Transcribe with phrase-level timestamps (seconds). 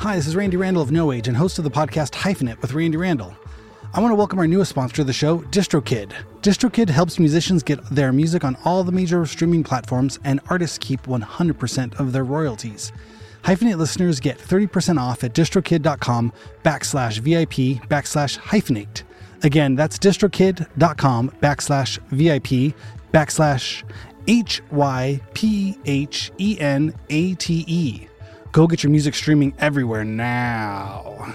[0.00, 2.72] Hi, this is Randy Randall of No Age and host of the podcast Hyphenate with
[2.72, 3.34] Randy Randall.
[3.94, 6.12] I want to welcome our newest sponsor to the show, DistroKid.
[6.42, 11.02] DistroKid helps musicians get their music on all the major streaming platforms, and artists keep
[11.02, 12.92] 100% of their royalties.
[13.42, 16.32] Hyphenate listeners get 30% off at distrokid.com
[16.62, 19.02] backslash VIP backslash hyphenate.
[19.42, 22.76] Again, that's distrokid.com backslash VIP
[23.12, 23.82] backslash
[24.28, 28.09] H Y P H E N A T E.
[28.52, 31.34] Go get your music streaming everywhere now.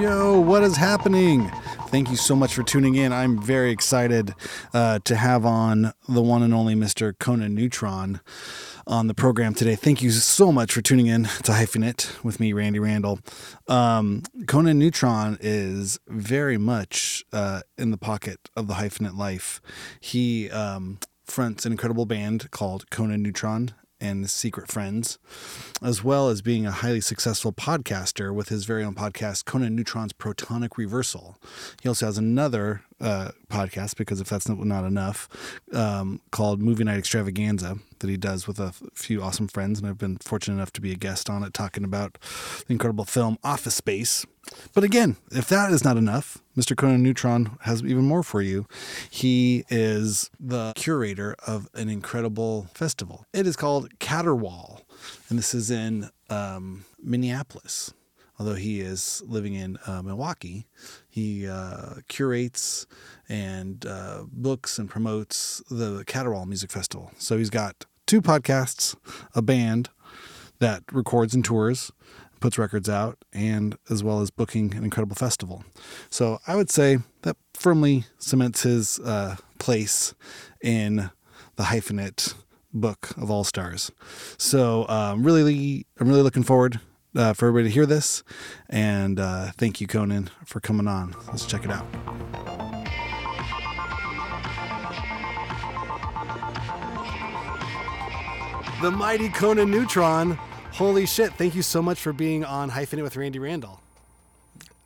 [0.00, 1.48] Yo, what is happening?
[1.90, 3.12] Thank you so much for tuning in.
[3.12, 4.34] I'm very excited
[4.74, 7.16] uh, to have on the one and only Mr.
[7.16, 8.20] Conan Neutron
[8.88, 9.76] on the program today.
[9.76, 13.20] Thank you so much for tuning in to Hyphenate with me, Randy Randall.
[13.68, 19.60] Um, Conan Neutron is very much uh, in the pocket of the Hyphenate life.
[20.00, 25.18] He um, fronts an incredible band called Conan Neutron and Secret Friends,
[25.82, 30.12] as well as being a highly successful podcaster with his very own podcast, Conan Neutron's
[30.12, 31.36] Protonic Reversal.
[31.82, 35.28] He also has another uh, podcast, because if that's not, enough,
[35.72, 39.78] um, called Movie Night Extravaganza that he does with a few awesome friends.
[39.78, 42.18] And I've been fortunate enough to be a guest on it, talking about
[42.66, 44.26] the incredible film Office Space.
[44.74, 46.76] But again, if that is not enough, Mr.
[46.76, 48.66] Conan Neutron has even more for you.
[49.10, 53.26] He is the curator of an incredible festival.
[53.32, 54.82] It is called Caterwaul,
[55.28, 57.92] and this is in um, Minneapolis.
[58.38, 60.68] Although he is living in uh, Milwaukee,
[61.08, 62.86] he uh, curates
[63.28, 67.10] and uh, books and promotes the Caterwaul Music Festival.
[67.18, 68.94] So he's got two podcasts,
[69.34, 69.90] a band
[70.60, 71.90] that records and tours,
[72.38, 75.64] puts records out, and as well as booking an incredible festival.
[76.08, 80.14] So I would say that firmly cements his uh, place
[80.62, 81.10] in
[81.56, 82.34] the hyphenate
[82.72, 83.90] book of all stars.
[84.36, 86.80] So um, really, I'm really looking forward
[87.16, 88.22] uh, for everybody to hear this,
[88.68, 91.14] and uh, thank you, Conan, for coming on.
[91.28, 91.86] Let's check it out.
[98.80, 100.38] The mighty Conan Neutron.
[100.72, 101.32] Holy shit.
[101.32, 103.80] Thank you so much for being on Hyphenate with Randy Randall.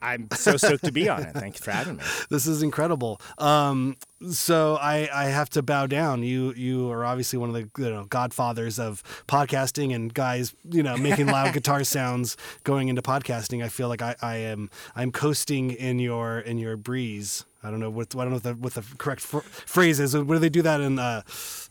[0.03, 1.33] I'm so stoked to be on it.
[1.35, 2.03] Thank you for having me.
[2.29, 3.21] This is incredible.
[3.39, 3.97] Um,
[4.31, 6.23] so I, I have to bow down.
[6.23, 10.83] You you are obviously one of the you know godfathers of podcasting and guys you
[10.83, 13.63] know making loud guitar sounds going into podcasting.
[13.65, 17.45] I feel like I, I am I'm coasting in your in your breeze.
[17.65, 20.17] I don't know what I don't know what the, what the correct fr- phrase is.
[20.17, 21.23] Where do they do that in uh,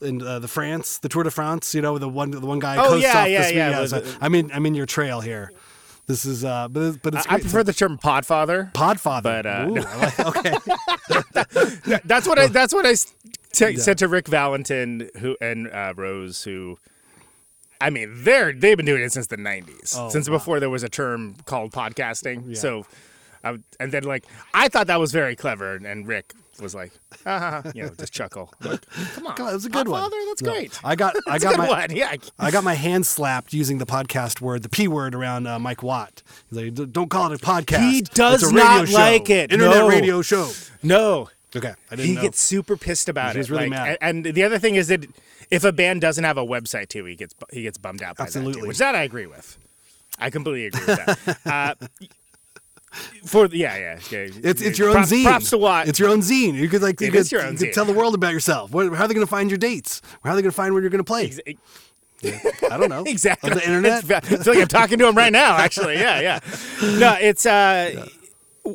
[0.02, 1.76] in uh, the France, the Tour de France?
[1.76, 3.58] You know, the one the one guy Oh, coasts yeah, off yeah, the speed.
[3.58, 5.52] yeah, so I'm in I'm in your trail here.
[6.12, 7.42] This is uh, but it's- but it's I great.
[7.44, 8.72] prefer the term podfather.
[8.74, 9.24] Podfather.
[9.24, 9.82] but, uh, Ooh, no.
[9.82, 10.20] Like-
[11.88, 12.00] okay.
[12.06, 12.48] That's what I.
[12.48, 12.96] That's what I
[13.54, 16.78] t- said to Rick Valentin, who and uh, Rose, who.
[17.80, 20.36] I mean, they're they've been doing it since the '90s, Oh, since wow.
[20.36, 22.44] before there was a term called podcasting.
[22.50, 22.56] Yeah.
[22.56, 22.86] So,
[23.44, 26.92] I, and then like I thought that was very clever, and Rick was like,
[27.26, 28.54] ah, ha, ha," you know, just chuckle.
[28.62, 28.82] Like,
[29.16, 30.04] Come on, it was a good one.
[30.04, 30.28] Podfather?
[30.28, 30.80] That's No, great.
[30.84, 31.96] I got I got my one.
[31.96, 32.16] Yeah.
[32.38, 35.82] I got my hand slapped using the podcast word, the p word around uh, Mike
[35.82, 36.22] Watt.
[36.50, 37.90] He's like, "Don't call it a podcast.
[37.90, 38.94] He does not show.
[38.96, 39.52] like it.
[39.52, 39.90] Internet No.
[39.90, 40.52] radio show."
[40.84, 42.22] No, Okay, I didn't he know.
[42.22, 43.50] gets super pissed about He it.
[43.50, 43.98] really like, mad.
[44.02, 45.06] And, and the other thing is that
[45.50, 48.24] if a band doesn't have a website too, he gets he gets bummed out by
[48.26, 48.62] that Absolutely.
[48.62, 49.58] too, which that I agree with.
[50.20, 51.38] I completely agree with that.
[51.82, 51.88] uh,
[53.26, 54.28] for yeah, yeah, yeah.
[54.44, 55.24] It's it's your own props, zine.
[55.24, 55.88] Props to Watt.
[55.88, 56.54] It's your own zine.
[56.54, 58.72] You could like you could, you could tell the world about yourself.
[58.72, 60.02] What, how are they going to find your dates?
[60.24, 61.34] How are they going to find where you're going to play?
[61.46, 61.60] Ex-
[62.24, 63.04] I don't know.
[63.08, 63.52] exactly.
[63.52, 64.04] Of the internet.
[64.04, 65.58] It's, I feel like I'm talking to him right now.
[65.58, 66.40] Actually, yeah, yeah.
[67.00, 68.08] No, it's uh,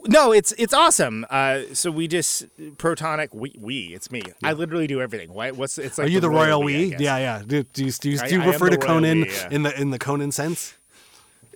[0.06, 1.26] no, it's it's awesome.
[1.30, 2.46] Uh, so we just
[2.76, 3.34] protonic.
[3.34, 4.22] We, we it's me.
[4.42, 5.32] I literally do everything.
[5.32, 5.50] Why?
[5.52, 6.06] What's it's like?
[6.06, 6.94] Are you the, royal we?
[6.94, 6.98] I.
[6.98, 7.42] Yeah, yeah.
[7.46, 9.48] Do, do you, do you, do you I refer the to Conan we, yeah.
[9.50, 10.76] in the in the Conan sense?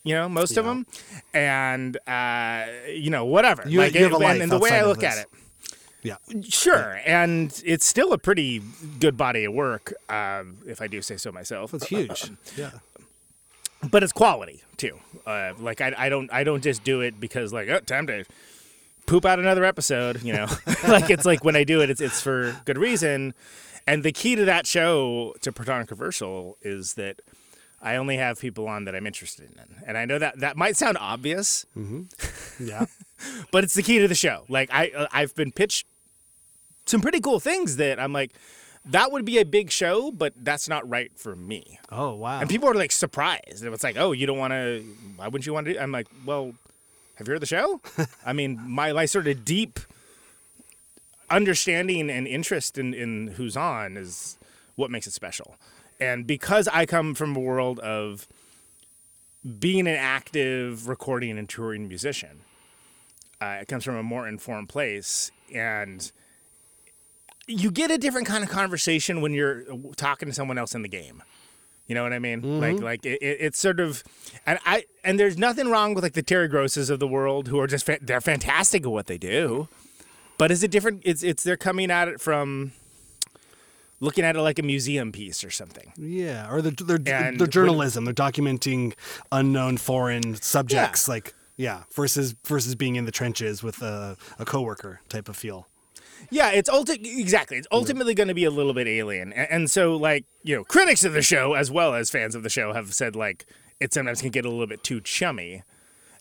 [0.05, 0.87] You know, most of them,
[1.35, 3.69] and uh, you know, whatever.
[3.69, 5.27] You- like, you have a life and the way I look at it,
[6.03, 6.17] Yeah.
[6.49, 8.63] Sure, and it's still a pretty
[9.01, 11.75] good body of work, um, if I do say so myself.
[11.75, 12.31] It's huge.
[12.57, 12.71] Yeah.
[13.91, 14.99] but it's quality too.
[15.27, 18.25] Uh, like I, I don't, I don't just do it because like, oh, time to
[19.07, 20.23] poop out another episode.
[20.23, 20.47] You know,
[20.89, 23.35] like it's like when I do it, it's it's for good reason,
[23.87, 27.23] And the key to that show, to Protonic Reversal, is that
[27.81, 29.83] I only have people on that I'm interested in.
[29.87, 31.65] And I know that that might sound obvious,
[32.61, 32.87] Yeah.
[33.51, 34.45] but it's the key to the show.
[34.49, 35.87] Like I, uh, I've been pitched
[36.87, 38.33] some pretty cool things that I'm like,
[38.85, 41.79] that would be a big show, but that's not right for me.
[41.91, 42.41] Oh wow.
[42.41, 43.65] And people are like surprised.
[43.65, 44.83] And it's like, oh, you don't want to?
[45.17, 45.81] Why wouldn't you want to?
[45.81, 46.55] I'm like, well,
[47.17, 47.81] have you heard the show?
[48.27, 49.81] I mean, my like sort of deep
[51.31, 54.39] understanding and interest in in who's on is
[54.77, 55.57] what makes it special.
[56.01, 58.29] And because I come from a world of
[59.59, 62.43] being an active recording and touring musician,
[63.41, 66.11] uh, it comes from a more informed place and
[67.47, 69.65] you get a different kind of conversation when you're
[69.97, 71.23] talking to someone else in the game.
[71.87, 72.61] You know what I mean?
[72.61, 74.05] Like, like it, it, it's sort of,
[74.45, 77.59] and I and there's nothing wrong with like the Terry Grosses of the world who
[77.61, 79.69] are just fa- they're fantastic at what they do,
[80.37, 81.01] but is it different?
[81.07, 82.73] It's it's they're coming at it from
[84.01, 85.95] looking at it like a museum piece or something.
[85.97, 88.05] Yeah, or they're they're, they're when- journalism.
[88.05, 88.93] They're documenting
[89.33, 95.01] unknown foreign subjects, like yeah, versus versus being in the trenches with a, a coworker
[95.09, 95.67] type of feel.
[96.31, 97.59] Yeah, it's ulti- exactly.
[97.59, 100.65] It's ultimately going to be a little bit alien, and, and so like you know,
[100.65, 103.45] critics of the show as well as fans of the show have said like
[103.81, 105.65] it sometimes can get a little bit too chummy,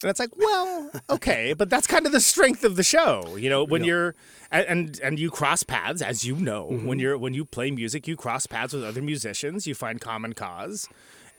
[0.01, 3.49] and it's like, well, okay, but that's kind of the strength of the show, you
[3.49, 4.15] know, when you're
[4.51, 6.87] and and, and you cross paths, as you know, mm-hmm.
[6.87, 10.33] when you're when you play music, you cross paths with other musicians, you find common
[10.33, 10.89] cause,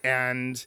[0.05, 0.67] and.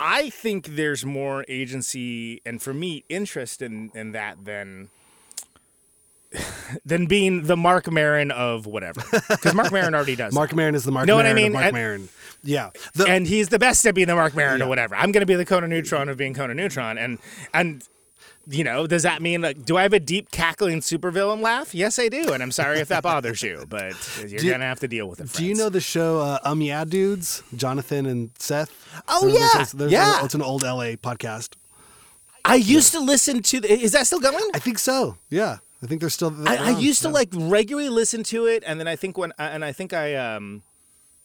[0.00, 4.90] I think there's more agency and for me interest in, in that than
[6.84, 9.02] than being the Marc Maron of whatever.
[9.28, 10.34] Because Marc Maron already does.
[10.34, 10.56] Mark that.
[10.56, 11.52] Maron is the Mark Know what I mean?
[11.52, 12.08] Mark And- Maron.
[12.44, 14.66] Yeah, the, and he's the best at being the Marc Maron Yeah.
[14.66, 14.94] or whatever.
[14.94, 16.96] I'm going to be the Conan Neutron of being Conan Neutron.
[16.96, 17.18] And
[17.52, 17.82] and
[18.50, 21.74] you know, does that mean like do I have a deep cackling supervillain laugh?
[21.74, 22.32] Yes, I do.
[22.32, 25.08] And I'm sorry if that bothers you, but you're Do- going to have to deal
[25.08, 25.32] with it.
[25.32, 27.42] do you know the show uh, Um Yeah Dudes?
[27.54, 28.70] Jonathan and Seth.
[29.08, 30.24] Oh, There's- yeah, there's- there's- yeah.
[30.24, 31.54] It's an old LA podcast.
[32.44, 33.60] I used to listen to.
[33.60, 34.50] The, is that still going?
[34.54, 35.18] I think so.
[35.28, 36.32] Yeah, I think they're still.
[36.48, 37.14] I, I used to Yeah.
[37.14, 40.62] like regularly listen to it, and then I think when and I think I um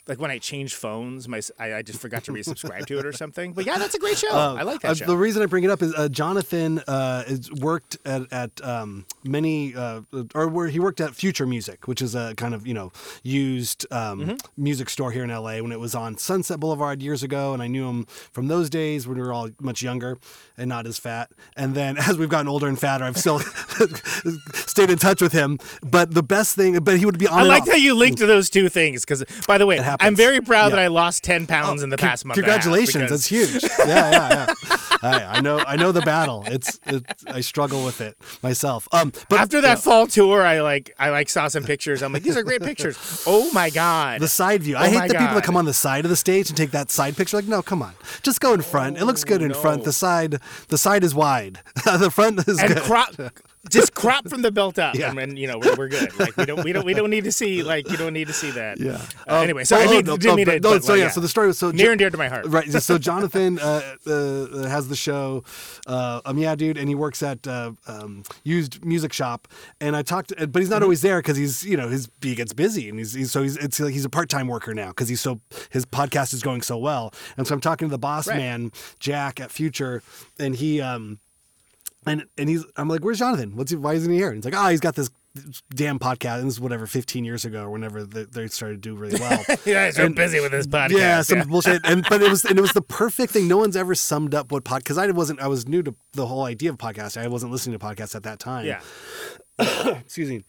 [0.08, 3.14] like when I changed phones, my I, I just forgot to resubscribe to it or
[3.24, 3.54] something.
[3.54, 4.28] But yeah, that's a great show.
[4.32, 5.06] I like that Uh, show.
[5.06, 9.06] The reason I bring it up is uh, Jonathan uh, is worked at, at um,
[9.24, 10.02] many, uh,
[10.36, 12.92] or where he worked at Future Music, which is a kind of you know
[13.24, 14.36] used um, Mm-hmm.
[14.62, 17.68] music store here in LA when it was on Sunset Boulevard years ago, and I
[17.68, 20.18] knew him from those days when we were all much younger
[20.58, 21.32] and not as fat.
[21.56, 23.40] And then as we've gotten older and fatter, I've still
[24.54, 25.60] stayed in touch with him.
[25.82, 27.40] But the best thing, but he would be on.
[27.40, 27.70] I like off.
[27.70, 30.80] how you linked to those two things because, by the way, I'm very proud that
[30.80, 32.38] I lost ten pounds in the past month.
[32.38, 33.64] and a half Congratulations, because- that's huge.
[33.88, 34.88] Yeah, yeah, yeah.
[35.02, 36.44] I, I know, I know the battle.
[36.48, 38.88] It's, it's, I struggle with it myself.
[38.94, 42.02] Um, but After that fall tour, I like I like saw some pictures.
[42.02, 43.24] I'm like, these are great pictures.
[43.28, 44.22] Oh my god!
[44.22, 44.76] the side view.
[44.76, 46.72] Oh I hate the people that come on the side of the stage and take
[46.72, 47.36] that side picture.
[47.38, 48.98] Like, no, come on, just go in front.
[48.98, 49.84] it looks good in front.
[49.84, 51.60] The side, the side is wide.
[51.84, 52.84] the front is and good.
[52.84, 53.14] crop,
[53.70, 55.10] just crop from the belt up, Yeah.
[55.10, 56.18] and then you know we're, we're good.
[56.20, 58.34] Like we don't we don't we don't need to see like you don't need to
[58.34, 58.80] see that.
[58.80, 59.02] Yeah.
[59.28, 60.60] Uh, Um, anyway, so oh, I didn't, no, didn't oh, mean to.
[60.60, 62.28] no, but, so like, yeah, so the story was so near and dear to my
[62.28, 62.46] heart.
[62.48, 62.70] Right.
[62.84, 65.44] So Jonathan uh, uh, has the show,
[65.88, 69.48] uh, um, yeah, dude, and he works at uh, um, used music shop.
[69.80, 70.84] And I talked, but he's not Mm-hmm.
[70.84, 73.56] always there because he's, you know, his he gets busy, and he's, he's so he's
[73.58, 75.40] it's like he's a part time worker now because he's so
[75.70, 77.14] his podcast is going so well.
[77.38, 78.38] And so I'm talking to the boss Right.
[78.38, 80.02] man Jack at Future,
[80.38, 81.20] and he um
[82.06, 83.56] and and he's I'm like, where's Jonathan?
[83.56, 83.78] What's he?
[83.78, 84.28] Why isn't he here?
[84.30, 85.10] And he's like, oh, he's got this
[85.74, 86.40] damn podcast.
[86.40, 89.20] And this is whatever 15 years ago or whenever they, they started to do really
[89.20, 89.44] well.
[89.66, 90.92] You guys are And- busy with this podcast.
[90.92, 91.82] yeah, some bullshit.
[91.84, 93.48] And but it was and it was the perfect thing.
[93.48, 96.26] No one's ever summed up what pod because I wasn't I was new to the
[96.28, 97.24] whole idea of podcasting.
[97.24, 98.66] I wasn't listening to podcasts at that time.
[98.66, 98.82] yeah.
[100.00, 100.44] Excuse me.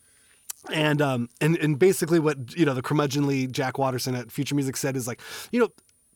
[0.73, 4.77] And um and and basically what you know the curmudgeonly Jack Watterson at Future Music
[4.77, 5.21] said is like
[5.53, 5.69] you know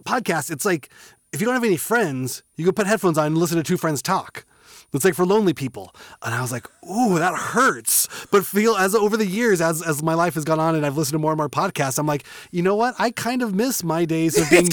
[0.04, 0.50] podcasts.
[0.50, 0.90] It's like
[1.32, 3.76] if you don't have any friends, you can put headphones on and listen to two
[3.76, 4.46] friends talk.
[4.94, 5.94] It's like for lonely people.
[6.22, 8.08] And I was like, ooh, that hurts.
[8.30, 10.96] But feel as over the years, as as my life has gone on and I've
[10.96, 12.94] listened to more and more podcasts, I'm like, you know what?
[12.98, 14.68] I kind of miss my days of being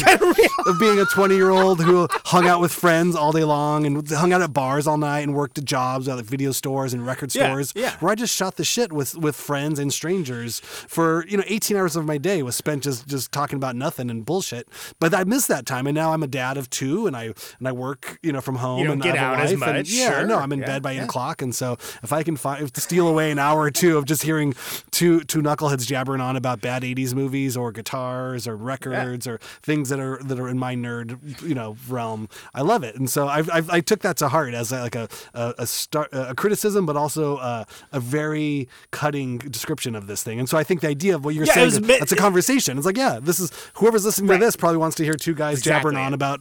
[0.65, 4.07] of being a 20 year old who hung out with friends all day long and
[4.09, 7.05] hung out at bars all night and worked at jobs at like video stores and
[7.05, 7.97] record stores yeah.
[7.99, 11.75] where I just shot the shit with with friends and strangers for you know 18
[11.75, 14.69] hours of my day was spent just just talking about nothing and bullshit.
[14.99, 17.67] But I miss that time, and now I'm a dad of two, and I and
[17.67, 18.89] I work you know from home.
[18.89, 20.65] And get I have a out as much, And yeah, Sure, no, I'm in yeah,
[20.65, 21.03] bed by eight yeah.
[21.05, 24.23] o'clock, and so if I can find steal away an hour or two of just
[24.23, 24.53] hearing
[24.91, 29.89] two two knuckleheads jabbering on about bad '80s movies or guitars or records or things
[29.89, 32.95] that are that are in my nerd you know realm, I love it.
[32.95, 35.67] And so I I, I took that to heart as a, like a a, a,
[35.67, 40.39] start, a criticism, but also a, a very cutting description of this thing.
[40.39, 42.15] And so I think the idea of what you're Yeah, saying is- mi- that's a
[42.15, 42.77] conversation.
[42.77, 44.39] It's like yeah, this is whoever's listening Right.
[44.39, 46.39] to this probably wants to hear two guys jabbering on about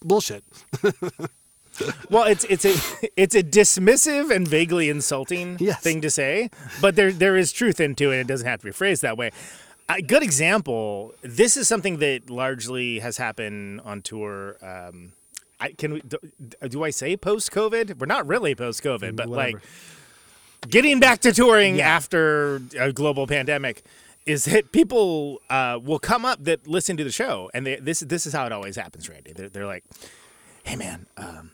[0.00, 0.44] bullshit.
[2.10, 2.74] Well, it's it's a
[3.16, 5.80] it's a dismissive and vaguely insulting Yes.
[5.82, 8.20] thing to say, but there there is truth into it.
[8.20, 9.30] It doesn't have to be phrased that way.
[9.88, 11.14] A good example.
[11.22, 14.56] This is something that largely has happened on tour.
[14.62, 15.12] Um,
[15.60, 16.18] I can we, do,
[16.68, 17.98] do I say post COVID?
[17.98, 19.58] We're not really post COVID, but Whatever.
[19.58, 19.62] like
[20.68, 23.84] getting back to touring after a global pandemic
[24.26, 28.00] is that people uh, will come up that listen to the show, and they, this
[28.00, 29.32] this is how it always happens, Randy.
[29.32, 29.84] They're, they're like,
[30.64, 31.52] "Hey, man." Um,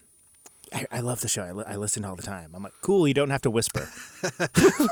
[0.75, 1.43] I, I love the show.
[1.43, 2.51] I, li- I listen all the time.
[2.55, 3.07] I'm like, cool.
[3.07, 3.89] You don't have to whisper.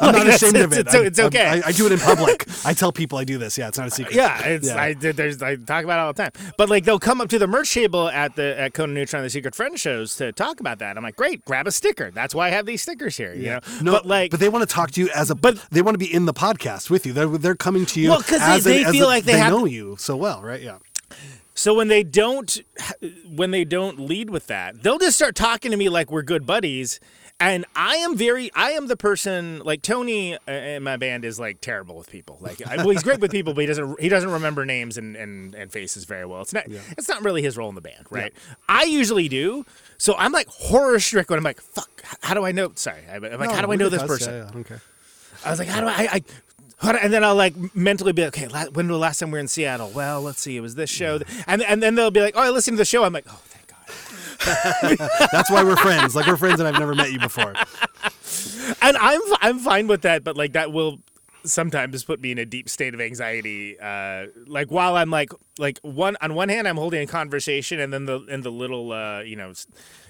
[0.00, 0.80] I'm not ashamed of it.
[0.80, 1.46] it's- it's okay.
[1.64, 2.46] I, I do it in public.
[2.64, 3.56] I tell people I do this.
[3.56, 4.14] Yeah, it's not a secret.
[4.14, 4.80] Yeah, it's Yeah.
[4.82, 6.52] I there's I talk about it all the time.
[6.58, 9.30] But like they'll come up to the merch table at the at Conan Neutron the
[9.30, 10.96] Secret Friend shows to talk about that.
[10.96, 12.10] I'm like, great, grab a sticker.
[12.10, 13.32] That's why I have these stickers here.
[13.34, 15.34] You know, No, but like, but they want to talk to you as a.
[15.34, 17.12] But- they want to be in the podcast with you.
[17.12, 18.10] They're they're coming to you.
[18.10, 20.60] Well, 'cause they- a- they feel a- like they have- know you so well, right?
[20.60, 20.78] Yeah.
[21.60, 22.58] So when they don't
[23.28, 26.46] when they don't lead with that, they'll just start talking to me like we're good
[26.46, 27.00] buddies.
[27.38, 31.60] And I am very I am the person like Tony in my band is like
[31.60, 32.38] terrible with people.
[32.40, 35.14] Like I, well, he's great with people, but he doesn't he doesn't remember names and,
[35.16, 36.40] and, and faces very well.
[36.40, 36.64] It's not
[36.96, 38.32] it's not really his role in the band, right?
[38.66, 39.66] I usually do.
[39.98, 41.36] So I'm like horror stricken.
[41.36, 42.02] I'm like, fuck.
[42.22, 42.72] How do I know?
[42.74, 44.32] Sorry, I'm like, how do I know this person?
[44.32, 44.80] Yeah, yeah, care.
[45.44, 45.90] I was like, how do I?
[45.90, 46.24] I, I how do-
[46.82, 49.36] and then I'll like mentally be like, okay, la- when was the last time we
[49.36, 49.90] were in Seattle?
[49.94, 52.50] Well, let's see, it was this show, and and then they'll be like, oh, I
[52.50, 53.04] listened to the show.
[53.04, 55.08] I'm like, oh, thank God.
[55.32, 56.14] That's why we're friends.
[56.16, 57.54] Like we're friends, and I've never met you before.
[58.80, 61.00] And I'm I'm fine with that, but like that will
[61.44, 63.78] sometimes put me in a deep state of anxiety.
[63.78, 67.92] Uh, like while I'm like like one on one hand, I'm holding a conversation, and
[67.92, 69.52] then the in the little uh, you know.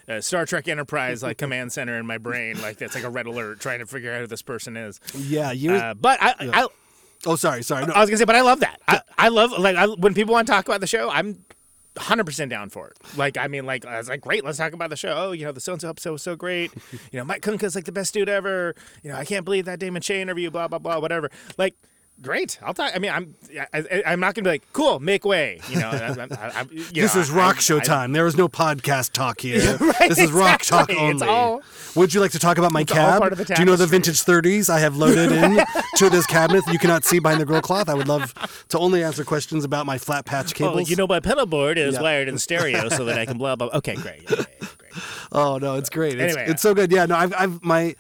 [0.09, 3.27] Uh, Star Trek Enterprise, like command center in my brain, like that's like a red
[3.27, 4.99] alert, trying to figure out who this person is.
[5.15, 5.73] Yeah, you.
[5.73, 6.69] Uh, but I, I,
[7.27, 7.87] oh, sorry, sorry.
[7.87, 8.81] No, I was gonna say, but I love that.
[8.89, 11.09] I, I love like I, when people want to talk about the show.
[11.11, 11.45] I'm
[11.97, 12.97] 100 percent down for it.
[13.17, 15.15] Like I mean, like I was like, great, let's talk about the show.
[15.17, 16.73] Oh, you know, the so and so episode was so great.
[17.13, 18.75] You know, Mike Kunka's like the best dude ever.
[19.03, 20.51] You know, I can't believe that Damon Che interview.
[20.51, 20.99] Blah blah blah.
[20.99, 21.31] Whatever.
[21.59, 21.75] Like.
[22.23, 22.59] Great.
[22.63, 22.93] I'll talk.
[22.95, 23.35] I mean, I'm.
[23.73, 25.59] I, I'm not gonna be like, cool, make way.
[25.71, 25.89] You know.
[25.89, 25.95] I,
[26.31, 28.13] I, I, you this know, is rock show time.
[28.13, 29.79] There is no podcast talk here.
[30.01, 30.97] Right, this is rock talk exactly.
[31.13, 31.27] only.
[31.27, 31.63] All-
[31.97, 33.21] Would you like to talk about my cab?
[33.21, 35.61] part of the Do you know the vintage 30s I have loaded in
[35.97, 37.89] to this cabinet you cannot see behind the grill cloth?
[37.89, 38.35] I would love
[38.69, 40.77] to only answer questions about my flat patch cables.
[40.77, 42.03] Oh, you know, my pedal board is Yeah.
[42.03, 43.69] wired in stereo so that I can blah blah.
[43.75, 44.23] Okay, great.
[44.31, 44.45] Yeah,
[44.79, 44.93] great.
[45.33, 46.19] Oh no, it's great.
[46.21, 46.51] It's, Anyway.
[46.51, 46.93] it's so good.
[46.93, 47.95] Yeah, no, I've, I've my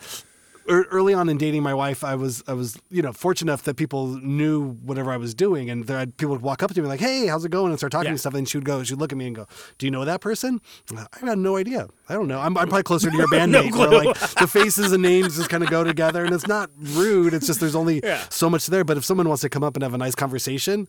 [0.71, 3.75] early on in dating my wife, I was I was you know fortunate enough that
[3.77, 6.89] people knew whatever I was doing, and there had, people would walk up to me
[6.89, 8.11] like, "Hey, how's it going?" and start talking Yeah.
[8.13, 8.35] and stuff.
[8.35, 9.47] And she would go, she'd look at me and go,
[9.79, 10.61] "Do you know that person?"
[10.97, 11.89] Uh, I had no idea.
[12.09, 12.41] I don't know.
[12.41, 14.05] I'm, I'm probably closer to your bandmate, where clue.
[14.05, 17.35] like the faces and names just kind of go together, and it's not rude.
[17.35, 18.23] It's just there's only Yeah.
[18.31, 18.85] so much there.
[18.85, 20.89] But if someone wants to come up and have a nice conversation.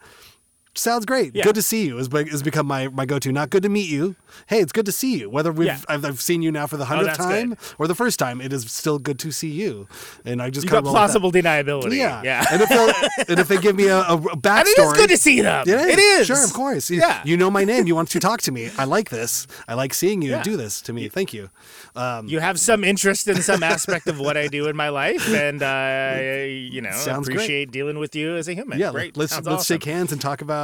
[0.73, 1.35] Sounds great.
[1.35, 1.43] Yeah.
[1.43, 3.31] Good to see you is, be- become my, my go to.
[3.31, 4.15] Not good to meet you.
[4.47, 5.29] Hey, it's good to see you.
[5.29, 5.79] Whether we've Yeah.
[5.89, 7.57] Oh, I've, I've seen you now for the hundredth that's time good.
[7.77, 9.89] or the first time, it is still good to see you.
[10.23, 11.97] And I just You kind got of plausible deniability.
[11.97, 12.45] Yeah, yeah.
[12.49, 12.71] And if
[13.29, 15.63] and if they give me a, a backstory, And it is good to see them.
[15.67, 15.85] it is.
[15.87, 16.27] It is.
[16.27, 16.89] Sure, of course.
[16.89, 17.21] You, Yeah.
[17.25, 17.85] you know my name.
[17.85, 18.69] You want to talk to me.
[18.77, 19.47] I like this.
[19.67, 20.43] I like seeing you Yeah.
[20.43, 21.09] do this to me.
[21.09, 21.49] Thank you.
[21.97, 25.27] Um, you have some interest in some aspect of what I do in my life,
[25.33, 27.35] and uh, you know, Sounds great.
[27.35, 28.79] appreciate dealing with you as a human.
[28.79, 29.17] yeah, Great.
[29.17, 29.73] let's Sounds let's awesome.
[29.75, 30.60] shake hands and talk about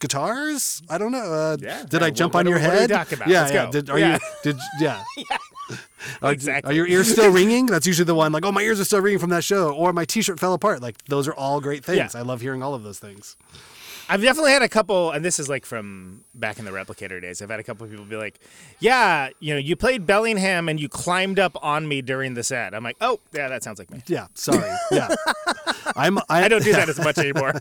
[0.00, 0.82] guitars.
[0.90, 1.18] I don't know.
[1.32, 2.90] Uh, Yeah, did I jump what- on your what head?
[2.90, 3.28] about?
[3.28, 3.64] Yeah, Let's yeah.
[3.66, 3.72] go.
[3.72, 4.12] Did, are Yeah.
[4.14, 4.18] you?
[4.52, 5.02] Did yeah.
[6.20, 6.70] Are, Exactly.
[6.70, 7.66] Are your ears still ringing?
[7.66, 8.30] That's usually the one.
[8.32, 10.82] Like, oh, my ears are still ringing from that show, or my T-shirt fell apart.
[10.82, 12.12] Like, those are all great things.
[12.14, 12.20] Yeah.
[12.20, 13.36] I love hearing all of those things.
[14.08, 17.40] I've definitely had a couple, and this is like from back in the replicator days.
[17.40, 18.38] I've had a couple of people be like,
[18.78, 22.74] "Yeah, you know, you played Bellingham and you climbed up on me during the set."
[22.74, 24.70] I'm like, "Oh, yeah, that sounds like me." Yeah, sorry.
[24.90, 25.08] Yeah,
[25.96, 26.18] I'm.
[26.28, 27.54] I, I don't do that as much anymore.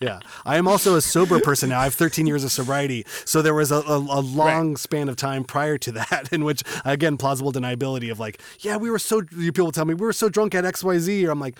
[0.00, 1.80] Yeah, I am also a sober person now.
[1.80, 5.16] I have 13 years of sobriety, so there was a, a, a long span of
[5.16, 9.22] time prior to that in which, again, plausible deniability of like, yeah, we were so.
[9.22, 11.56] People tell me we were so drunk at X Y Z, or I'm like,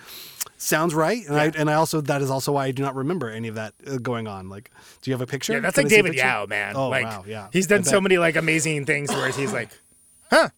[0.57, 3.29] sounds right, and I and I also that is also why I do not remember
[3.29, 3.73] any of that
[4.03, 4.49] going on.
[4.49, 4.71] Like,
[5.01, 5.53] do you have a picture?
[5.53, 6.15] yeah, that's Can like I see a David?
[6.17, 6.75] Yow, man.
[6.75, 7.47] Oh like, wow, yeah.
[7.51, 9.69] He's done so many like amazing things where he's like,
[10.29, 10.49] "Huh."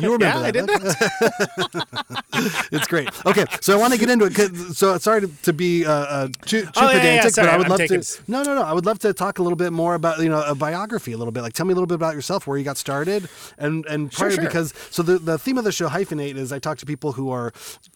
[0.00, 0.44] You remember Yeah, that?
[0.44, 0.70] I did
[2.32, 2.66] huh?
[2.72, 3.08] it's great.
[3.26, 4.74] Okay, so I want to get into it.
[4.74, 7.54] So sorry to, to be uh, uh, too, too Oh, yeah, yeah, pedantic, sorry, but
[7.54, 8.22] I would I'm love taking- to.
[8.28, 8.62] No, no, no.
[8.62, 11.16] I would love to talk a little bit more about you know a biography a
[11.18, 11.42] little bit.
[11.42, 14.30] Like tell me a little bit about yourself, where you got started, and and Sure,
[14.30, 14.42] sure.
[14.44, 17.30] because so the the theme of the show hyphenate is I talk to people who
[17.30, 17.52] are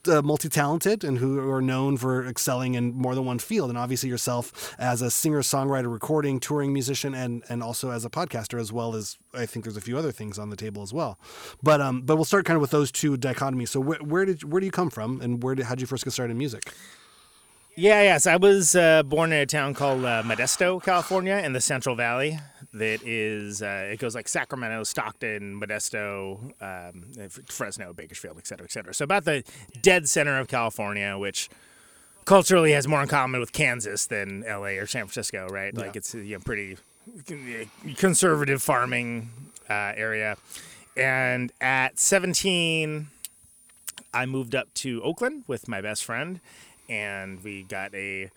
[0.08, 3.78] uh, multi talented and who are known for excelling in more than one field, and
[3.78, 8.60] obviously yourself as a singer songwriter, recording, touring musician, and and also as a podcaster
[8.60, 11.18] as well as I think there's a few other things on the table as well.
[11.62, 13.68] But um, but we'll start kind of with those two dichotomies.
[13.68, 15.86] So where, where did where do you come from, and where did how did you
[15.86, 16.72] first get started in music?
[17.78, 18.26] Yeah, yes.
[18.26, 22.36] I was uh, born in a town called uh, Modesto, California, in the Central Valley.
[22.72, 27.06] That is, uh, it goes like Sacramento, Stockton, Modesto, um,
[27.46, 28.92] Fresno, Bakersfield, et cetera, et cetera.
[28.92, 29.44] So about the
[29.80, 31.48] dead center of California, which
[32.24, 34.78] culturally has more in common with Kansas than L.A.
[34.78, 35.72] or San Francisco, right?
[35.72, 36.78] Like it's a you know, pretty
[37.96, 39.30] conservative farming
[39.70, 40.36] uh, area.
[40.98, 43.08] And at 17,
[44.12, 46.40] I moved up to Oakland with my best friend,
[46.88, 48.30] and we got a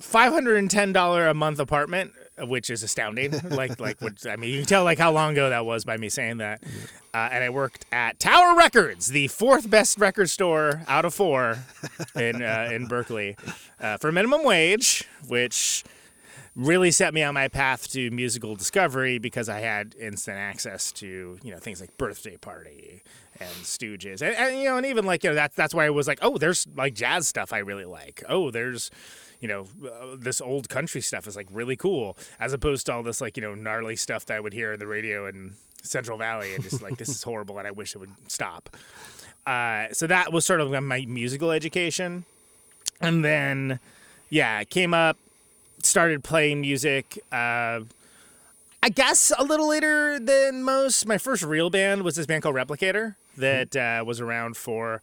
[0.00, 3.32] five hundred and ten dollar a month apartment, which is astounding.
[3.50, 5.96] like, like, what, I mean, you can tell like how long ago that was by
[5.96, 6.62] me saying that.
[7.12, 11.58] Uh, and I worked at Tower Records, the fourth best record store out of four
[12.14, 13.36] in uh, in Berkeley,
[13.80, 15.84] uh, for minimum wage, which
[16.56, 21.38] really set me on my path to musical discovery because I had instant access to
[21.42, 23.02] you know things like Birthday Party
[23.38, 25.90] and Stooges, and, and you know, and even like you know that's that's why I
[25.90, 28.22] was like, oh, there's like jazz stuff I really like.
[28.28, 28.90] Oh, there's
[29.40, 33.02] you know uh, this old country stuff is like really cool, as opposed to all
[33.02, 36.18] this like you know gnarly stuff that I would hear on the radio in Central
[36.18, 38.76] Valley, and just like this is horrible, and I wish it would stop.
[39.46, 42.24] Uh, so that was sort of my musical education,
[43.00, 43.80] and then
[44.28, 45.16] yeah, I came up
[45.84, 47.18] started playing music.
[47.32, 47.80] Uh,
[48.82, 51.06] I guess a little later than most.
[51.06, 55.02] My first real band was this band called Replicator that uh, was around for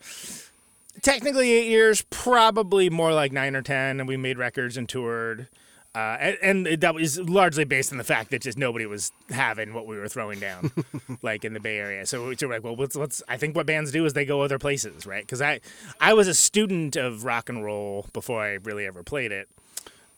[1.01, 5.47] technically eight years, probably more like nine or ten, and we made records and toured.
[5.93, 9.73] Uh, and, and that was largely based on the fact that just nobody was having
[9.73, 10.71] what we were throwing down,
[11.23, 12.05] like in the Bay Area.
[12.05, 13.23] So we were like, well, let's, let's.
[13.27, 15.23] I think what bands do is they go other places, right?
[15.23, 15.59] Because I,
[15.99, 19.49] I was a student of rock and roll before I really ever played it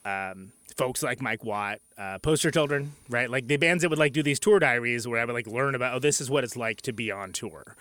[0.05, 3.29] um, folks like Mike Watt, uh, Poster Children, right?
[3.29, 5.75] Like the bands that would like do these tour diaries where I would like learn
[5.75, 7.75] about, oh, this is what it's like to be on tour.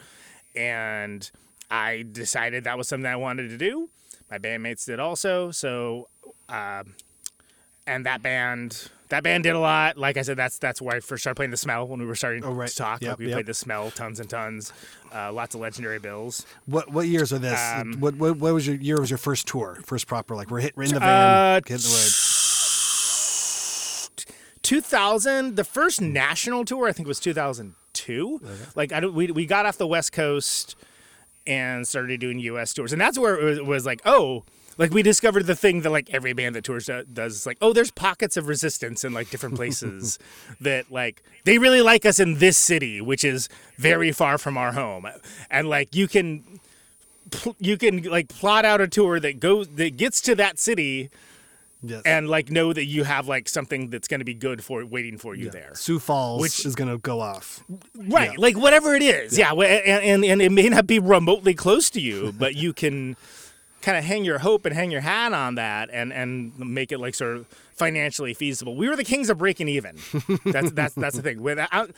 [0.57, 1.31] And
[1.71, 3.91] I decided that was something I wanted to do.
[4.31, 5.51] My bandmates did also.
[5.51, 6.09] So,
[6.49, 6.95] um,
[7.87, 9.97] and that band, that band did a lot.
[9.97, 12.15] Like I said, that's that's where I first started playing the Smell when we were
[12.15, 12.69] starting Oh, right.
[12.69, 13.01] to talk.
[13.03, 13.35] Yep, like we yep.
[13.35, 14.73] played the Smell tons and tons,
[15.15, 16.45] uh, lots of legendary bills.
[16.67, 17.61] What what years are this?
[17.75, 19.01] Um, what, what what was your year?
[19.01, 19.79] Was your first tour?
[19.85, 22.13] First proper like we're hit we're in the van, Uh, hitting the road.
[24.63, 28.41] 2000 the first national tour i think was 2002
[28.75, 30.77] like I don't, we, we got off the west coast
[31.47, 34.45] and started doing us tours and that's where it was, it was like oh
[34.79, 37.73] like we discovered the thing that like every band that tours does it's like oh
[37.73, 40.19] there's pockets of resistance in like different places
[40.61, 44.73] that like they really like us in this city which is very far from our
[44.73, 45.07] home
[45.51, 46.61] and like you can
[47.59, 51.11] you can like plot out a tour that goes that gets to that city
[51.81, 52.03] Yes.
[52.05, 55.17] and like know that you have like something that's going to be good for waiting
[55.17, 55.51] for you Yeah.
[55.53, 55.71] there.
[55.77, 57.63] Sioux Falls Which- is gonna go off.
[57.97, 58.37] Right, Yeah.
[58.37, 59.39] like whatever it is.
[59.39, 62.73] Yeah, wh- and, and and it may not be remotely close to you, but you
[62.73, 63.17] can
[63.83, 66.99] kind of hang your hope and hang your hat on that and and make it
[66.99, 68.75] like sort of financially feasible.
[68.77, 69.97] We were the kings of breaking even.
[70.45, 71.41] That's that's that's the thing.
[71.43, 71.91] Without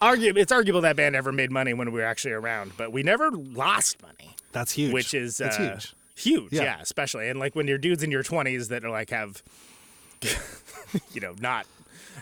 [0.00, 3.02] argue, it's arguable that band ever made money when we were actually around, but we
[3.02, 4.34] never lost money.
[4.52, 4.92] That's huge.
[4.92, 5.94] which is That's uh, huge.
[6.14, 6.62] Huge, Yeah.
[6.62, 6.78] yeah.
[6.80, 9.42] especially and like when you're dudes in your 20s that are like have,
[11.12, 11.66] you know, not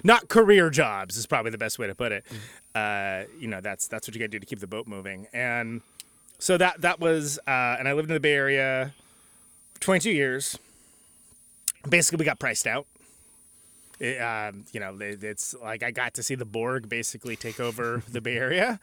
[0.02, 2.24] not career jobs is probably the best way to put it.
[2.74, 5.28] Uh, you know, that's that's what you got to do to keep the boat moving.
[5.32, 5.80] And
[6.40, 8.92] so that that was, uh, and I lived in the Bay Area,
[9.80, 10.58] 22 years.
[11.88, 12.86] Basically, we got priced out.
[14.00, 17.60] It, um, you know, it, it's like I got to see the Borg basically take
[17.60, 18.80] over the Bay Area,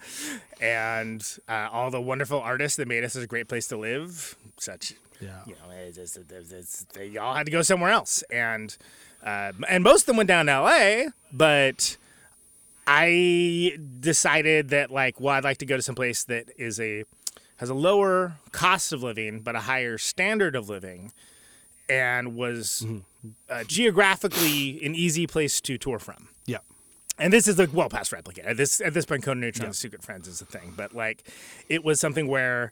[0.61, 4.35] and uh, all the wonderful artists that made us a great place to live.
[4.57, 5.41] Such, Yeah.
[5.45, 8.77] you know, it's, it's, they all had to go somewhere else, and
[9.25, 11.07] uh, and most of them went down to L.A.
[11.33, 11.97] But
[12.87, 17.03] I decided that like, well, I'd like to go to some place that is a
[17.61, 21.13] has a lower cost of living but a higher standard of living,
[21.87, 22.85] and was
[23.49, 26.27] uh, geographically an easy place to tour from.
[26.45, 26.57] Yeah.
[27.19, 28.45] And this is like well past replicate.
[28.45, 31.23] At this at this point, Conan Neutron's Secret Friends is a thing, but like
[31.69, 32.71] it was something where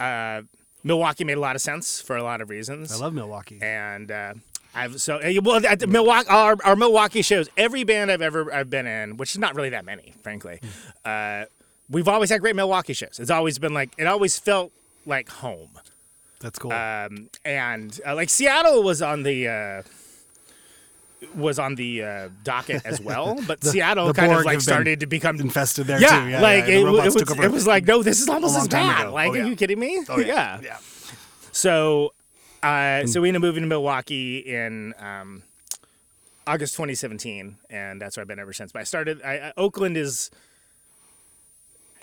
[0.00, 0.42] uh,
[0.82, 3.58] Milwaukee made a lot of sense for a lot of reasons I love Milwaukee.
[3.60, 4.34] and uh,
[4.74, 8.52] I've so uh, well at the Milwaukee our, our Milwaukee shows every band I've ever
[8.52, 10.60] I've been in, which is not really that many, frankly.
[11.04, 11.44] Uh,
[11.90, 13.18] we've always had great Milwaukee shows.
[13.18, 14.72] It's always been like it always felt
[15.06, 15.70] like home.
[16.40, 16.72] That's cool.
[16.72, 19.82] Um, and uh, like Seattle was on the uh,
[21.34, 25.06] was on the uh, docket as well, but Seattle the kind of like started to
[25.06, 26.30] become infested there yeah, too.
[26.30, 29.06] Yeah, like yeah, it, it was it was like no, this is almost as bad.
[29.06, 29.14] ago.
[29.14, 29.44] Like, Oh, yeah.
[29.44, 30.04] are you kidding me?
[30.08, 30.60] Oh, yeah.
[30.62, 30.78] yeah.
[31.52, 32.12] So,
[32.62, 35.44] uh, so we ended up moving to Milwaukee in um,
[36.46, 38.72] August 2017, and that's where I've been ever since.
[38.72, 39.22] But I started.
[39.22, 40.30] I, I, Oakland is.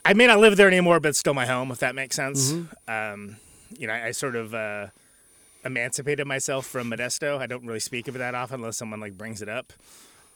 [0.03, 2.53] I may not live there anymore, but it's still my home, if that makes sense.
[2.87, 3.37] Um,
[3.77, 4.87] you know, I, I sort of uh,
[5.63, 7.37] emancipated myself from Modesto.
[7.39, 9.73] I don't really speak of it that often unless someone like brings it up.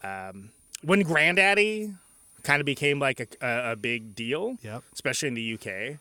[0.03, 0.51] Um,
[0.83, 1.95] when Grandaddy
[2.43, 4.83] kind of became like a, a, a big deal, Yep.
[4.93, 5.97] especially in the UK.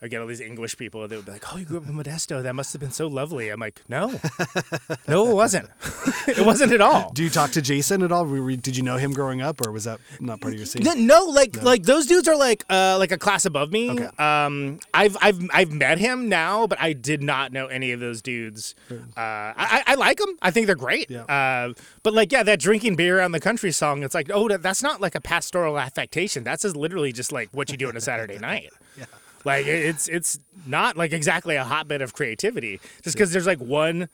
[0.00, 1.08] I get all these English people.
[1.08, 2.40] They would be like, "Oh, you grew up in Modesto.
[2.40, 4.06] That must have been so lovely." I'm like, "No,
[5.08, 5.68] no, it wasn't.
[6.28, 8.24] it wasn't at all." Do you talk to Jason at all?
[8.24, 10.84] Did you know him growing up, or was that not part of your scene?
[10.84, 13.90] No, no, like like those dudes are like uh like a class above me.
[13.90, 14.08] Okay.
[14.18, 18.22] Um, I've I've I've met him now, but I did not know any of those
[18.22, 18.76] dudes.
[18.90, 20.36] Uh, I I like them.
[20.40, 21.10] I think they're great.
[21.10, 21.22] Yeah.
[21.22, 24.04] Uh, but like yeah, that drinking beer around the country song.
[24.04, 26.44] It's like oh, that's not like a pastoral affectation.
[26.44, 28.70] That's just literally just like what you do on a Saturday night.
[28.96, 29.06] Yeah.
[29.44, 32.80] Like it's it's not like exactly a hotbed of creativity.
[33.02, 34.08] Just because there's like one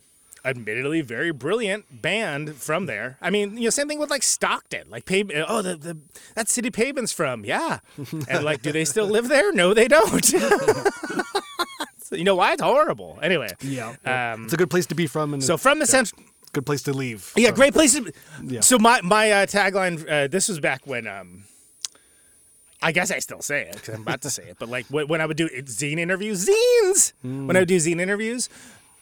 [0.44, 3.16] admittedly very brilliant band from there.
[3.20, 4.90] I mean, you know, same thing with like Stockton.
[4.90, 5.98] Like Pave oh the, the
[6.34, 7.44] that city Pavement's from.
[7.44, 7.80] Yeah.
[8.28, 9.52] And like do they still live there?
[9.52, 10.24] No, they don't.
[10.24, 12.52] So, you know why?
[12.52, 13.18] It's horrible.
[13.22, 13.48] Anyway.
[13.60, 13.94] Yeah.
[14.04, 16.82] Um, it's a good place to be from, and so from the central good place
[16.82, 17.32] to leave.
[17.37, 17.56] yeah, from.
[17.56, 17.94] great place.
[17.94, 18.60] To, Yeah.
[18.60, 20.08] So my my uh, tagline.
[20.08, 21.06] Uh, this was back when.
[21.06, 21.44] Um,
[22.84, 24.56] I guess I still say it because I'm about to say it.
[24.60, 27.12] But like when, when I would do zine interviews, zines.
[27.22, 28.48] When I would do zine interviews,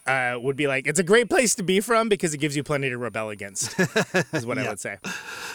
[0.06, 2.62] uh, would be like, it's a great place to be from because it gives you
[2.64, 3.78] plenty to rebel against.
[4.32, 4.96] is what I would say.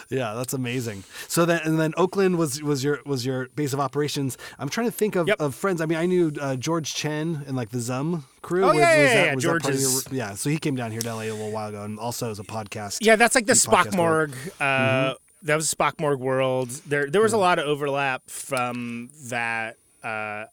[0.08, 1.04] Yeah, that's amazing.
[1.26, 4.38] So then, and then Oakland was was your was your base of operations.
[4.58, 5.40] I'm trying to think of, Yep.
[5.40, 5.80] of friends.
[5.82, 8.64] I mean, I knew uh, George Chen and like the Zum crew.
[8.64, 10.34] Oh, Was- yeah, was yeah, that- yeah, was George of your- yeah.
[10.34, 12.44] So he came down here to LA a little while ago, and also as a
[12.44, 12.98] podcast.
[13.02, 14.32] Yeah, that's like the Spock Morg.
[14.60, 15.14] Uh, Mm-hmm.
[15.42, 16.70] That was Spock Morg world.
[16.86, 20.46] There, there was a lot of overlap from that uh,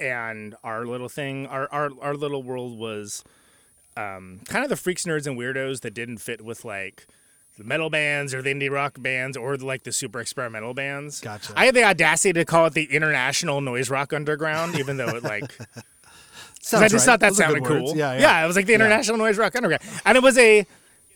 [0.00, 1.46] and our little thing.
[1.46, 3.22] Our, our, our little world was
[3.96, 7.06] um, kind of the freaks, nerds, and weirdos that didn't fit with like
[7.56, 11.20] the metal bands or the indie rock bands or like the super experimental bands.
[11.20, 11.52] Gotcha.
[11.56, 15.22] I had the audacity to call it the International Noise Rock Underground, even though it
[15.22, 15.56] like.
[16.64, 17.12] Sounds I just right.
[17.12, 17.96] thought that Those sounded cool.
[17.96, 18.44] Yeah, yeah.
[18.44, 20.64] it was like the International Noise Rock Underground, and it was a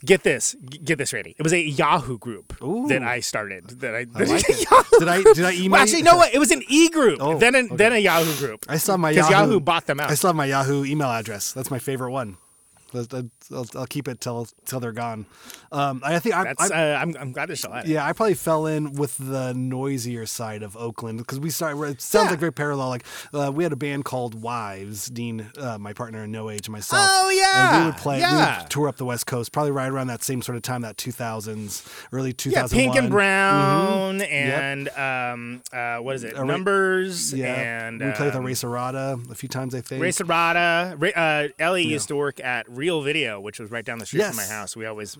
[0.06, 1.34] get this, get this ready.
[1.38, 2.86] It was a Yahoo group Ooh.
[2.88, 3.80] that I started.
[3.80, 4.46] That I, I like.
[4.98, 5.72] Did I did I email?
[5.72, 6.04] Well, actually, you?
[6.04, 6.16] no.
[6.16, 6.32] What?
[6.32, 7.18] It was an e group.
[7.20, 7.76] Oh, then a, okay.
[7.76, 8.64] then a Yahoo group.
[8.68, 9.44] I have my because Yahoo.
[9.46, 10.10] Yahoo bought them out.
[10.10, 11.52] I still have my Yahoo email address.
[11.52, 12.38] That's my favorite one.
[12.94, 15.26] I'll, I'll keep it till till they're gone.
[15.72, 17.90] Um, I think I, I, uh, I'm I'm glad they still had it.
[17.90, 21.80] Yeah, I probably fell in with the noisier side of Oakland because we started.
[21.82, 22.30] It sounds Yeah.
[22.30, 22.88] like very parallel.
[22.88, 25.06] Like uh, we had a band called Wives.
[25.08, 27.02] Dean, uh, my partner in No Age, and myself.
[27.10, 28.16] Oh, and we would play.
[28.16, 28.60] We yeah.
[28.62, 30.96] would tour up the West Coast, probably right around that same sort of time, that
[30.96, 32.78] 2000s, early 2001.
[32.80, 34.28] Yeah, Pink and Brown Yep.
[34.30, 36.36] and um uh what is it?
[36.36, 39.74] Numbers Yeah, and we played with um, Erase Errata a few times.
[39.74, 40.02] I think.
[40.02, 40.96] Race Errata.
[40.98, 44.22] Ra- Uh, Ellie used to work at Reel Video, which was right down the street
[44.24, 44.76] from my house.
[44.76, 45.18] We always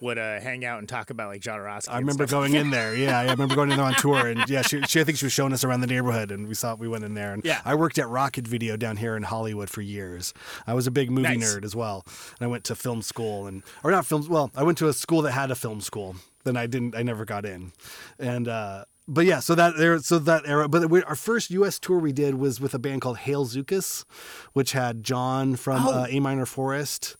[0.00, 1.90] would uh, hang out and talk about like John Jodorowsky.
[1.92, 2.30] I remember stuff.
[2.40, 2.94] going in there.
[2.96, 5.26] Yeah, I remember going in there on tour, and yeah, she, she I think she
[5.26, 7.34] was showing us around the neighborhood, and we saw we went in there.
[7.34, 7.60] And Yeah.
[7.66, 10.32] I worked at Rocket Video down here in Hollywood for years.
[10.66, 11.54] I was a big movie Nice.
[11.54, 14.26] nerd as well, and I went to film school, and or not film.
[14.28, 16.16] Well, I went to a school that had a film school.
[16.44, 16.96] Then I didn't.
[16.96, 17.72] I never got in,
[18.18, 18.48] and.
[18.48, 20.68] uh but yeah, so that there, so that era.
[20.68, 21.78] But we, our first U.S.
[21.78, 24.04] tour we did was with a band called Hail Zukas,
[24.52, 25.92] which had John from Oh.
[25.92, 27.16] uh, A Minor Forest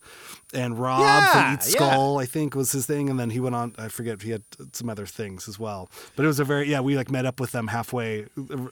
[0.53, 1.77] and Rob Yeah, from Eat yeah.
[1.89, 2.19] Skull.
[2.19, 3.75] I think was his thing, and then he went on.
[3.79, 5.91] I forget he had some other things as well.
[6.17, 6.81] But it was a very yeah.
[6.81, 8.27] We like met up with them halfway.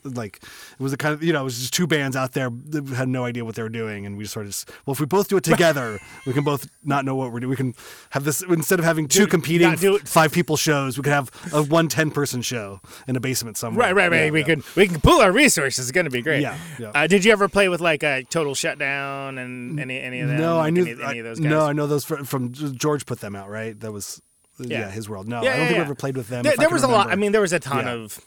[0.05, 2.51] Like it was a kind of you know it was just two bands out there
[2.67, 4.93] that had no idea what they were doing, and we just sort of just, well
[4.93, 7.51] if we both do it together, we can both not know what we're doing.
[7.51, 7.75] We can
[8.11, 10.97] have this instead of having two Dude, competing not do it- five people shows.
[10.97, 13.87] We could have a one 10 person show in a basement somewhere.
[13.87, 14.25] Right, right, right.
[14.27, 14.47] Yeah, we yeah.
[14.47, 15.87] can we can pool our resources.
[15.87, 16.43] It's gonna be great.
[16.43, 16.91] Yeah, yeah.
[16.95, 20.39] Uh, did you ever play with like a Total Shutdown and any any of them?
[20.39, 21.51] No, I knew any, any of those guys.
[21.51, 23.49] No, I know those from, from George put them out.
[23.49, 24.21] Right, that was
[24.59, 24.91] yeah, Yeah.
[24.91, 25.29] his world.
[25.29, 26.43] No, Yeah, I don't think we ever played with them.
[26.43, 27.09] There, there was a lot.
[27.09, 28.21] I mean, there was a ton of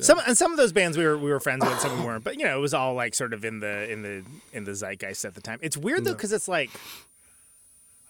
[0.00, 1.80] some and some of those bands we were we were friends with.
[1.80, 4.02] Some we weren't, but you know, it was all like sort of in the in
[4.02, 5.58] the in the zeitgeist at the time.
[5.62, 6.70] It's weird though because it's like,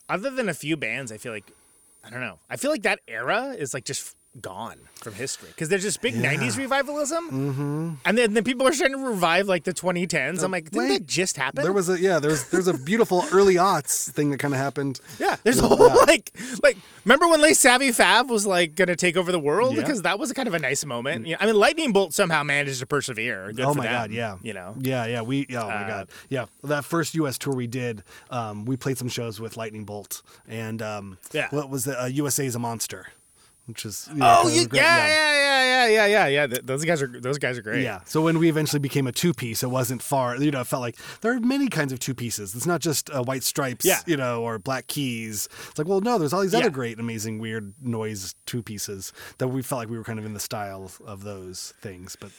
[0.08, 1.50] other than a few bands, I feel like
[2.04, 2.38] I don't know.
[2.50, 6.14] I feel like that era is like just gone from history because there's this big
[6.14, 7.90] '90s revivalism, mm-hmm.
[8.04, 10.42] and then, then people are trying to revive like the 2010s.
[10.42, 10.98] I'm like, didn't wait.
[10.98, 11.62] that just happen?
[11.62, 12.18] There was a yeah.
[12.18, 15.00] There's there's a beautiful early aughts thing that kind of happened.
[15.18, 19.16] yeah, there's a whole like like remember when Les Savy Fav was like gonna take
[19.16, 19.82] over the world Yeah.
[19.82, 21.26] because that was kind of a nice moment.
[21.26, 23.52] Yeah, I mean, Lightning Bolt somehow managed to persevere.
[23.52, 24.74] Good oh for my them, god, yeah, you know.
[24.80, 25.22] yeah, yeah.
[25.22, 26.46] We yeah, oh my Uh, god, yeah.
[26.64, 27.38] That first U.S.
[27.38, 31.48] tour we did, um, we played some shows with Lightning Bolt, and um, Yeah.
[31.50, 33.06] what was the uh, USA's a monster,
[33.68, 36.58] which is you know, Oh, you, great, yeah, yeah, yeah, yeah, yeah, yeah, yeah.
[36.62, 37.82] Those guys are those guys are great.
[37.82, 38.00] Yeah.
[38.06, 40.36] So when we eventually became a two piece, it wasn't far.
[40.36, 42.54] You know, it felt like there are many kinds of two pieces.
[42.54, 44.00] It's not just uh, white stripes, Yeah.
[44.06, 45.48] you know, or black keys.
[45.68, 46.60] It's like, well, no, there's all these Yeah.
[46.60, 50.24] other great, amazing, weird noise two pieces that we felt like we were kind of
[50.24, 52.16] in the style of those things.
[52.18, 52.30] But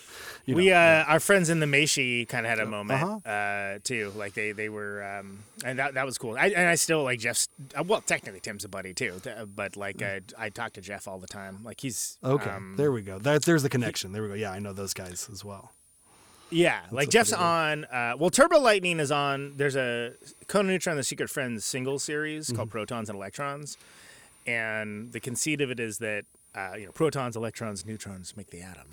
[0.45, 1.05] you know, we uh, yeah.
[1.07, 3.29] our friends in the Mae Shi kind of had a moment uh-huh.
[3.29, 4.11] uh too.
[4.15, 6.35] Like they they were, um, and that that was cool.
[6.37, 7.47] I, and I still like Jeff's.
[7.77, 9.21] Uh, well, technically Tim's a buddy too,
[9.55, 11.59] but like uh, I talked to Jeff all the time.
[11.63, 12.49] Like he's okay.
[12.49, 13.19] um, there we go.
[13.19, 14.11] That, there's the connection.
[14.11, 14.33] There we go.
[14.35, 15.71] Yeah, I know those guys as well.
[16.51, 17.85] Yeah, like Jeff's on.
[17.85, 19.53] Uh, well, Turbo Lightning is on.
[19.57, 20.13] There's a
[20.47, 22.55] Conan Neutron: The Secret Friends single series Mm-hmm.
[22.55, 23.77] called Protons and Electrons,
[24.47, 28.61] and the conceit of it is that uh, you know protons, electrons, neutrons make the
[28.61, 28.87] atom,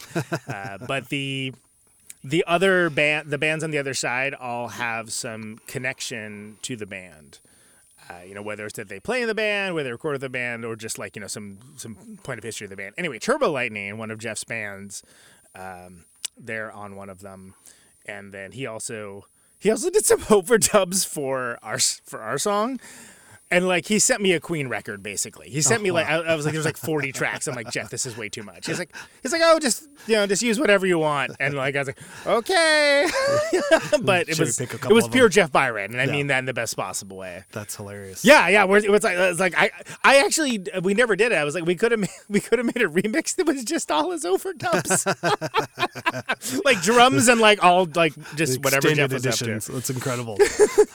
[0.48, 1.54] uh, but the
[2.22, 6.86] the other band, the bands on the other side, all have some connection to the
[6.86, 7.38] band.
[8.08, 10.28] Uh, you know, whether it's that they play in the band, whether they recorded the
[10.28, 12.94] band, or just like you know some some point of history of the band.
[12.96, 15.02] Anyway, Turbo Lightning, one of Jeff's bands,
[15.54, 16.04] um,
[16.36, 17.54] they're on one of them,
[18.04, 19.26] and then he also
[19.58, 22.78] he also did some overdubs for our for our song.
[23.48, 25.48] And like he sent me a Queen record, basically.
[25.48, 27.46] He sent me like I, I was like, there's like 40 tracks.
[27.46, 28.66] I'm like, Jeff, this is way too much.
[28.66, 31.30] He's like, he's like, oh, just you know, just use whatever you want.
[31.38, 33.06] And like I was like, okay,
[34.02, 35.30] but it was it was pure them.
[35.30, 36.10] Jeff Byron, and I Yeah.
[36.12, 37.44] mean that in the best possible way.
[37.52, 38.24] That's hilarious.
[38.24, 38.64] Yeah, yeah.
[38.64, 39.70] Where it was like, it's like I,
[40.02, 41.36] I actually we never did it.
[41.36, 43.92] I was like, we could have, we could have made a remix that was just
[43.92, 45.04] all his overdubs,
[46.64, 49.66] like drums and like all like just whatever Jeff was editions.
[49.68, 49.72] up to.
[49.72, 50.36] That's incredible.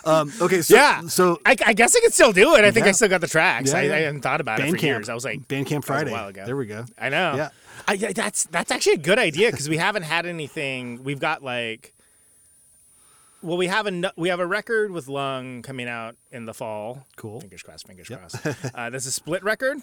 [0.06, 1.08] um, okay, so, Yeah.
[1.08, 2.65] So I, I guess I could still do it.
[2.65, 3.71] I think I still got the tracks.
[3.71, 3.93] Yeah, I, yeah.
[3.93, 4.82] I hadn't thought about it for Bandcamp.
[4.82, 5.10] years.
[5.10, 6.12] I was like, Bandcamp Friday.
[6.12, 6.45] a while ago.
[6.45, 6.86] There we go.
[6.97, 7.36] I know.
[7.36, 7.49] Yeah.
[7.88, 11.04] I, that's that's actually a good idea because we haven't had anything.
[11.04, 11.93] We've got like,
[13.41, 17.08] well, we have a we have a record with Lung coming out in the fall.
[17.15, 17.39] Cool.
[17.41, 17.88] Fingers crossed.
[17.88, 18.45] Fingers crossed.
[18.45, 19.80] uh, is a split record.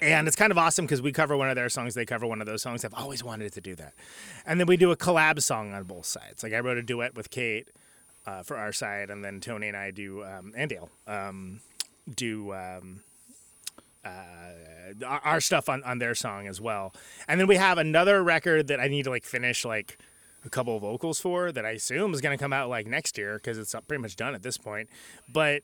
[0.00, 2.40] And it's kind of awesome because we cover one of their songs, they cover one
[2.40, 2.84] of those songs.
[2.84, 3.94] I've always wanted to do that.
[4.46, 6.44] And then we do a collab song on both sides.
[6.44, 7.68] Like I wrote a duet with Kate
[8.30, 11.60] uh, for our side, and then Tony and I do, um, and Dale um,
[12.14, 13.02] do um,
[14.04, 14.10] uh,
[15.04, 16.94] our, stuff on, on their song as well.
[17.26, 19.98] And then we have another record that I need to like finish like
[20.44, 23.18] a couple of vocals for that I assume is going to come out like next
[23.18, 24.88] year because it's pretty much done at this point.
[25.28, 25.62] But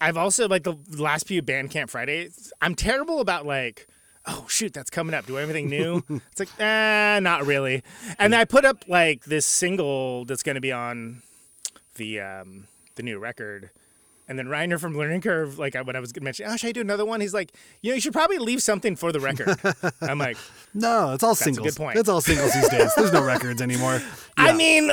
[0.00, 2.52] I've also like the last few Bandcamp Fridays.
[2.62, 3.86] I'm terrible about like,
[4.26, 5.26] oh shoot, that's coming up.
[5.26, 6.02] Do I have anything new?
[6.32, 7.82] it's like, eh, not really.
[8.18, 11.22] And I put up like this single that's going to be on
[11.98, 13.70] the um, the new record.
[14.30, 16.82] And then Reiner from Learning Curve, like when I was mentioning, oh, should I do
[16.82, 17.22] another one?
[17.22, 19.56] He's like, you know, you should probably leave something for the record.
[20.02, 20.36] I'm like,
[20.74, 21.66] No, it's all singles.
[21.66, 21.96] good point.
[21.98, 22.94] It's all singles these days.
[22.94, 24.02] There's no records anymore.
[24.36, 24.90] I mean,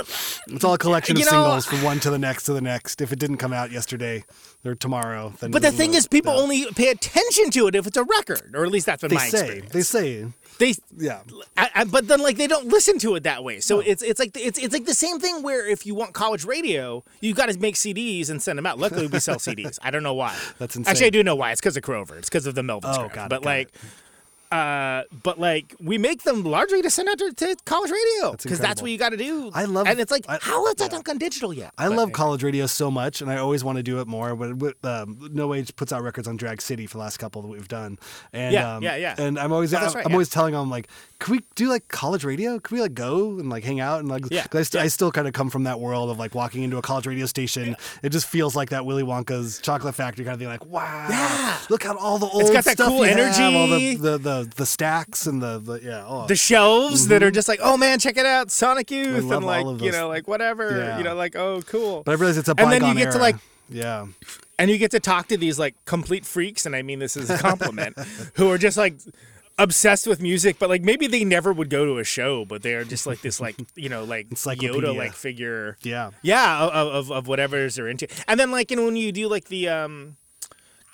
[0.47, 3.01] It's all a collection of know- singles from one to the next to the next.
[3.01, 4.23] If it didn't come out yesterday
[4.63, 6.39] or tomorrow, then but the thing know, is, people yeah.
[6.41, 9.15] only pay attention to it if it's a record, or at least that's been they
[9.15, 9.71] my say experience.
[9.73, 11.21] they say They, yeah.
[11.57, 13.59] I, I, but then like they don't listen to it that way.
[13.59, 16.45] So it's it's like it's it's like the same thing where if you want college
[16.45, 18.79] radio, you got to make CDs and send them out.
[18.79, 19.79] Luckily, we sell CDs.
[19.81, 20.37] I don't know why.
[20.57, 21.51] That's Actually, I do know why.
[21.51, 22.17] It's because of Crover.
[22.17, 22.97] It's because of the Melvins.
[22.97, 23.73] Oh, it, but like.
[24.51, 28.43] Uh, but like we make them largely to send out to, to college radio because
[28.59, 28.83] that's incredible.
[28.83, 29.51] what you got to do.
[29.53, 31.71] I love- and it's like I- how is that not on digital yet?
[31.77, 32.11] I But love anyway.
[32.13, 34.35] college radio so much, and I always want to do it more.
[34.35, 37.47] But um, No Age puts out records on Drag City for the last couple that
[37.47, 37.97] we've done,
[38.33, 39.15] and Yeah, um, yeah, yeah.
[39.17, 40.15] And I'm always Oh, I'm, right, I'm yeah.
[40.15, 40.87] always telling them like,
[41.19, 42.59] can we do like college radio?
[42.59, 44.23] Can we like go and like hang out and like?
[44.31, 44.85] Yeah, 'cause I, st- yeah.
[44.85, 47.25] I still kind of come from that world of like walking into a college radio
[47.25, 47.75] station.
[48.03, 50.47] It just feels like that Willy Wonka's Chocolate Factory kind of thing.
[50.49, 51.57] Like, wow, Yeah.
[51.69, 53.95] look at all the old It's got that cool you have, all the, energy.
[53.95, 56.03] the the the stacks and the, the yeah.
[56.07, 59.31] Oh, the shelves that are just like, oh man, check it out, Sonic Youth, Mm-hmm.
[59.33, 60.97] and like you know, like whatever, Yeah.
[60.97, 62.03] you know, like oh cool.
[62.03, 63.37] but I realize it's a And then you get to, like-
[63.69, 64.05] yeah.
[64.59, 67.29] and you get to talk to these like complete freaks, and I mean this is
[67.29, 67.97] a compliment,
[68.35, 68.95] who are just like
[69.57, 72.73] obsessed with music, but like maybe they never would go to a show, but they
[72.73, 74.29] are just like this like you know like.
[74.29, 75.77] Yoda like figure.
[75.81, 76.11] Yeah.
[76.21, 79.27] Yeah, of, of of whatever they're into, and then like you know when you do
[79.27, 80.17] like the um.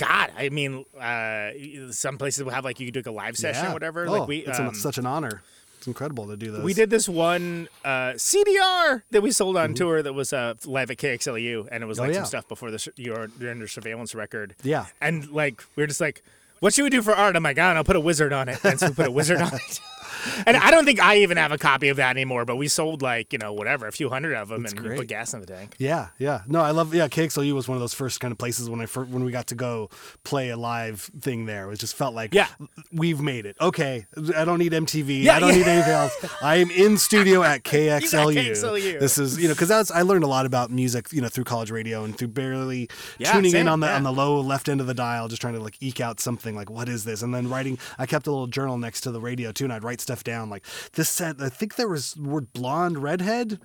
[0.02, 3.38] God, I mean, uh, some places will have like you could do like a live
[3.38, 3.70] session Yeah.
[3.72, 4.08] or whatever.
[4.08, 5.42] Oh, like we, it's, um, such an honor.
[5.78, 6.62] It's incredible to do this.
[6.64, 10.92] We did this one uh, CDR that we sold on tour that was uh, live
[10.92, 12.04] at KXLU, and it was Mm-hmm.
[12.04, 12.20] Oh, like yeah.
[12.22, 14.56] some stuff before the sur- your You're Under Surveillance record.
[14.64, 14.86] Yeah.
[15.02, 16.24] and like we were just like,
[16.60, 17.36] what should we do for art?
[17.36, 18.64] I'm like, I don't know, put a wizard on it.
[18.64, 19.80] And so we put a wizard on it.
[20.46, 23.02] And I don't think I even have a copy of that anymore, but we sold
[23.02, 24.98] like, you know, whatever, a few hundred of them and great.
[24.98, 25.76] put gas in the tank.
[25.78, 26.42] Yeah, yeah.
[26.48, 26.94] No, I love.
[26.94, 29.32] Yeah, KXLU was one of those first kind of places when I first, when we
[29.32, 29.90] got to go
[30.24, 31.72] play a live thing there.
[31.72, 32.48] It just felt like, Yeah.
[32.92, 33.56] we've made it.
[33.62, 35.24] Okay, I don't need MTV.
[35.24, 35.56] Yeah, I don't yeah.
[35.58, 36.26] need anything else.
[36.42, 38.34] I am in studio at KXLU.
[38.36, 39.00] KXLU.
[39.00, 41.44] This is you know because that's I learned a lot about music you know through
[41.46, 44.82] college radio and through barely Yeah, tuning in on the on the low left end
[44.82, 47.34] of the dial, just trying to like eke out something like what is this, and
[47.34, 47.78] then writing.
[48.00, 50.50] I kept a little journal next to the radio too, and I'd write stuff down
[50.50, 51.38] like this said.
[51.42, 53.60] I think there was word blonde redhead.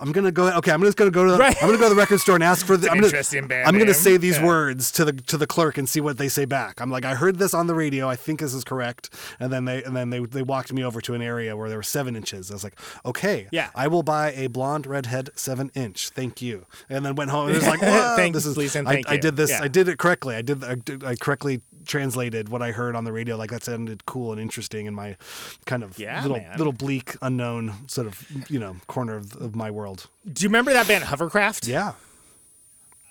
[0.00, 0.48] I'm gonna go.
[0.58, 1.38] Okay, I'm just gonna go to the.
[1.38, 1.56] Right.
[1.62, 2.88] I'm gonna go to the record store and ask for the.
[2.88, 4.46] I'm gonna, interesting band I'm gonna say these Yeah.
[4.46, 6.80] words to the to the clerk and see what they say back.
[6.80, 8.08] I'm like, I heard this on the radio.
[8.08, 9.12] I think this is correct.
[9.38, 11.78] And then they and then they they walked me over to an area where there
[11.78, 12.50] were seven inches.
[12.50, 13.70] I was like, okay, Yeah.
[13.74, 16.08] I will buy a blonde redhead seven inch.
[16.10, 16.66] Thank you.
[16.88, 18.54] And then went home and it was like, Thank- this is.
[18.54, 19.20] please and I, thank I you.
[19.20, 19.50] did this.
[19.50, 19.62] Yeah.
[19.62, 20.34] I did it correctly.
[20.36, 20.64] I did.
[20.64, 23.36] I, did, I correctly translated what I heard on the radio.
[23.36, 25.16] Like that sounded cool and interesting in my
[25.64, 26.58] kind of Yeah, little man.
[26.58, 30.08] little bleak unknown sort of you know corner of, of my world.
[30.30, 31.66] Do you remember that band Hovercraft?
[31.66, 31.92] Yeah.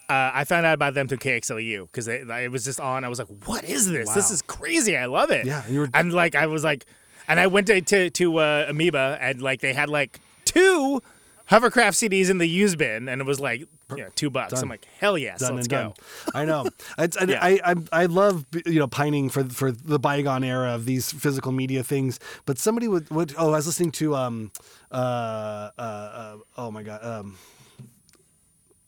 [0.07, 3.03] Uh, I found out about them through KXLU because it was just on.
[3.03, 4.07] I was like, "What is this?
[4.13, 4.95] This is crazy!
[4.95, 6.85] I love it." Yeah, and you were- and like I was like,
[7.27, 11.01] and I went to to, to uh, Amoeba and like they had like two
[11.47, 14.53] Hovercraft CDs in the used bin, and it was like you know, two bucks.
[14.53, 14.63] Done.
[14.63, 15.93] I'm like, hell yes, done let's go.
[16.33, 16.65] I know.
[16.97, 17.39] It's, and Yeah.
[17.43, 21.51] I, I I love you know pining for for the bygone era of these physical
[21.51, 22.19] media things.
[22.45, 24.51] But somebody would would oh I was listening to um
[24.91, 27.37] uh uh, uh oh my god um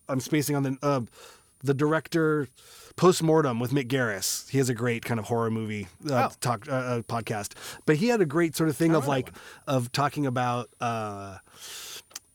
[0.09, 1.01] I'm spacing on the uh,
[1.63, 2.47] the director.
[2.95, 4.49] Postmortem with Mick Garris.
[4.49, 6.35] He has a great kind of horror movie uh, Oh.
[6.41, 7.51] talk uh, uh, podcast,
[7.85, 9.29] but he had a great sort of thing of like
[9.67, 11.37] of talking about uh,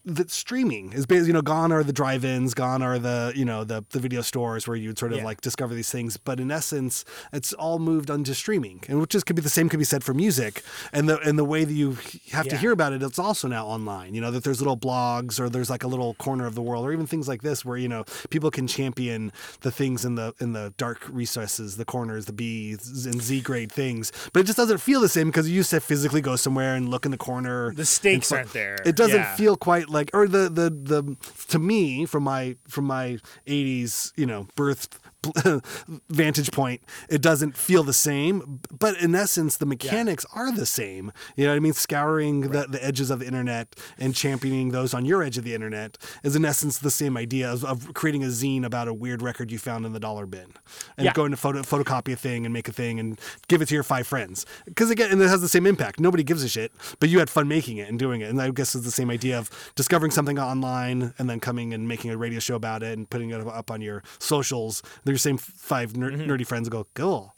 [0.05, 3.63] the streaming is basically you know gone are the drive-ins gone are the you know
[3.63, 5.25] the the video stores where you'd sort of Yeah.
[5.25, 9.23] like discover these things but in essence it's all moved onto streaming and which is
[9.23, 10.63] could be the same could be said for music
[10.93, 11.99] and the and the way that you
[12.33, 15.39] have to hear about it it's also now online you know that there's little blogs
[15.39, 17.77] or there's like a little corner of the world or even things like this where
[17.77, 22.25] you know people can champion the things in the in the dark recesses the corners
[22.27, 25.55] the b and z grade things but it just doesn't feel the same because you
[25.55, 28.79] used to physically go somewhere and look in the corner The stakes aren't there.
[28.85, 29.37] it doesn't Yeah.
[29.37, 31.17] feel quite like or the the the
[31.49, 34.99] to me from my from my 80s you know birth
[36.09, 41.13] vantage point it doesn't feel the same but in essence the mechanics are the same.
[41.37, 41.73] You know what i mean?
[41.73, 45.55] Scouring the, the edges of the internet and championing those on your edge of the
[45.55, 49.23] internet is in essence the same idea of, of creating a zine about a weird
[49.23, 50.53] record you found in the dollar bin
[50.97, 51.13] and Yeah.
[51.13, 53.83] going to photo photocopy a thing and make a thing and give it to your
[53.85, 54.45] five friends.
[54.65, 56.01] Because again and it has the same impact.
[56.01, 58.31] Nobody gives a shit but you had fun making it and doing it.
[58.31, 61.87] And i guess it's the same idea of discovering something online and then coming and
[61.87, 64.83] making a radio show about it and putting it up on your socials
[65.13, 66.31] your same five ner- Mm-hmm.
[66.31, 67.35] nerdy friends go cool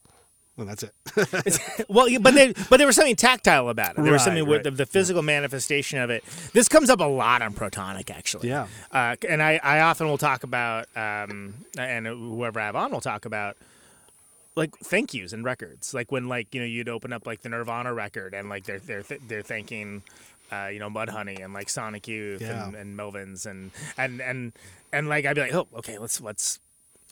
[0.57, 0.93] and that's it
[1.89, 4.03] well, yeah, but there, but there was something tactile about it.
[4.03, 6.23] There was Right, something with the, the physical manifestation of it.
[6.53, 8.49] This comes up a lot on Protonic, actually.
[8.51, 8.69] Yeah.
[8.93, 13.01] Uh, and I, I often will talk about, um, and whoever I have on will
[13.01, 13.57] talk about,
[14.55, 15.93] like thank yous and records.
[15.93, 18.79] Like when like you know you'd open up like the Nirvana record and like they're
[18.79, 20.03] they're th- they're thanking.
[20.53, 22.67] Uh, you know, Mudhoney and like Sonic Youth Yeah.
[22.67, 24.53] and, and Melvins and and and
[24.93, 26.61] and like I'd be like, oh, okay, let's let's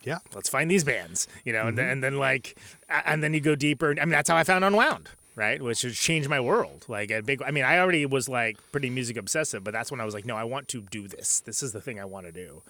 [0.05, 1.93] yeah let's find these bands, you know, and, then, mm-hmm.
[1.93, 3.91] and then like, and then you go deeper.
[3.91, 5.61] I mean, that's how I found Unwound, right?
[5.61, 6.85] Which has changed my world.
[6.89, 10.01] Like a big, I mean, I already was like pretty music obsessive, but that's when
[10.01, 11.41] I was like, no, I want to do this.
[11.41, 12.63] This is the thing I want to do.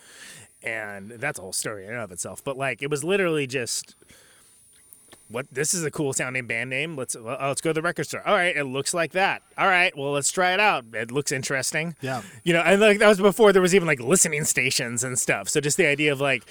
[0.63, 2.43] And that's a whole story in and of itself.
[2.45, 3.97] But like, it was literally just,
[5.29, 6.97] what this is a cool sounding band name.
[6.97, 8.23] Let's oh, let's go to the record store.
[8.27, 9.43] All right, it looks like that.
[9.57, 10.85] All right, well let's try it out.
[10.93, 11.97] It looks interesting.
[12.01, 12.23] Yeah.
[12.45, 15.49] You know, and like that was before there was even like listening stations and stuff.
[15.49, 16.45] So just the idea of like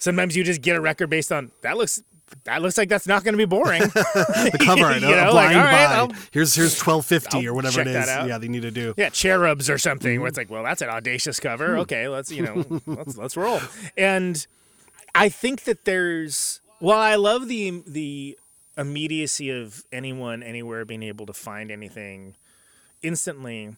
[0.00, 2.02] sometimes you just get a record based on that looks
[2.44, 3.80] that looks like that's not going to be boring.
[3.92, 7.54] the cover You a, a know, like, blind all right, buy here's here's 1250 or
[7.54, 10.20] whatever it is yeah they need to do yeah, cherubs or something Mm-hmm.
[10.20, 11.74] where it's like, well, that's an audacious cover.
[11.74, 11.80] Hmm.
[11.80, 13.60] Okay, let's you know, let's let's roll.
[13.96, 14.46] And
[15.14, 18.38] I think that there's Well, I love the the
[18.78, 22.36] immediacy of anyone anywhere being able to find anything
[23.02, 23.76] instantly,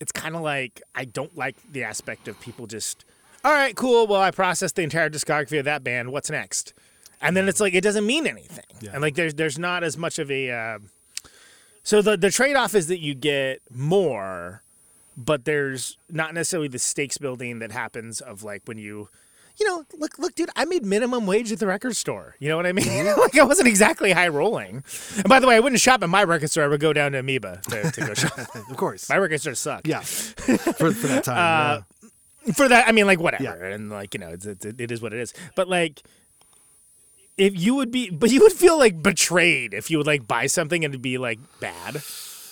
[0.00, 3.04] it's kind of like I don't like the aspect of people just,
[3.44, 4.06] all right, cool.
[4.06, 6.12] Well, I processed the entire discography of that band.
[6.12, 6.74] What's next?
[7.20, 8.64] And then it's like it doesn't mean anything.
[8.80, 8.90] Yeah.
[8.92, 10.78] And like there's there's not as much of a uh,
[11.82, 14.62] so the the trade off is that you get more,
[15.16, 19.08] but there's not necessarily the stakes building that happens of like when you
[19.58, 22.36] you know, look, look, dude, I made minimum wage at the record store.
[22.38, 23.04] You know what I mean?
[23.18, 24.82] like, I wasn't exactly high rolling.
[25.16, 26.64] And by the way, I wouldn't shop at my record store.
[26.64, 28.38] I would go down to Amoeba to, to go shop.
[28.38, 29.86] of course my record store suck.
[29.86, 31.80] yeah for, for that time yeah.
[32.54, 33.44] For that, I mean, like, whatever.
[33.44, 33.74] Yeah.
[33.74, 35.32] And, like, you know, it's, it's, it is what it is.
[35.54, 36.02] But, like,
[37.36, 40.46] if you would be, but you would feel like betrayed if you would like buy
[40.46, 42.02] something and it'd be like bad.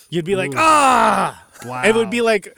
[0.09, 1.83] You'd be like, ah, Wow.
[1.83, 2.57] It would be like,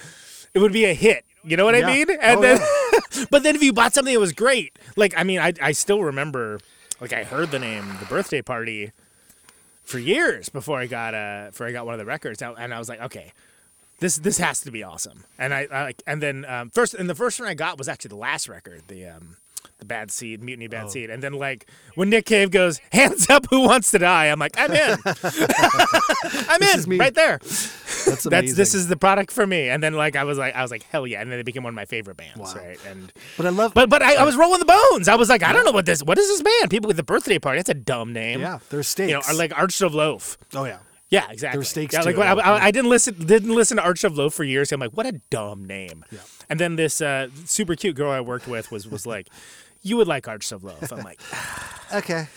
[0.53, 1.25] it would be a hit.
[1.43, 1.85] You know what Yeah.
[1.87, 2.09] I mean?
[2.21, 5.39] And Oh, then, but then if you bought something that was great, like I mean,
[5.39, 6.59] I I still remember,
[7.01, 8.93] like I heard the name, the birthday party,
[9.83, 12.79] for years before I got uh before I got one of the records, and I
[12.79, 13.33] was like, okay,
[13.99, 15.23] this this has to be awesome.
[15.37, 17.87] And I, I like, and then um, first, and the first one I got was
[17.87, 19.37] actually the last record, the um,
[19.79, 20.69] the Bad Seed, Mutiny Oh.
[20.69, 21.09] Bad Seed.
[21.09, 24.53] And then like when Nick Cave goes, "Hands up, who wants to die?" I'm like,
[24.57, 27.39] I'm in, I'm This in, right there.
[28.05, 28.23] That's.
[28.23, 29.69] That's this is the product for me.
[29.69, 31.21] And then like I was like, I was like, hell yeah!
[31.21, 32.53] And then it became one of my favorite bands, Wow.
[32.55, 32.77] right?
[32.87, 33.73] And But I love.
[33.73, 35.07] but but I, I was rolling the bones.
[35.07, 36.03] I was like, I don't know what this.
[36.03, 36.69] What is this band?
[36.69, 37.59] People with the birthday party.
[37.59, 38.41] That's a dumb name.
[38.41, 39.07] yeah, they're stakes.
[39.09, 40.37] You know, or like Archers of Loaf.
[40.53, 40.79] oh yeah.
[41.13, 41.63] Yeah, exactly.
[41.63, 42.33] stakes Yeah, like I.
[42.33, 44.71] I, I didn't listen didn't listen to Archers of Loaf for years.
[44.71, 46.03] I'm like, what a dumb name.
[46.11, 46.19] Yeah.
[46.49, 49.27] And then this uh, super cute girl I worked with was was like,
[49.83, 50.91] you would like Archers of Loaf.
[50.91, 51.19] I'm like,
[51.93, 52.27] Okay.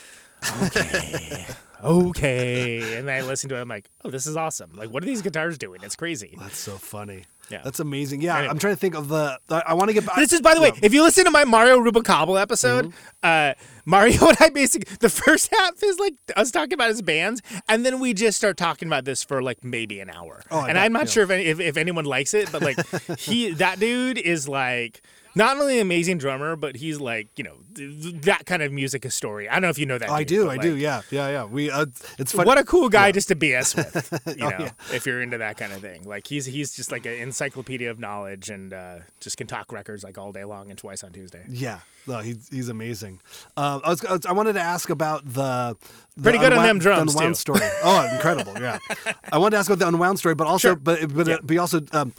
[0.62, 1.46] okay.
[1.82, 3.60] And then I listened to it.
[3.60, 4.72] I'm like, oh, this is awesome.
[4.74, 5.80] Like, what are these guitars doing?
[5.82, 6.34] It's crazy.
[6.38, 7.24] That's so funny.
[7.48, 7.60] Yeah.
[7.62, 8.22] That's amazing.
[8.22, 8.50] Yeah, Anyway.
[8.50, 9.38] I'm trying to think of the.
[9.50, 10.16] I, I want to get back.
[10.16, 10.80] This is, by the way, Yeah.
[10.82, 12.96] if you listen to my Mario Rubalcaba episode, Mm-hmm.
[13.22, 13.52] uh,
[13.84, 17.86] Mario and I basically the first half is like us talking about his bands, and
[17.86, 20.42] then we just start talking about this for like maybe an hour.
[20.50, 21.10] Oh, I and bet, I'm not yeah.
[21.12, 22.78] sure if, any, if if anyone likes it, but like
[23.20, 25.02] he that dude is like.
[25.36, 28.72] Not only an amazing drummer, but he's like you know th- th- that kind of
[28.72, 29.50] music historian.
[29.50, 30.10] I don't know if you know that.
[30.10, 30.50] I dude, do.
[30.50, 30.74] I do.
[30.76, 31.02] Yeah.
[31.12, 31.28] Yeah.
[31.28, 31.44] Yeah.
[31.44, 31.70] We.
[31.70, 31.86] Uh,
[32.18, 32.46] it's funny.
[32.48, 34.70] What a cool guy just to BS with, you Oh, know, yeah.
[34.92, 36.02] if you're into that kind of thing.
[36.04, 40.02] Like he's he's just like an encyclopedia of knowledge and uh, just can talk records
[40.02, 41.44] like all day long and twice on Tuesday.
[41.48, 43.20] Yeah, no, he's he's amazing.
[43.58, 45.76] Um, I was I wanted to ask about the,
[46.16, 47.40] the Pretty good on them drums, the unwound too.
[47.40, 47.60] story.
[47.84, 48.54] Oh, incredible!
[48.58, 48.78] Yeah,
[49.32, 50.76] I wanted to ask about the unwound story, but also Sure.
[50.76, 51.36] but but Yeah.
[51.42, 52.14] but also um,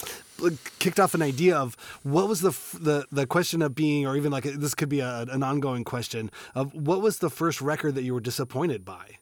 [0.79, 4.31] kicked off an idea of what was the the the question of being, or even
[4.31, 8.03] like this could be a, an ongoing question of what was the first record that
[8.03, 9.17] you were disappointed by.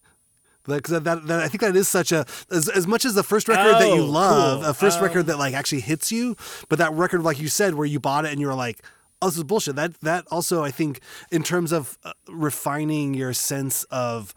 [0.67, 3.47] Because that, that, I think that is such a as, as much as the first
[3.47, 4.69] record that you Oh, love, cool.
[4.71, 6.35] a first record that like actually hits you,
[6.69, 8.81] but that record like you said where you bought it and you were like,
[9.21, 9.75] oh, this is bullshit.
[9.75, 11.01] That that also I think
[11.31, 14.33] in terms of uh, refining your sense of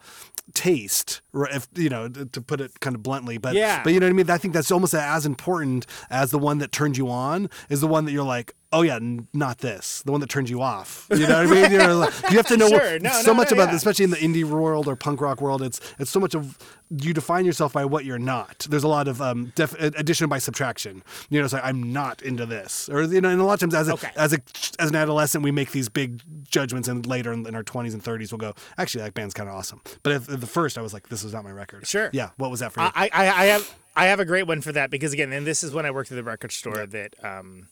[0.53, 3.81] taste, if you know to to put it kind of bluntly, but Yeah.
[3.83, 4.29] but you know what I mean.
[4.29, 7.87] I think that's almost as important as the one that turned you on is the
[7.87, 8.53] one that you're like.
[8.71, 10.03] Oh yeah, n- not this.
[10.05, 11.07] The one that turns you off.
[11.09, 11.71] You know what I mean?
[11.71, 12.99] You're like- you have to know what- Sure.
[12.99, 13.75] No, so no, much no, about, yeah.
[13.75, 15.61] especially in the indie world or punk rock world.
[15.63, 16.55] It's it's so much of
[16.91, 18.67] you define yourself by what you're not.
[18.69, 21.03] There's a lot of um, def- addition by subtraction.
[21.29, 23.59] You know, it's like I'm not into this, or you know, and a lot of
[23.59, 24.09] times as a, Okay.
[24.15, 24.39] as a
[24.79, 28.03] as an adolescent, we make these big judgments, and later in, in our 20s and
[28.03, 29.81] 30s, we'll go, actually, that band's kind of awesome.
[30.03, 31.87] But at, at the first, I was like, this is not my record.
[31.87, 32.09] Sure.
[32.13, 32.29] Yeah.
[32.37, 32.89] What was that for you?
[32.93, 35.63] I, I, I have I have a great one for that because again, and this
[35.63, 37.67] is when I worked at the record store that um,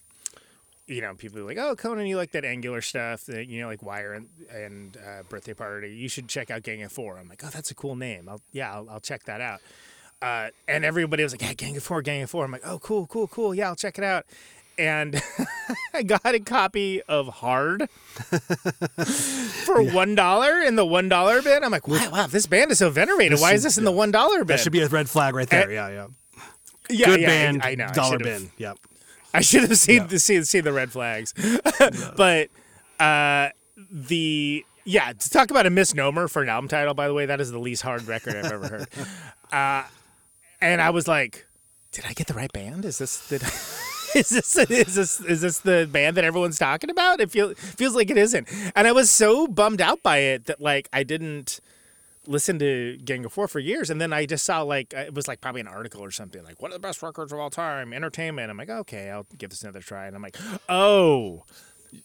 [0.87, 3.25] you know, people are like, "Oh, Conan, you like that Angular stuff?
[3.25, 5.89] That you know, like Wire and, and uh, Birthday Party.
[5.95, 7.17] You should check out Gang of Four.
[7.17, 8.27] I'm like, "Oh, that's a cool name.
[8.29, 9.59] I'll, yeah, I'll, I'll check that out."
[10.21, 12.45] Uh, and everybody was like, "Yeah, Gang of Four, Gang of Four.
[12.45, 13.53] I'm like, "Oh, cool, cool, cool.
[13.53, 14.25] Yeah, I'll check it out."
[14.79, 15.19] And
[15.93, 17.89] I got a copy of Hard
[19.65, 21.63] for one dollar in the one dollar bin.
[21.63, 23.39] I'm like, wow, wow, this band is so venerated.
[23.39, 24.47] Why is should- this in the one dollar bin?
[24.47, 25.69] that should be a red flag right there.
[25.69, 26.07] Eh, yeah, yeah.
[26.89, 27.87] yeah, Good yeah, band, I, know.
[27.93, 28.51] Dollar bin.
[28.57, 28.77] Yep.
[29.37, 31.31] I should have seen the seen, seen the red flags,
[32.17, 32.49] but
[32.99, 33.49] uh,
[33.91, 36.95] the yeah to talk about a misnomer for an album title.
[36.95, 38.87] By the way, that is the least hard record I've ever heard.
[39.49, 39.83] Uh,
[40.59, 41.47] and I was like,
[41.93, 42.83] did I get the right band?
[42.83, 43.41] Is this did,
[44.15, 47.21] is this is this is this the band that everyone's talking about?
[47.21, 48.49] It feels feels like it isn't.
[48.75, 51.61] And I was so bummed out by it that like I didn't
[52.27, 55.27] listen to Gang of Four for years, and then I just saw like it was
[55.27, 57.93] like probably an article or something like one of the best records of all time,
[57.93, 58.49] entertainment.
[58.49, 60.37] I'm like, okay, I'll give this another try, and I'm like,
[60.69, 61.43] oh.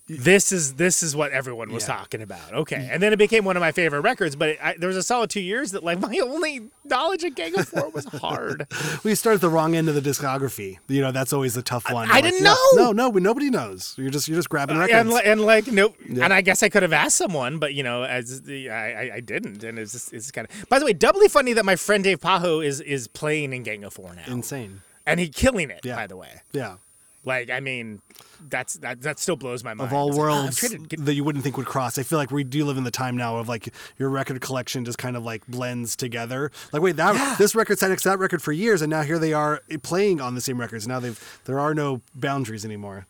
[0.07, 1.97] This is this is what everyone was Yeah.
[1.97, 2.53] talking about.
[2.53, 4.37] Okay, and then it became one of my favorite records.
[4.37, 7.35] But it, I, there was a solid two years that like my only knowledge of
[7.35, 8.67] Gang of Four was hard.
[9.05, 10.79] We start at the wrong end of the discography.
[10.89, 12.09] You know, that's always the tough one.
[12.11, 12.93] I Like, didn't yeah, know.
[12.93, 13.95] No, no, nobody knows.
[13.99, 15.15] You're just you're just grabbing uh, records.
[15.15, 15.97] and and like nope.
[16.09, 19.11] And I guess I could have asked someone, but you know, as the, I, I
[19.17, 20.69] I didn't, and it's just it's kind of.
[20.69, 23.83] By the way, doubly funny that my friend Dave Pajo is is playing in Gang
[23.85, 24.83] of Four now, Insane.
[25.07, 25.81] and he killing it.
[25.85, 25.97] Yeah.
[25.97, 26.77] By the way, Yeah.
[27.25, 28.01] Like I mean,
[28.49, 29.89] that's that that still blows my mind.
[29.89, 32.19] Of all It's like, oh, worlds get- that you wouldn't think would cross, I feel
[32.19, 35.17] like we do live in the time now of like your record collection just kind
[35.17, 36.51] of like blends together.
[36.73, 39.19] Like, wait, that this record sat next to that record for years, and now here
[39.19, 40.89] they are playing on the same records.
[40.89, 43.07] Now they've there are no boundaries anymore.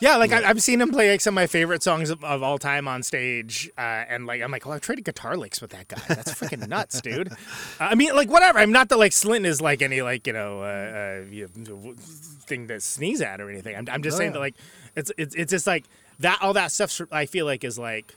[0.00, 2.42] Yeah, like I, I've seen him play like some of my favorite songs of, of
[2.42, 5.70] all time on stage, uh, and like I'm like, well, I traded guitar licks with
[5.72, 6.00] that guy.
[6.08, 7.32] That's freaking nuts, dude.
[7.32, 7.34] Uh,
[7.80, 8.58] I mean, like whatever.
[8.60, 10.64] I'm not that like Slint is like any like you know, uh,
[11.24, 13.74] uh, you know thing to sneeze at or anything.
[13.76, 14.34] I'm, I'm just Oh, saying yeah.
[14.34, 14.54] that like
[14.96, 15.84] it's it's it's just like
[16.20, 17.00] that all that stuff.
[17.10, 18.14] I feel like is like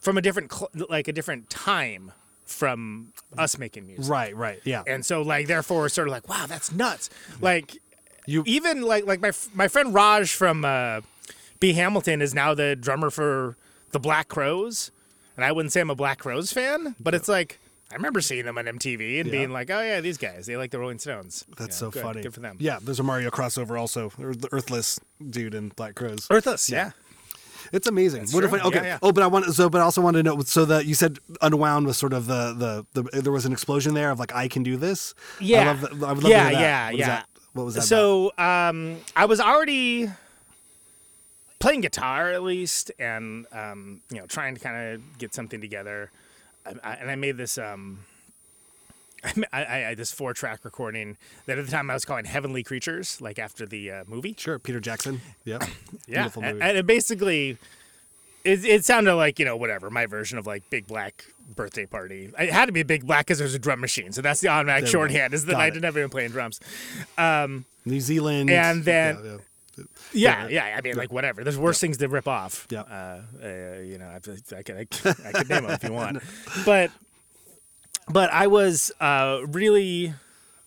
[0.00, 2.12] from a different cl- like a different time
[2.44, 4.10] from us making music.
[4.10, 4.82] Right, right, yeah.
[4.86, 7.08] And so like therefore sort of like wow that's nuts.
[7.40, 7.78] Like
[8.26, 11.00] You- even like like my my friend Raj from uh,
[11.60, 13.56] B Hamilton is now the drummer for
[13.90, 14.90] the Black Crowes,
[15.36, 17.58] and I wouldn't say I'm a Black Crowes fan, but it's like
[17.90, 19.32] I remember seeing them on MTV and Yeah.
[19.32, 21.44] being like, oh yeah, these guys they like the Rolling Stones.
[21.58, 22.22] That's Yeah, so good, funny.
[22.22, 22.56] Good for them.
[22.60, 24.10] Yeah, there's a Mario crossover also.
[24.16, 24.98] The Earthless
[25.28, 26.26] dude in Black Crowes.
[26.30, 26.70] Earthless.
[26.70, 26.92] Yeah.
[27.72, 28.20] It's amazing.
[28.22, 28.52] That's What if.
[28.52, 28.78] I, okay.
[28.78, 28.98] Yeah, yeah.
[29.02, 30.40] Oh, but I want so, but I also wanted to know.
[30.42, 33.94] So that you said unwound was sort of the, the the there was an explosion
[33.94, 35.14] there of like I can do this.
[35.40, 35.64] I Yeah.
[35.66, 35.92] love that.
[35.92, 36.60] I would love Yeah, to hear that.
[36.60, 37.22] yeah, What yeah.
[37.52, 37.82] What was that?
[37.82, 40.08] So um, I was already
[41.58, 46.10] playing guitar at least, and um, you know, trying to kind of get something together.
[46.66, 48.00] I, I, and I made this um,
[49.24, 52.62] I, I, I this four track recording that at the time I was calling Heavenly
[52.62, 54.34] Creatures, like after the uh, movie.
[54.38, 55.20] Sure, Peter Jackson.
[55.44, 55.58] Yeah,
[56.06, 57.58] Yeah, beautiful and, and it basically.
[58.44, 62.30] It, it sounded like you know whatever my version of like Big Black birthday party.
[62.38, 64.48] It had to be a Big Black because there's a drum machine, so that's the
[64.48, 65.34] automatic There shorthand.
[65.34, 66.60] Is that I didn't have anyone playing drums.
[67.84, 69.38] New Zealand, and then- yeah, yeah.
[70.12, 70.76] Yeah, yeah.
[70.76, 71.42] I mean, like whatever.
[71.42, 72.66] There's worse things to rip off.
[72.70, 72.82] Yeah.
[72.82, 74.16] Uh, uh, you know, I,
[74.56, 76.22] I could, I, could- I could name them if you want,
[76.66, 76.90] but,
[78.08, 80.12] but I was uh, really,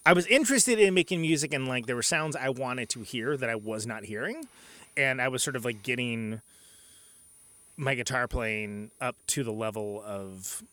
[0.06, 3.38] I was interested in making music, and like there were sounds I wanted to hear
[3.38, 4.48] that I was not hearing,
[4.98, 6.42] and I was sort of like getting
[7.78, 10.64] my guitar playing up to the level of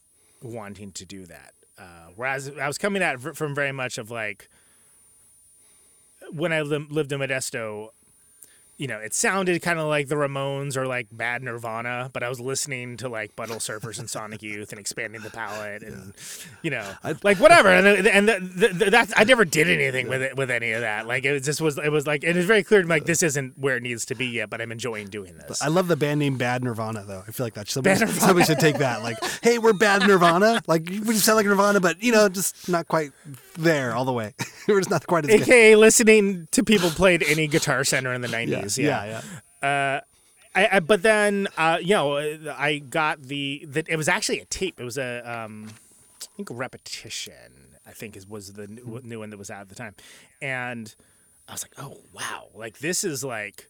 [0.43, 1.55] wanting to do that.
[1.79, 4.49] Uh, whereas I was coming at from very much of like
[6.31, 7.91] when I lived in Modesto,
[8.83, 12.29] you know, it sounded kind of like the Ramones or like Bad Nirvana, but I
[12.29, 16.13] was listening to like Butthole Surfers and Sonic Youth and expanding the palette and
[16.63, 16.85] you know,
[17.23, 17.69] like whatever.
[17.69, 20.81] And the, and the, the, that's I never did anything with it with any of
[20.81, 21.07] that.
[21.07, 23.23] Like it just was it was like it was very clear to me like this
[23.23, 25.63] isn't where it needs to be yet, but I'm enjoying doing this.
[25.63, 27.23] I love the band name Bad Nirvana though.
[27.25, 29.05] I feel like that somebody, somebody should take that.
[29.05, 30.61] Like, hey, we're Bad Nirvana.
[30.67, 33.13] Like we sound like Nirvana, but you know, just not quite
[33.55, 34.35] there all the way.
[34.69, 35.43] we're just not quite as good.
[35.43, 38.79] AKA listening to people played any Guitar Center in the 90s.
[38.79, 39.23] yeah,
[39.63, 40.01] yeah.
[40.55, 42.17] I, I, but then, uh, you know,
[42.51, 43.85] I got the, the.
[43.89, 44.79] It was actually a tape.
[44.79, 45.71] It was a, um,
[46.21, 47.73] I think, a repetition.
[47.87, 49.95] I think is was the new, new one that was out at the time,
[50.41, 50.95] and
[51.49, 53.69] I was like, oh wow, like this is like,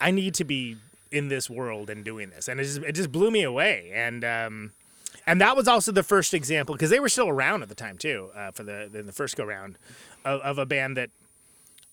[0.00, 0.76] I need to be
[1.12, 4.24] in this world and doing this, and it just it just blew me away, and
[4.24, 4.72] um,
[5.26, 7.98] and that was also the first example because they were still around at the time
[7.98, 9.78] too uh, for the the, the first go round
[10.24, 11.10] of, of a band that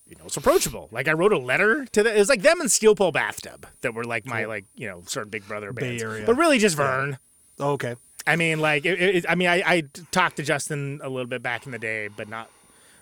[0.08, 0.88] you know, it's approachable.
[0.92, 2.14] Like I wrote a letter to the.
[2.14, 5.02] It was like them and Steel Pole Bathtub that were like my like you know
[5.06, 6.26] sort of big brother Bay Area.
[6.26, 7.18] but really just Vern.
[7.58, 7.96] Oh, okay.
[8.26, 11.42] I mean, like it, it, I mean, I, I talked to Justin a little bit
[11.42, 12.50] back in the day, but not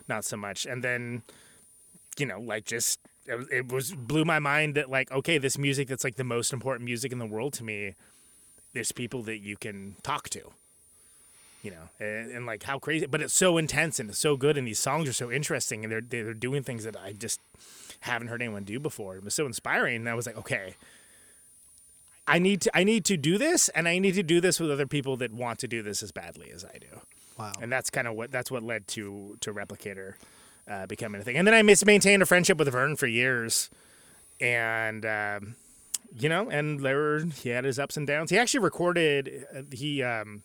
[0.07, 0.65] not so much.
[0.65, 1.23] And then,
[2.17, 5.89] you know, like just it, it was blew my mind that like okay, this music
[5.89, 7.95] that's like the most important music in the world to me.
[8.73, 10.51] There's people that you can talk to
[11.61, 14.57] you know, and, and like how crazy, but it's so intense and it's so good,
[14.57, 17.39] and these songs are so interesting, and they're they're doing things that I just
[18.01, 19.15] haven't heard anyone do before.
[19.15, 20.75] It was so inspiring, and I was like, okay,
[22.27, 24.71] I need to I need to do this, and I need to do this with
[24.71, 26.99] other people that want to do this as badly as I do,
[27.39, 27.53] Wow.
[27.61, 30.15] and that's kind of what that's what led to to Replicator
[30.69, 33.69] uh, becoming a thing, and then I mis- maintained a friendship with Vern for years,
[34.41, 35.05] and.
[35.05, 35.55] Um,
[36.17, 38.29] you know, and there were he had his ups and downs.
[38.29, 40.43] He actually recorded uh, he um,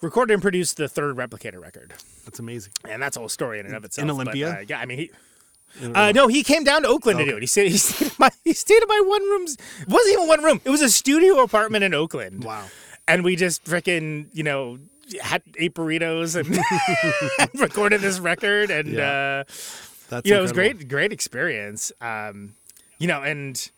[0.00, 1.94] recorded and produced the third Replicator record,
[2.24, 2.72] That's amazing.
[2.88, 4.04] and that's a whole story in and of itself.
[4.04, 4.50] In Olympia?
[4.50, 5.10] But, uh, yeah, I mean, he.
[5.82, 7.42] Uh, no, he came down to Oakland to do it.
[7.42, 7.70] He stayed.
[7.72, 8.30] He stayed in my.
[8.44, 9.56] He stayed in my one rooms.
[9.80, 10.60] It wasn't even one room.
[10.64, 12.44] It was a studio apartment in Oakland.
[12.44, 12.64] Wow.
[13.08, 14.78] And we just freaking, you know,
[15.20, 16.58] had ate burritos and,
[17.38, 18.70] and recorded this record.
[18.70, 19.44] And Yeah.
[19.46, 19.52] uh,
[20.08, 21.92] That's you know, it was great, great experience.
[22.00, 22.54] Um,
[22.98, 23.70] you know, and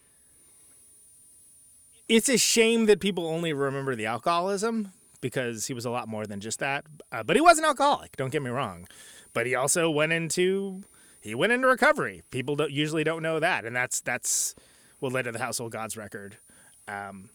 [2.09, 6.27] it's a shame that people only remember the alcoholism because he was a lot more
[6.27, 6.85] than just that.
[7.13, 8.17] Uh, but he was an alcoholic.
[8.17, 8.87] Don't get me wrong.
[9.33, 10.83] But he also went into
[11.21, 12.23] he went into recovery.
[12.31, 14.55] People don't, usually don't know that, and that's that's
[15.01, 16.39] what led to the Household Gods record.
[16.87, 17.31] Um,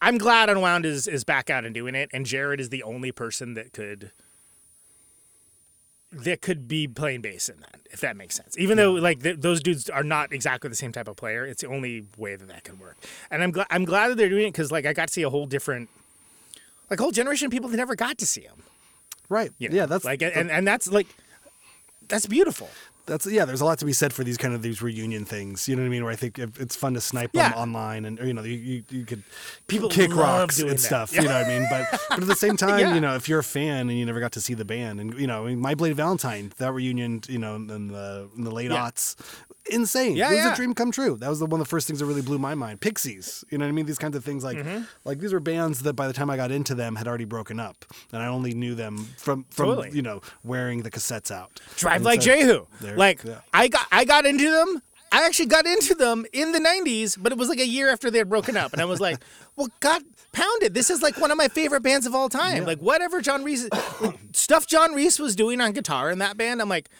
[0.00, 3.12] I'm glad Unwound is is back out and doing it, and Jared is the only
[3.12, 4.12] person that could
[6.10, 8.56] that could be playing bass in that, if that makes sense.
[8.58, 11.62] Even though like th- those dudes are not exactly the same type of player, it's
[11.62, 12.96] the only way that that could work.
[13.30, 15.22] And I'm glad I'm glad that they're doing it because like I got to see
[15.22, 15.88] a whole different,
[16.88, 18.62] like a whole generation of people that never got to see him.
[19.28, 19.50] Right.
[19.58, 19.76] You know?
[19.76, 21.08] yeah, that's like and and that's like
[22.08, 22.70] that's beautiful.
[23.08, 23.44] That's yeah.
[23.44, 25.66] There's a lot to be said for these kind of these reunion things.
[25.68, 26.04] You know what I mean?
[26.04, 27.48] Where I think it's fun to snipe Yeah.
[27.48, 29.22] them online, and you know you, you, you could
[29.66, 30.78] People kick rocks and that.
[30.80, 31.12] stuff.
[31.14, 31.66] You know what I mean?
[31.70, 32.94] But but at the same time, Yeah.
[32.94, 35.18] you know, if you're a fan and you never got to see the band, and
[35.18, 38.50] you know, I mean, My Bloody Valentine, that reunion, you know, in the in the
[38.52, 38.88] late Yeah.
[38.90, 39.16] aughts,
[39.70, 40.16] insane.
[40.16, 40.52] Yeah, it was yeah.
[40.52, 41.16] a dream come true.
[41.16, 42.80] That was the, one of the first things that really blew my mind.
[42.80, 43.86] Pixies, you know what I mean?
[43.86, 44.82] These kinds of things, like Mm-hmm.
[45.04, 47.58] like these were bands that by the time I got into them had already broken
[47.60, 49.90] up, and I only knew them from from Totally.
[49.92, 51.60] you know wearing the cassettes out.
[51.76, 52.66] Drive And like so- Jehu.
[52.96, 53.40] Like yeah.
[53.52, 54.82] I got I got into them.
[55.10, 58.10] I actually got into them in the '90s, but it was like a year after
[58.10, 59.18] they had broken up, and I was like,
[59.56, 60.02] "Well, God,
[60.32, 60.74] pounded!
[60.74, 62.66] This is like one of my favorite bands of all time.
[62.66, 63.68] Like whatever John Reis
[64.32, 66.90] stuff John Reis was doing on guitar in that band, I'm like."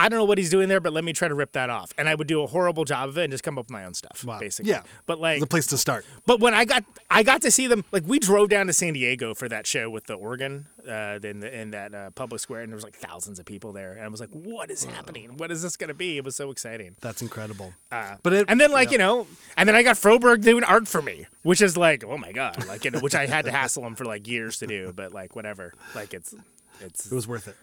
[0.00, 1.92] I don't know what he's doing there, but let me try to rip that off.
[1.98, 3.84] And I would do a horrible job of it and just come up with my
[3.84, 4.38] own stuff, Wow.
[4.40, 4.70] basically.
[4.72, 4.82] Yeah.
[5.06, 6.04] But like the place to start.
[6.26, 8.94] but when I got I got to see them, like we drove down to San
[8.94, 12.62] Diego for that show with the organ, uh, in the, in that uh, public square,
[12.62, 15.36] and there was like thousands of people there, and I was like, "What is happening?
[15.36, 16.96] What is this gonna be?" It was so exciting.
[17.00, 17.74] That's incredible.
[17.92, 19.26] Uh, but it, and then like you know,
[19.58, 22.66] and then I got Froberg doing art for me, which is like, oh my god,
[22.66, 25.12] like you know, which I had to hassle him for like years to do, but
[25.12, 26.34] like whatever, like it's
[26.80, 27.56] it's it was worth it.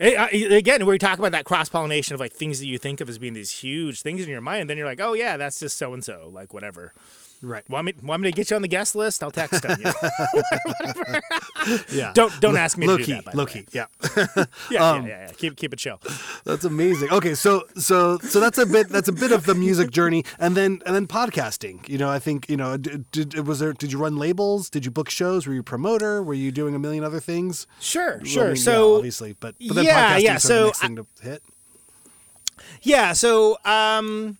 [0.00, 3.08] Uh, again, you talk about that cross pollination of like things that you think of
[3.08, 5.76] as being these huge things in your mind, then you're like, oh yeah, that's just
[5.76, 6.94] so and so, like whatever.
[7.42, 7.68] Right.
[7.70, 9.22] Want me, want me to get you on the guest list?
[9.22, 9.80] I'll text them.
[9.82, 9.92] You.
[11.92, 12.12] Yeah.
[12.14, 13.34] don't don't ask me low to do that.
[13.34, 13.66] low key.
[13.72, 13.86] Yeah.
[14.36, 15.32] Yeah, yeah, Um, yeah, yeah.
[15.36, 16.00] Keep keep it chill.
[16.44, 17.10] That's amazing.
[17.10, 20.56] Okay, so so so that's a bit that's a bit of the music journey, and
[20.56, 21.86] then and then podcasting.
[21.88, 23.72] You know, I think you know, did, did was there?
[23.72, 24.70] Did you run labels?
[24.70, 25.46] Did you book shows?
[25.46, 26.22] Were you a promoter?
[26.22, 27.66] Were you doing a million other things?
[27.80, 28.44] Sure, I sure.
[28.48, 30.86] mean, yeah, so obviously, but but then yeah, podcasting yeah, of the so next I-
[30.86, 31.42] thing to hit.
[32.82, 34.38] Yeah, so um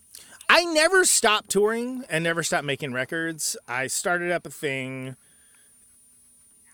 [0.53, 3.55] I never stopped touring and never stopped making records.
[3.69, 5.15] I started up a thing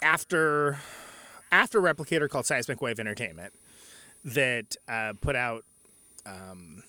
[0.02, 0.80] after
[1.52, 3.54] after Replicator called Seismic Wave Entertainment
[4.26, 5.64] that uh, put out
[6.26, 6.82] um,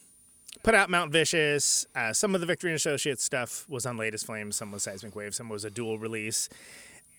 [0.62, 1.86] put out Mount Vicious.
[1.94, 4.56] Uh, some of the Victory and Associates stuff was on Latest Flames.
[4.56, 5.34] Some was Seismic Wave.
[5.34, 6.48] Some was a dual release.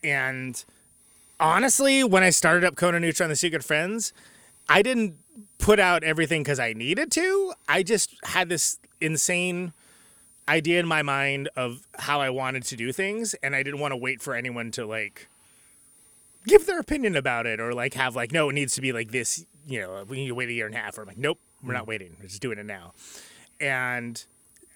[0.04, 0.66] And
[1.40, 4.14] honestly, when I started up Conan Neutron: The Secret Friends,
[4.68, 5.18] I didn't
[5.60, 7.54] put out everything because I needed to.
[7.68, 9.74] I just had this insane
[10.48, 13.92] idea in my mind of how I wanted to do things, and I didn't want
[13.92, 15.28] to wait for anyone to like
[16.48, 19.12] give their opinion about it or like have like no, it needs to be like
[19.12, 19.46] this.
[19.68, 20.98] You know, we need to wait a year and a half.
[20.98, 22.16] Or I'm like, nope, we're not waiting.
[22.20, 22.94] We're just doing it now.
[23.60, 24.24] And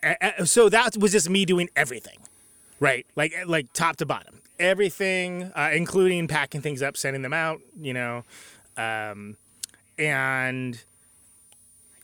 [0.03, 2.19] uh, so that was just me doing everything,
[2.79, 3.05] right?
[3.15, 7.61] Like like top to bottom, everything, uh, including packing things up, sending them out.
[7.79, 8.23] You know.
[8.77, 9.37] Um,
[9.97, 10.83] and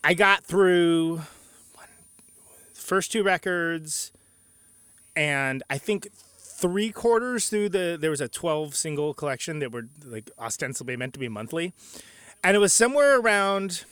[0.04, 1.22] I got through
[2.90, 4.10] first two records,
[5.14, 9.86] and I think three quarters through the there was a 12 single collection that were
[10.04, 11.72] like ostensibly meant to be monthly,
[12.42, 13.84] and it was somewhere around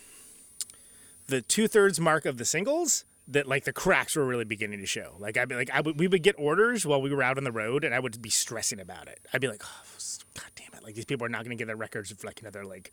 [1.29, 4.87] the two thirds mark of the singles that like the cracks were really beginning to
[4.87, 5.15] show.
[5.21, 7.45] Like I'd be like I would we would get orders while we were out on
[7.45, 9.21] the road, and I would be stressing about it.
[9.33, 9.85] I'd be like, oh,
[10.35, 10.83] God damn it!
[10.83, 12.91] Like these people are not going to get their records for like another like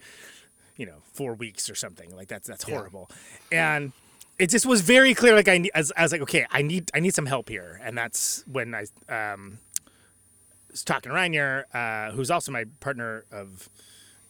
[0.77, 3.09] you know four weeks or something like that's that's horrible
[3.51, 3.93] and
[4.37, 6.91] it just was very clear like i ne- as, I was like okay i need
[6.93, 9.59] i need some help here and that's when i um
[10.71, 13.69] was talking to Reinier, uh who's also my partner of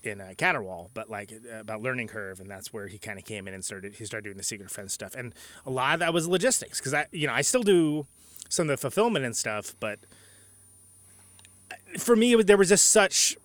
[0.05, 3.53] in uh, but like about learning curve, and that's where he kind of came in
[3.53, 3.95] and started.
[3.95, 5.33] He started doing the secret friends stuff, and
[5.65, 8.05] a lot of that was logistics because I, you know, I still do
[8.49, 9.99] some of the fulfillment and stuff, but
[11.97, 13.37] for me, was, there was just such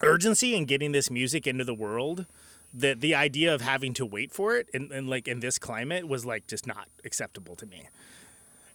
[0.00, 2.26] urgency in getting this music into the world
[2.72, 6.06] that the idea of having to wait for it and, and like in this climate
[6.06, 7.88] was like just not acceptable to me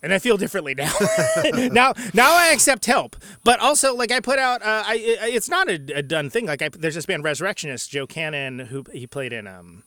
[0.04, 0.94] and I feel differently now.
[1.72, 5.50] now, now I accept help, but also like I put out, uh, I it- it's
[5.50, 6.46] not a, a done thing.
[6.46, 9.84] Like I, there's this band Resurrectionist, Joe Cannon, who he played in um,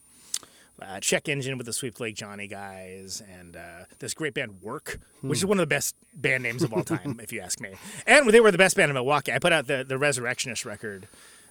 [0.82, 4.98] uh, Check Engine with the Sweep Lake Johnny guys, and uh, this great band Work,
[5.20, 7.74] which is one of the best band names of all time, if you ask me.
[8.04, 9.32] And they were the best band in Milwaukee.
[9.32, 11.06] I put out the the Resurrectionist record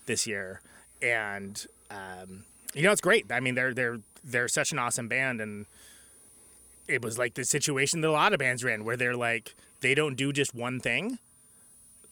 [0.08, 0.60] this year,
[1.02, 3.32] and um, you know it's great.
[3.32, 5.66] I mean, they're they're they're such an awesome band, and
[6.88, 9.96] it was like the situation that a lot of bands ran where they're like they
[9.96, 11.20] don't do just one thing.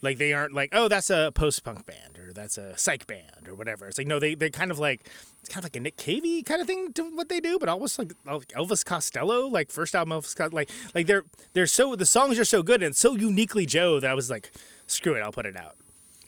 [0.02, 3.56] Like they aren't like oh that's a post-punk band or that's a psych band or
[3.56, 3.88] whatever.
[3.88, 5.10] It's like no they, they're kind of like
[5.46, 7.70] it's kind of like a nick cavey kind of thing to what they do but
[7.70, 11.24] almost like elvis costello like first album elvis costello like like they're
[11.54, 14.52] they're so the songs are so good and so uniquely joe that i was like
[14.88, 15.76] screw it i'll put it out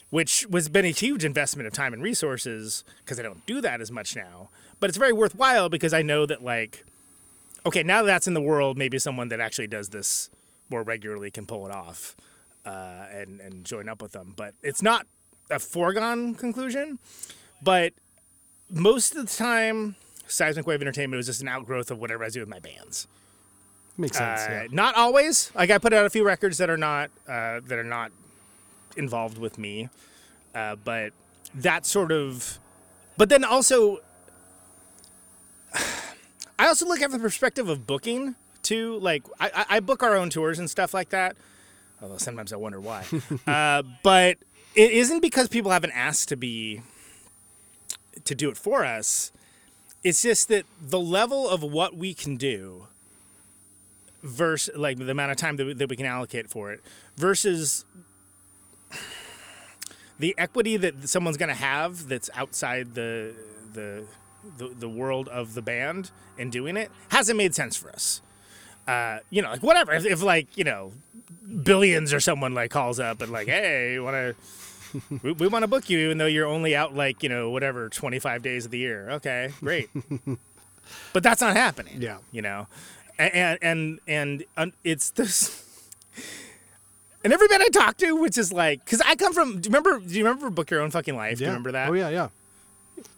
[0.09, 3.81] which was been a huge investment of time and resources because i don't do that
[3.81, 4.49] as much now
[4.79, 6.85] but it's very worthwhile because i know that like
[7.67, 10.29] okay, now that that's in the world, maybe someone that actually does this
[10.69, 12.15] more regularly can pull it off
[12.65, 14.33] uh, and and join up with them.
[14.35, 15.05] But it's not
[15.51, 16.99] a foregone conclusion.
[17.61, 17.93] But
[18.69, 19.95] most of the time,
[20.27, 23.07] Seismic Wave Entertainment was just an outgrowth of whatever I do with my bands.
[23.97, 24.41] Makes sense.
[24.41, 24.67] Uh, yeah.
[24.71, 25.51] Not always.
[25.55, 28.11] Like I put out a few records that are not uh, that are not
[28.97, 29.89] involved with me,
[30.55, 31.13] uh, but
[31.53, 32.59] that sort of.
[33.17, 33.99] But then also,
[36.59, 38.99] I also look at the perspective of booking too.
[38.99, 41.35] Like I, I- book our own tours and stuff like that.
[42.01, 43.05] Although sometimes I wonder why.
[43.47, 44.37] uh, but
[44.75, 46.81] it isn't because people haven't asked to be
[48.23, 49.31] to do it for us.
[50.03, 52.87] It's just that the level of what we can do
[54.21, 56.81] versus like the amount of time that we, that we can allocate for it
[57.15, 57.85] versus
[60.19, 63.33] the equity that someone's going to have that's outside the,
[63.73, 64.03] the
[64.57, 68.21] the the world of the band and doing it hasn't made sense for us.
[68.87, 69.93] Uh, you know, like whatever.
[69.93, 70.93] If, if like you know,
[71.63, 74.35] billions or someone like calls up and like, hey, want to.
[75.21, 77.89] we, we want to book you even though you're only out like you know whatever
[77.89, 79.89] 25 days of the year okay great
[81.13, 82.19] but that's not happening Yeah.
[82.31, 82.67] you know
[83.19, 85.61] and and and, and it's this
[87.27, 89.73] and every band i talk to which is like because i come from do you
[89.75, 91.51] remember do you remember book your own fucking life do you Yeah.
[91.51, 92.29] remember that Oh yeah, yeah.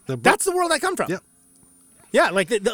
[0.08, 1.12] The book- that's the world I come from.
[1.12, 1.22] Yep.
[2.12, 2.74] Yeah, like the, the,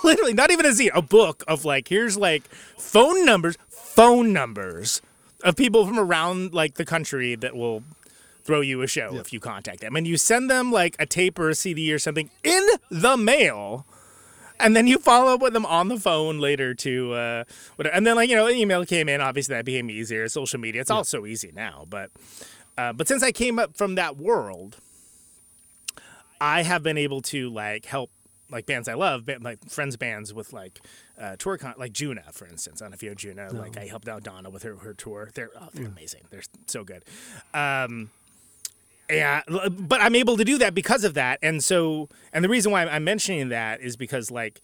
[0.04, 2.42] literally, not even a Z, a book of like here's like
[2.76, 5.00] phone numbers, phone numbers
[5.44, 7.84] of people from around like the country that will
[8.42, 11.38] throw you a show if you contact them, and you send them like a tape
[11.38, 13.86] or a CD or something in the mail.
[14.62, 17.44] And then you follow up with them on the phone later to, uh,
[17.76, 17.94] whatever.
[17.94, 19.20] and then like you know, an email came in.
[19.20, 20.28] Obviously, that became easier.
[20.28, 21.86] Social media, it's all so easy now.
[21.88, 22.10] But,
[22.78, 24.78] uh, but since I came up from that world,
[26.40, 28.10] I have been able to like help
[28.50, 30.80] like bands I love, like friends bands with like
[31.18, 32.82] uh, tour con like Juna, for instance.
[32.82, 33.52] I don't know if you know Juna.
[33.52, 35.30] Like I helped out Donna with her her tour.
[35.34, 36.22] They're oh, they're amazing.
[36.30, 37.04] They're so good.
[37.54, 38.10] Um,
[39.12, 42.72] yeah, but I'm able to do that because of that, and so and the reason
[42.72, 44.60] why I'm mentioning that is because like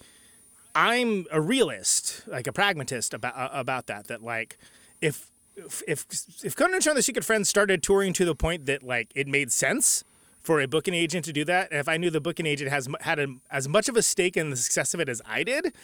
[0.74, 4.06] I'm a realist, like a pragmatist about uh, about that.
[4.06, 4.58] That like
[5.00, 6.04] if if if,
[6.44, 9.26] if Conan and Sean the Secret Friends started touring to the point that like it
[9.26, 10.04] made sense
[10.40, 12.88] for a booking agent to do that, and if I knew the booking agent has
[13.00, 15.74] had a, as much of a stake in the success of it as I did,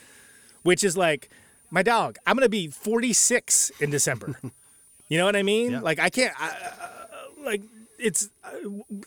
[0.62, 1.28] which is like
[1.70, 4.38] my dog, I'm gonna be 46 in December.
[5.08, 5.72] you know what I mean?
[5.72, 5.80] Yeah.
[5.80, 7.62] Like I can't, I, uh, like
[7.98, 8.50] it's uh,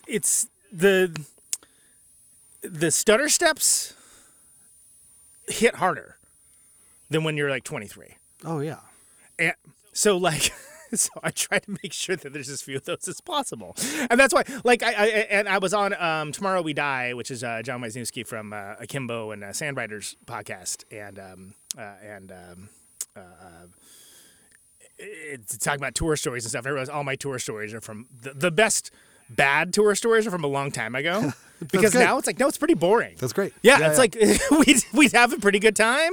[0.06, 1.16] it's the
[2.62, 3.94] the stutter steps
[5.46, 6.16] hit harder
[7.10, 8.16] than when you're like 23.
[8.44, 8.80] oh yeah.
[9.38, 9.54] And
[9.92, 10.52] so like
[10.94, 13.76] so I try to make sure that there's as few of those as possible.
[14.10, 17.30] And that's why like I, I and I was on um Tomorrow We Die, which
[17.30, 22.32] is uh, Jon Weisnewski from uh, Akimbo and uh, Sandriders podcast and um uh, and
[22.32, 22.68] um
[23.16, 23.66] uh, uh,
[24.98, 26.66] it's talking about tour stories and stuff.
[26.66, 28.90] I realize all my tour stories are from the, the best
[29.30, 31.32] bad tour stories are from a long time ago.
[31.72, 32.00] because good.
[32.00, 33.16] now it's like no, it's pretty boring.
[33.18, 33.52] That's great.
[33.62, 34.14] Yeah, Yeah, it's like
[34.66, 36.12] we'd we'd have a pretty good time.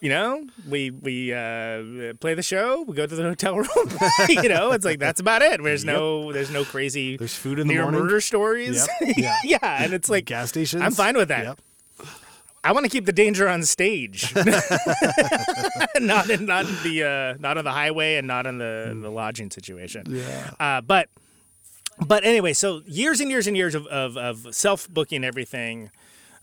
[0.00, 2.82] You know, we we uh, play the show.
[2.82, 3.98] We go to the hotel room.
[4.30, 5.62] you know, it's like that's about it.
[5.62, 8.00] There's no there's no crazy There's food in the near morning.
[8.00, 8.88] murder stories.
[9.02, 9.36] Yep, yeah.
[9.44, 10.82] yeah, and it's like Gas stations.
[10.82, 11.44] I'm fine with that.
[11.44, 11.60] Yep.
[12.62, 14.34] I want to keep the danger on stage,
[16.00, 17.04] not in not in the
[17.36, 20.04] uh, not on the highway and not in the the lodging situation.
[20.08, 20.50] Yeah.
[20.60, 21.08] Uh, but
[22.06, 25.90] but anyway, so years and years and years of, of, of self booking everything,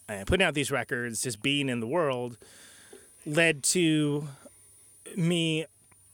[0.10, 2.38] uh, putting out these records, just being in the world,
[3.26, 4.28] led to
[5.16, 5.66] me.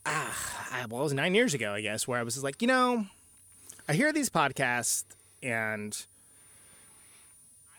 [0.05, 2.61] Ah, I- well, it was nine years ago, I guess, where I was just like,
[2.61, 3.05] you know,
[3.87, 5.05] I hear these podcasts
[5.41, 6.05] and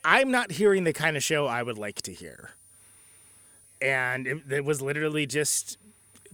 [0.04, 2.50] I'm not hearing the kind of show I would like to hear.
[3.80, 5.78] And it, it was literally just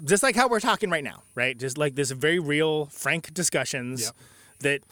[0.05, 1.59] just like how we're talking right now, right?
[1.59, 4.15] Just like this very real, frank discussions Yep.
[4.61, 4.83] that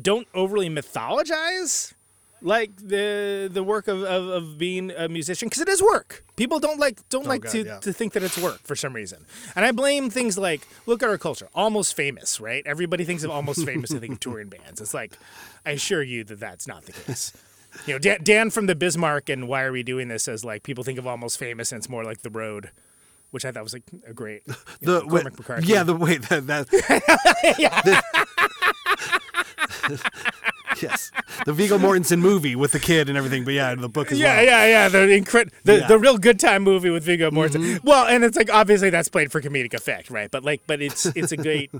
[0.00, 1.92] don't overly mythologize
[2.40, 6.24] like the the work of, of, of being a musician because it is work.
[6.36, 7.78] People don't like don't oh, like God, to, yeah.
[7.78, 9.24] to think that it's work for some reason.
[9.54, 12.62] And I blame things like look at our culture, almost famous, right?
[12.66, 14.80] Everybody thinks of almost famous to think of touring bands.
[14.80, 15.16] It's like
[15.64, 17.32] I assure you that that's not the case.
[17.86, 20.62] You know, Dan, Dan from the Bismarck and Why Are We Doing This as like
[20.62, 22.70] people think of almost famous and it's more like the road,
[23.30, 24.42] which I thought was like a great.
[24.46, 25.24] you know, The wait,
[25.68, 26.68] yeah, the wait that, that
[30.82, 31.10] yes,
[31.44, 33.44] the Viggo Mortensen movie with the kid and everything.
[33.44, 34.44] But yeah, the book as Yeah, well.
[34.44, 34.88] yeah, yeah.
[34.88, 35.78] The incre- the, Yeah.
[35.80, 35.88] Mm-hmm.
[35.88, 37.82] the real good time movie with Viggo Mortensen.
[37.84, 40.30] Well, and it's like obviously that's played for comedic effect, right?
[40.30, 41.70] But like, but it's it's a great,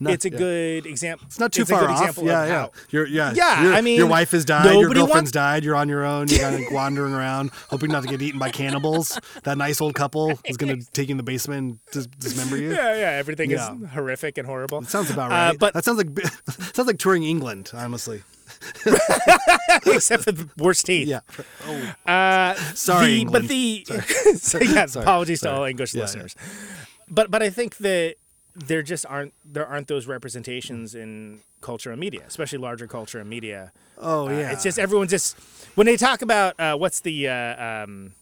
[0.00, 0.38] No, it's a yeah.
[0.38, 1.26] good example.
[1.28, 1.98] It's not too a far good off.
[2.00, 2.54] example Yeah, of yeah.
[2.54, 4.64] how- You're, yeah, Yeah, Your- I mean, your wife has died.
[4.64, 5.64] Your girlfriend's wants- died.
[5.64, 6.28] You're on your own.
[6.28, 9.18] You're kind of wandering around, hoping not to get eaten by cannibals.
[9.44, 12.56] That nice old couple is going to take you in the basement and dis- dismember
[12.56, 12.72] you.
[12.72, 13.10] Yeah, yeah.
[13.12, 13.74] Everything Yeah.
[13.74, 14.80] is horrific and horrible.
[14.82, 15.58] It sounds about Uh, right.
[15.58, 16.08] but that sounds like
[16.74, 18.22] sounds like touring England, honestly.
[19.86, 21.08] except for the worst teeth.
[21.08, 21.20] Yeah.
[22.06, 23.84] Uh, Sorry, the, but the
[24.36, 25.04] so, yeah, Sorry.
[25.04, 26.04] apologies to all English Yeah, yeah.
[26.04, 26.36] listeners.
[27.08, 28.16] But but I think that
[28.54, 33.28] there just aren't there aren't those representations in culture and media, especially larger culture and
[33.28, 33.72] media.
[33.98, 34.52] Oh Uh, yeah.
[34.52, 35.38] It's just everyone just
[35.74, 38.14] when they talk about uh, what's the uh, um,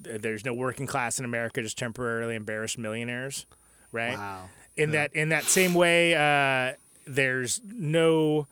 [0.00, 3.46] there's no working class in America, just temporarily embarrassed millionaires,
[3.92, 4.18] right?
[4.18, 4.48] Wow.
[4.76, 6.74] In that in that same way, uh,
[7.06, 8.46] there's no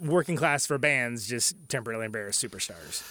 [0.00, 3.02] working class for bands, just temporarily embarrassed superstars.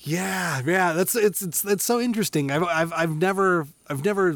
[0.00, 2.50] Yeah, yeah, that's it's it's it's so interesting.
[2.50, 4.34] I've I've I've never I've never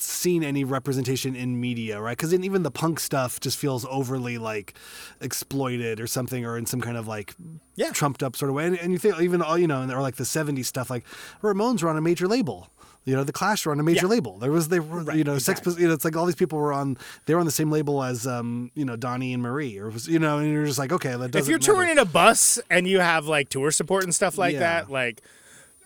[0.00, 2.16] seen any representation in media, right?
[2.16, 4.74] Because even the punk stuff just feels overly like
[5.20, 7.34] exploited or something, or in some kind of like
[7.76, 7.90] Yeah.
[7.90, 8.66] trumped up sort of way.
[8.66, 11.04] And, and you think even all you know, or like the '70s stuff, like
[11.42, 12.68] Ramones were on a major label.
[13.04, 14.10] You know, the Clash were on a major Yeah.
[14.10, 14.38] label.
[14.38, 15.72] There was they were you know Sex exactly.
[15.74, 16.96] Pis- you know it's like all these people were on
[17.26, 20.06] they were on the same label as um you know Donnie and Marie or was
[20.08, 21.72] you know and you're just like okay that if you're matter.
[21.72, 24.58] touring in a bus and you have like tour support and stuff like Yeah.
[24.60, 25.22] that, like,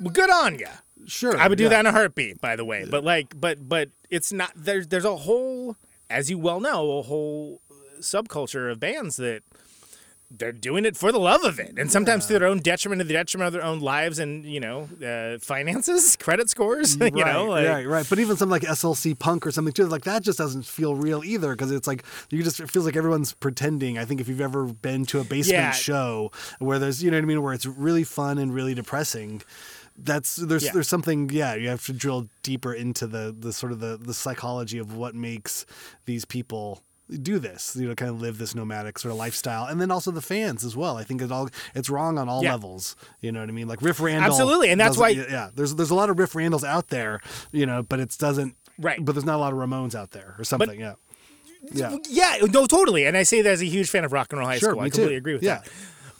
[0.00, 0.66] well, good on you.
[1.06, 1.70] Sure I would do yeah.
[1.70, 2.86] that in a heartbeat, by the way.
[2.88, 4.52] But like, but but it's not.
[4.54, 5.76] There's there's a whole,
[6.10, 7.60] as you well know, a whole
[8.00, 9.42] subculture of bands that
[10.34, 13.04] they're doing it for the love of it, and sometimes to their own detriment, to
[13.04, 16.96] the detriment of their own lives and you know uh, finances, credit scores.
[17.00, 18.06] you right, know, like, right, right.
[18.08, 21.22] But even something like SLC Punk or something too, like that just doesn't feel real
[21.22, 23.98] either because it's like you just it feels like everyone's pretending.
[23.98, 25.70] I think if you've ever been to a basement Yeah.
[25.72, 29.42] show where there's you know what I mean, where it's really fun and really depressing.
[29.96, 30.72] That's there's Yeah.
[30.72, 34.14] there's something yeah you have to drill deeper into the the sort of the the
[34.14, 35.66] psychology of what makes
[36.06, 36.82] these people
[37.20, 40.10] do this you know kind of live this nomadic sort of lifestyle and then also
[40.10, 42.52] the fans as well i think it all it's wrong on all Yeah.
[42.52, 45.74] levels you know what i mean like riff randall Absolutely, and that's why- yeah there's
[45.74, 47.20] there's a lot of riff randalls out there
[47.52, 48.98] you know but it doesn't Right.
[49.04, 50.94] but there's not a lot of ramones out there or something yeah
[51.70, 53.04] yeah Yeah, no, totally.
[53.06, 54.80] And I say that as a huge fan of rock and roll high Sure, school.
[54.80, 54.94] I me too.
[54.94, 55.58] completely agree with Yeah.
[55.58, 55.68] that.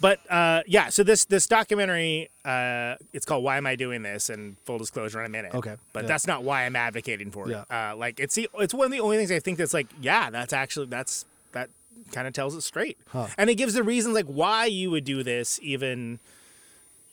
[0.02, 4.30] But uh, yeah, so this this documentary, uh, it's called "Why Am I Doing This?"
[4.30, 5.54] and full disclosure in a minute.
[5.54, 6.08] Okay, but yeah.
[6.08, 7.52] that's not why I'm advocating for it.
[7.70, 7.90] Yeah.
[7.92, 10.28] Uh, like it's the it's one of the only things I think that's like, yeah,
[10.28, 11.70] that's actually that's that
[12.10, 13.28] kind of tells it straight, Huh.
[13.38, 16.18] and it gives the reasons like why you would do this, even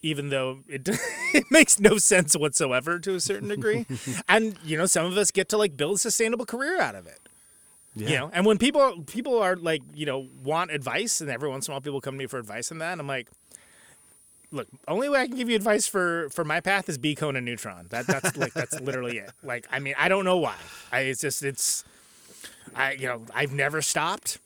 [0.02, 0.90] even though it
[1.36, 3.86] it makes no sense whatsoever to a certain degree,
[4.28, 7.06] and you know some of us get to like build a sustainable career out of
[7.06, 7.20] it
[8.00, 8.10] yeah.
[8.10, 11.68] You know and when people people are like you know want advice and every once
[11.68, 13.30] in a while people come to me for advice on that i'm like
[14.52, 17.46] look only way i can give you advice for for my path is be Conan
[17.46, 17.88] neutron.
[17.90, 19.32] That that's like that's literally it.
[19.44, 20.56] Like i mean i don't know why.
[20.92, 21.84] I it's just it's
[22.76, 24.40] i you know i've never stopped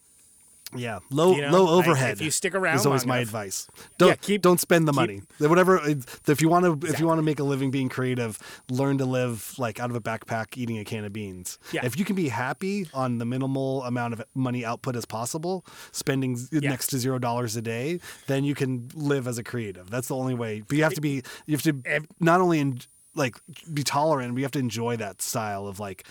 [0.75, 2.13] Yeah, low You know, low overhead.
[2.13, 3.67] if you stick around is always my enough- advice.
[3.97, 5.21] Don't Yeah, keep- don't spend the keep- money.
[5.39, 5.79] Whatever.
[6.27, 8.37] If you want to if you want to make a living being creative,
[8.69, 11.57] learn to live like out of a backpack eating a can of beans.
[11.71, 11.85] Yeah.
[11.85, 16.37] If you can be happy on the minimal amount of money output as possible, spending
[16.51, 19.89] next to zero dollars a day, then you can live as a creative.
[19.89, 20.61] That's the only way.
[20.67, 22.79] But you have to be you have to not only in,
[23.15, 23.35] like
[23.73, 26.05] be tolerant, but you have to enjoy that style of like.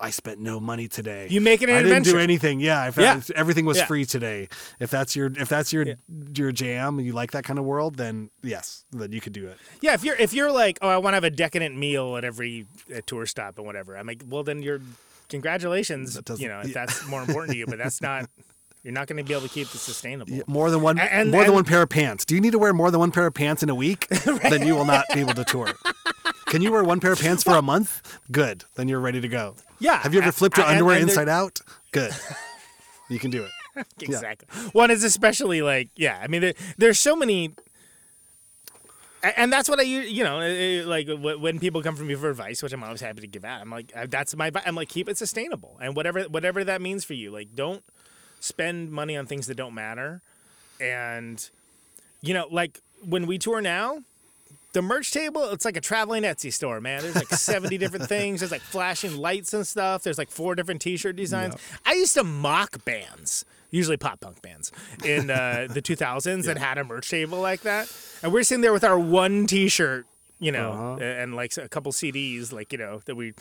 [0.00, 1.26] I spent no money today.
[1.28, 2.60] You make it an I didn't do anything.
[2.60, 3.20] Yeah, if Yeah.
[3.34, 3.86] everything was Yeah.
[3.86, 4.48] free today.
[4.78, 5.86] If that's your if that's your
[6.34, 9.48] your jam and you like that kind of world, then yes, then you could do
[9.48, 9.56] it.
[9.80, 12.24] yeah if you're if you're like oh i want to have a decadent meal at
[12.24, 14.80] every uh tour stop and whatever i'm like well then you're
[15.28, 16.74] congratulations you know if yeah.
[16.74, 18.28] that's more important to you but that's not
[18.82, 21.30] you're not going to be able to keep this sustainable Yeah, More than one and-
[21.30, 22.24] more than and- one pair of pants.
[22.24, 24.06] Do you need to wear more than one pair of pants in a week?
[24.24, 25.72] Then you will not be able to tour.
[26.48, 28.18] Can you wear one pair of pants for a month?
[28.32, 28.64] Good.
[28.74, 29.54] Then you're ready to go.
[29.78, 31.60] Yeah, Have you ever flipped your and- underwear inside out?
[31.92, 32.12] Good.
[33.10, 33.86] You can do it.
[34.02, 34.46] exactly.
[34.72, 36.18] One is especially like, yeah.
[36.22, 37.54] I mean, there, there's so many,
[39.22, 41.08] and that's what I, you know, uh, uh, like
[41.40, 43.62] when people come from me for advice, which I'm always happy to give out.
[43.62, 47.02] I'm like, uh, that's my, I'm like, keep it sustainable, and whatever, whatever that means
[47.02, 47.30] for you.
[47.30, 47.82] Like, don't
[48.40, 50.20] spend money on things that don't matter,
[50.78, 51.48] and
[52.20, 54.02] you know, like when we tour now.
[54.78, 57.02] The merch table, it's like a traveling Etsy store, man.
[57.02, 58.38] There's like 70 different things.
[58.38, 60.04] There's like flashing lights and stuff.
[60.04, 61.56] There's like four different t shirt designs.
[61.84, 64.70] I used to mock bands, usually pop punk bands,
[65.04, 67.92] in uh, the 2000s that had a merch table like that.
[68.22, 70.06] And we're sitting there with our one t shirt,
[70.38, 73.34] you know, a- and like a couple CDs, like, you know, that we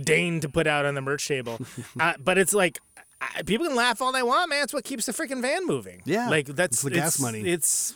[0.00, 1.58] deigned to put out on the merch table.
[1.98, 2.78] uh, but it's like,
[3.20, 4.62] I, people can laugh all they want, man.
[4.62, 6.02] It's what keeps the freaking van moving.
[6.04, 7.40] Yeah, Like, that's it's the gas money.
[7.40, 7.94] It's,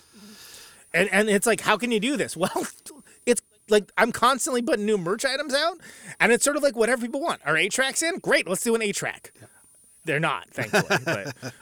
[0.94, 2.36] and and it's like, how can you do this?
[2.42, 2.66] Well,
[3.26, 5.78] it's like I'm constantly putting new merch items out,
[6.20, 7.40] and it's sort of like whatever people want.
[7.44, 8.18] Are eight tracks in?
[8.18, 9.32] Great, let's do an eight track.
[10.04, 10.98] They're not, thankfully.
[11.04, 11.52] But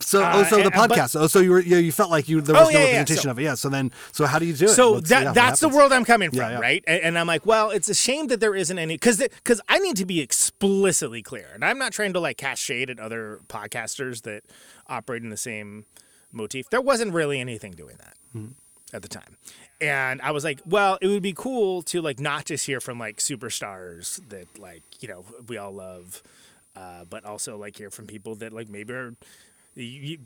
[0.00, 1.14] So, Uh, oh, so the and- but- podcast.
[1.14, 2.90] oh, so you were, you, you felt like you there Oh, was no yeah, yeah,
[2.98, 3.42] representation so- of it.
[3.44, 3.54] Yeah.
[3.54, 4.70] So then, so how do you do it?
[4.70, 6.58] so What's- that yeah, that's the world I'm coming from, Yeah, yeah.
[6.58, 6.82] right?
[6.88, 9.78] And, and I'm like, well, it's a shame that there isn't any because because I
[9.78, 13.38] need to be explicitly clear, and I'm not trying to like cast shade at other
[13.46, 14.42] podcasters that
[14.88, 15.84] operate in the same
[16.32, 16.68] motif.
[16.70, 18.52] There wasn't really anything doing that Mm-hmm.
[18.94, 19.36] At the time,
[19.80, 22.98] and I was like, well, it would be cool to like not just hear from
[22.98, 26.22] like superstars that like you know we all love,
[26.76, 29.14] uh, but also like hear from people that like maybe are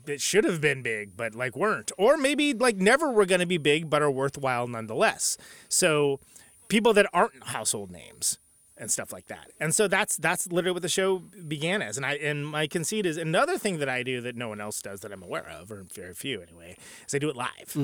[0.05, 3.47] that should have been big but like weren't or maybe like never were going to
[3.47, 6.19] be big but are worthwhile nonetheless so
[6.67, 8.37] people that aren't household names
[8.79, 9.51] and stuff like that.
[9.59, 11.97] And so that's that's literally what the show began as.
[11.97, 14.81] And I and my conceit is another thing that I do that no one else
[14.81, 17.75] does that I'm aware of, or very few anyway, is I do it live.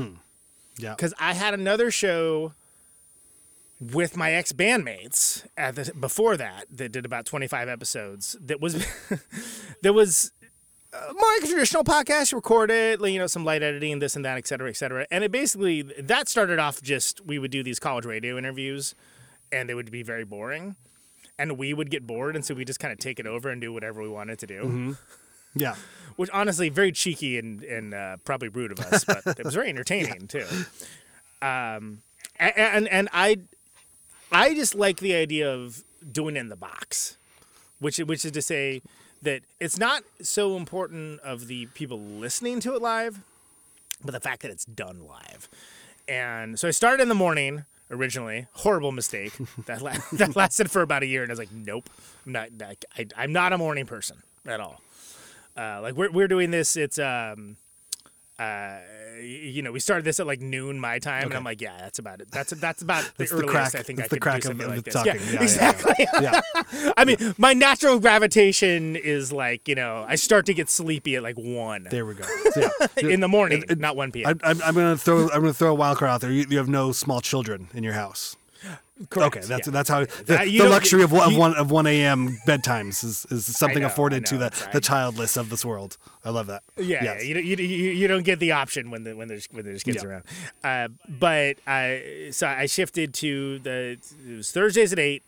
[0.78, 0.96] Yeah.
[0.96, 2.54] Because I had another show
[3.80, 8.38] with my ex bandmates at the, before that that did about 25 episodes.
[8.42, 8.86] That was
[9.82, 10.32] that was
[10.94, 12.32] uh, more like a traditional podcast.
[12.32, 14.78] You record it, like, you know, some light editing, this and that, et cetera, et
[14.78, 15.06] cetera.
[15.12, 18.96] And it basically that started off just we would do these college radio interviews,
[19.52, 20.76] and they would be very boring.
[21.38, 23.60] And we would get bored, and so we just kind of take it over and
[23.60, 24.96] do whatever we wanted to do
[25.56, 25.76] Yeah.
[26.18, 29.70] which honestly very cheeky and and uh, probably rude of us, but it was very
[29.76, 30.45] entertaining too.
[31.41, 32.01] Um,
[32.39, 33.38] a- and and I
[34.32, 37.18] I just like the idea of doing it in the box,
[37.80, 38.82] which which is to say
[39.22, 43.22] that it's not so important of the people listening to it live,
[44.03, 45.49] but the fact that it's done live.
[46.08, 48.47] And so I started in the morning originally.
[48.53, 49.34] Horrible mistake.
[49.66, 51.89] That la- that lasted for about a year, and I was like, nope,
[52.26, 52.49] I'm not.
[52.97, 54.82] I, I'm not a morning person at all.
[55.58, 56.76] Uh, like we're we're doing this.
[56.76, 57.58] It's um,
[58.38, 58.78] uh,
[59.22, 61.99] you know, we started this at like noon my time, and I'm like, yeah, that's
[61.99, 62.30] about it.
[62.32, 64.41] That's that's about the That's the earliest crack- I think that's I the could crack
[64.41, 64.93] do something of like the this.
[64.93, 65.16] talking.
[65.16, 66.08] Yeah, Yeah, yeah, exactly.
[66.22, 66.91] Yeah.
[66.97, 71.24] I mean, my natural gravitation is like you know, I start to get sleepy at
[71.24, 72.26] like one There we go.
[72.58, 72.70] Yeah.
[72.97, 74.38] in the morning, not one p.m.
[74.43, 76.32] I, I'm, I'm gonna throw I'm gonna throw a wild card out there.
[76.32, 78.36] You, you have no small children in your house.
[79.10, 79.72] Correct, Okay, that's yeah.
[79.74, 82.38] that's how the, That- the luxury of one, of you- one of one a.m.
[82.48, 85.98] bedtimes is, is something know, afforded I to the, the childless of this world.
[86.24, 86.64] I love that.
[86.78, 87.04] Yeah, Yes.
[87.04, 87.22] yeah.
[87.28, 89.84] You, don't- you, you you don't get the option when the when there's when there's
[89.84, 90.10] kids Yeah.
[90.10, 90.24] around.
[90.64, 95.24] Uh, but I so I shifted to the it was Thursdays at eight,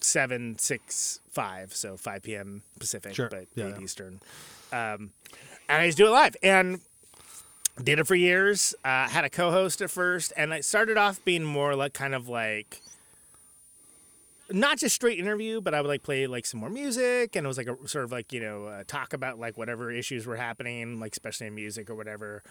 [0.00, 2.62] seven, six, five, so five p.m.
[2.78, 3.28] Pacific, Sure.
[3.28, 3.80] but Yeah, eight.
[3.82, 4.20] Eastern.
[4.72, 5.10] Um,
[5.68, 6.80] and I just do it live and
[7.84, 8.74] did it for years.
[8.84, 12.28] Uh, had a co-host at first, and I started off being more like kind of
[12.28, 12.80] like
[14.52, 17.48] not just straight interview, but I would like play like some more music, and it
[17.48, 20.36] was like a sort of like you know uh, talk about like whatever issues were
[20.36, 22.42] happening, like especially in music or whatever.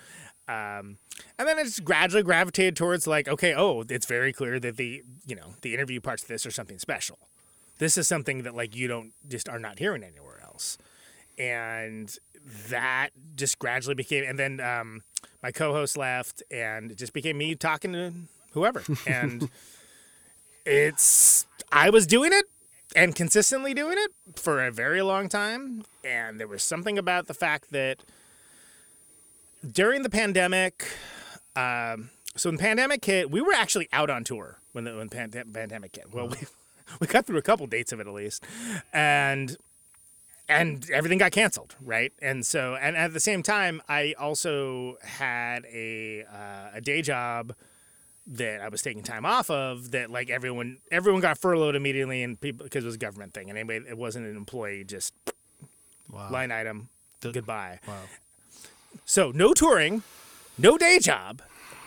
[0.47, 0.97] Um,
[1.37, 5.03] and then I just gradually gravitated towards like, okay, oh, it's very clear that the
[5.27, 7.17] you know the interview parts of this are something special.
[7.77, 10.77] This is something that like you don't just are not hearing anywhere else,
[11.37, 12.15] and
[12.69, 14.23] that just gradually became.
[14.27, 15.03] And then um,
[15.41, 18.13] my co-host left, and it just became me talking to
[18.51, 19.49] whoever, and
[20.65, 22.45] it's I was doing it
[22.95, 27.33] and consistently doing it for a very long time, and there was something about the
[27.33, 28.03] fact that
[29.69, 30.85] during the pandemic,
[31.55, 35.09] um, so when the pandemic hit, we were actually out on tour when the when
[35.09, 36.13] pand- pandemic hit.
[36.13, 36.37] Well, we
[36.99, 38.43] we got through a couple dates of it at least,
[38.91, 39.55] and
[40.49, 42.11] and everything got canceled, right?
[42.21, 47.53] And so, and at the same time, I also had a uh, a day job
[48.27, 49.91] that I was taking time off of.
[49.91, 53.49] That like everyone everyone got furloughed immediately, and people because it was a government thing,
[53.49, 55.13] and anyway, it wasn't an employee, just
[56.11, 56.31] Wow.
[56.31, 56.89] line item,
[57.21, 57.79] D- goodbye.
[57.87, 58.01] Wow.
[59.05, 60.01] So no touring,
[60.57, 61.41] no day job,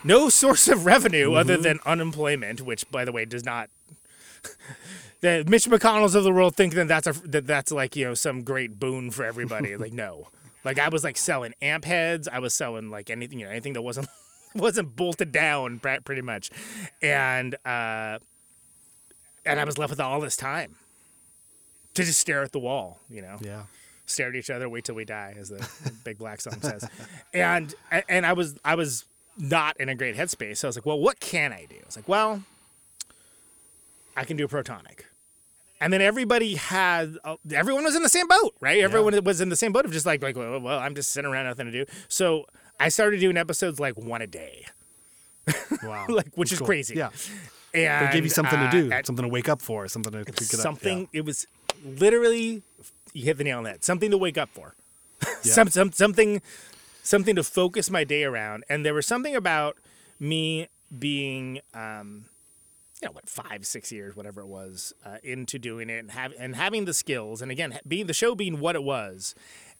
[0.04, 3.68] no source of revenue other than unemployment, which by the way does not.
[5.22, 8.14] the Mitch McConnell's of the world think that that's a that that's like you know
[8.14, 9.76] some great boon for everybody.
[9.84, 10.28] like no,
[10.64, 12.28] like I was like selling amp heads.
[12.28, 14.08] I was selling like anything you know anything that wasn't
[14.54, 16.50] wasn't bolted down pretty much,
[17.00, 18.18] and uh,
[19.46, 20.76] and I was left with all this time
[21.94, 22.98] to just stare at the wall.
[23.10, 23.62] You know Yeah.
[24.06, 25.68] stare at each other, wait till we die, as the
[26.04, 26.88] Big Black song says.
[27.32, 27.74] And
[28.08, 29.04] and I was I was
[29.38, 30.58] not in a great headspace.
[30.58, 31.76] So I was like, well, what can I do?
[31.76, 32.42] I was like, well,
[34.16, 35.04] I can do protonic.
[35.82, 38.80] And then everybody had uh, everyone was in the same boat, right?
[38.82, 41.30] Everyone was in the same boat of just like like well, well, I'm just sitting
[41.30, 41.84] around nothing to do.
[42.08, 42.46] So
[42.78, 44.66] I started doing episodes like one a day,
[45.82, 46.06] Wow.
[46.08, 46.66] like which That's is cool.
[46.66, 46.94] crazy.
[46.94, 47.10] Yeah.
[47.74, 50.12] And They gave you something uh, to do, at- something to wake up for, something
[50.12, 50.60] to, get up.
[50.60, 51.08] something.
[51.12, 51.46] It was
[51.84, 52.62] literally
[53.12, 53.84] you hit the nail on that.
[53.84, 54.74] Something to wake up for.
[55.44, 55.52] Yeah.
[55.52, 56.42] some, some something
[57.02, 58.64] something to focus my day around.
[58.68, 59.76] And there was something about
[60.20, 62.26] me being um
[63.02, 66.32] you know what five six years whatever it was uh, into doing it and have
[66.38, 69.34] and having the skills and again being the show being what it was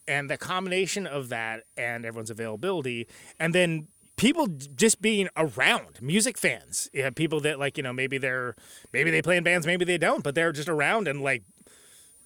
[0.07, 3.07] and the combination of that and everyone's availability
[3.39, 8.17] and then people just being around music fans yeah, people that like you know maybe
[8.17, 8.55] they're
[8.91, 11.43] maybe they play in bands maybe they don't but they're just around and like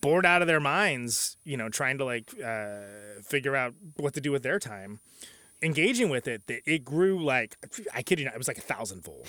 [0.01, 2.79] bored out of their minds you know trying to like uh,
[3.23, 4.99] figure out what to do with their time
[5.61, 7.55] engaging with it that it grew like
[7.93, 9.27] i kid you not it was like a thousandfold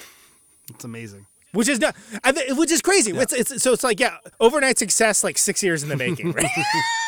[0.71, 1.27] It's amazing.
[1.53, 1.95] Which is not,
[2.25, 3.13] I thi- which is crazy.
[3.13, 6.47] It's, it's, so it's like yeah, overnight success, like six years in the making, right?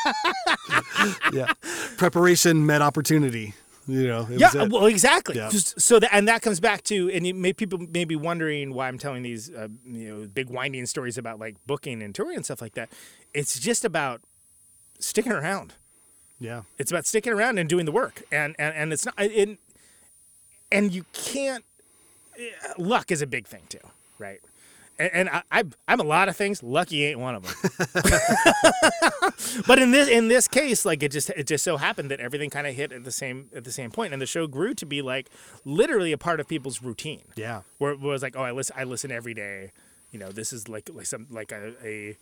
[1.32, 1.52] Yeah.
[1.96, 3.54] Preparation met opportunity.
[3.86, 4.26] You know.
[4.30, 4.70] it Yeah, was it.
[4.72, 5.36] well, exactly.
[5.36, 5.48] Yeah.
[5.50, 8.72] Just- so that, and that comes back to, and you may, people may be wondering
[8.74, 12.36] why I'm telling these, uh, you know, big winding stories about like booking and touring
[12.36, 12.90] and stuff like that.
[13.34, 14.20] It's just about
[14.98, 15.74] sticking around.
[16.38, 16.62] yeah.
[16.78, 19.58] It's about sticking around and doing the work, and and, and it's not, and,
[20.70, 21.64] and you can't.
[22.38, 23.80] eh, Luck is a big thing too,
[24.20, 24.40] right?
[24.98, 26.62] And, and I, I, I'm a lot of things.
[26.62, 27.54] Lucky ain't one of them.
[29.66, 32.50] but in this in this case, like it just it just so happened that everything
[32.50, 34.84] kind of hit at the same at the same point, and the show grew to
[34.84, 35.30] be like
[35.64, 37.24] literally a part of people's routine.
[37.34, 37.62] Yeah.
[37.78, 39.72] where it was like, oh, I listen, I listen every day.
[40.10, 42.18] You know, this is like like some like a, a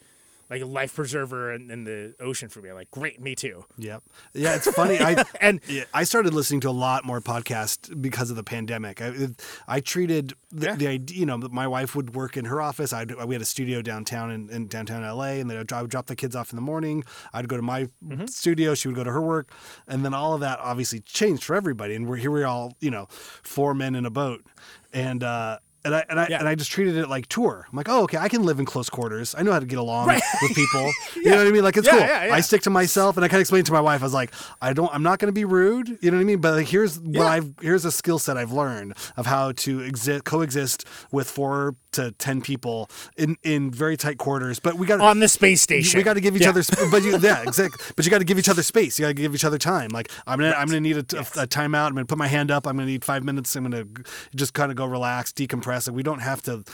[0.50, 2.72] like a life preserver in, in the ocean for me.
[2.72, 3.64] Like, great, me too.
[3.76, 4.02] Yep.
[4.34, 4.98] Yeah, it's funny.
[5.00, 9.02] I And- yeah, I started listening to a lot more podcasts because of the pandemic.
[9.02, 9.28] I,
[9.66, 10.74] I treated the, Yeah.
[10.76, 12.92] the idea, you know, my wife would work in her office.
[12.92, 16.06] I'd, we had a studio downtown in, in downtown LA, and then I would drop
[16.06, 17.04] the kids off in the morning.
[17.32, 18.26] I'd go to my Mm-hmm.
[18.26, 18.74] studio.
[18.74, 19.52] She would go to her work,
[19.86, 21.94] and then all of that obviously changed for everybody.
[21.94, 22.30] And we're here.
[22.30, 24.44] We're all, you know, four men in a boat,
[24.92, 25.22] and.
[25.22, 26.38] uh and I and I, Yeah.
[26.40, 27.66] and I just treated it like tour.
[27.70, 29.34] I'm like, oh, okay, I can live in close quarters.
[29.38, 30.22] I know how to get along Right.
[30.42, 30.90] with people.
[31.16, 31.62] You know what I mean?
[31.64, 32.00] Like it's Yeah, cool.
[32.00, 32.34] yeah, yeah.
[32.34, 34.00] I stick to myself, and I kind of explained to my wife.
[34.00, 34.92] I was like, I don't.
[34.94, 35.98] I'm not going to be rude.
[36.00, 36.40] You know what I mean?
[36.40, 37.24] But like, here's what Yeah.
[37.24, 37.52] I've.
[37.60, 42.40] Here's a skill set I've learned of how to exist, coexist with four to ten
[42.40, 44.58] people in in very tight quarters.
[44.60, 45.98] But we got On the space station.
[45.98, 46.50] we got to give each Yeah.
[46.50, 47.84] other, sp- but you, yeah, exactly.
[47.96, 48.98] But you got to give each other space.
[48.98, 49.88] You got to give each other time.
[49.92, 51.88] Like I'm gonna, I'm gonna need a, t- a- a timeout.
[51.88, 52.66] I'm gonna put my hand up.
[52.66, 53.54] I'm gonna need five minutes.
[53.56, 53.84] I'm gonna
[54.34, 55.67] just kind of go relax, decompress.
[55.94, 56.64] We don't have to,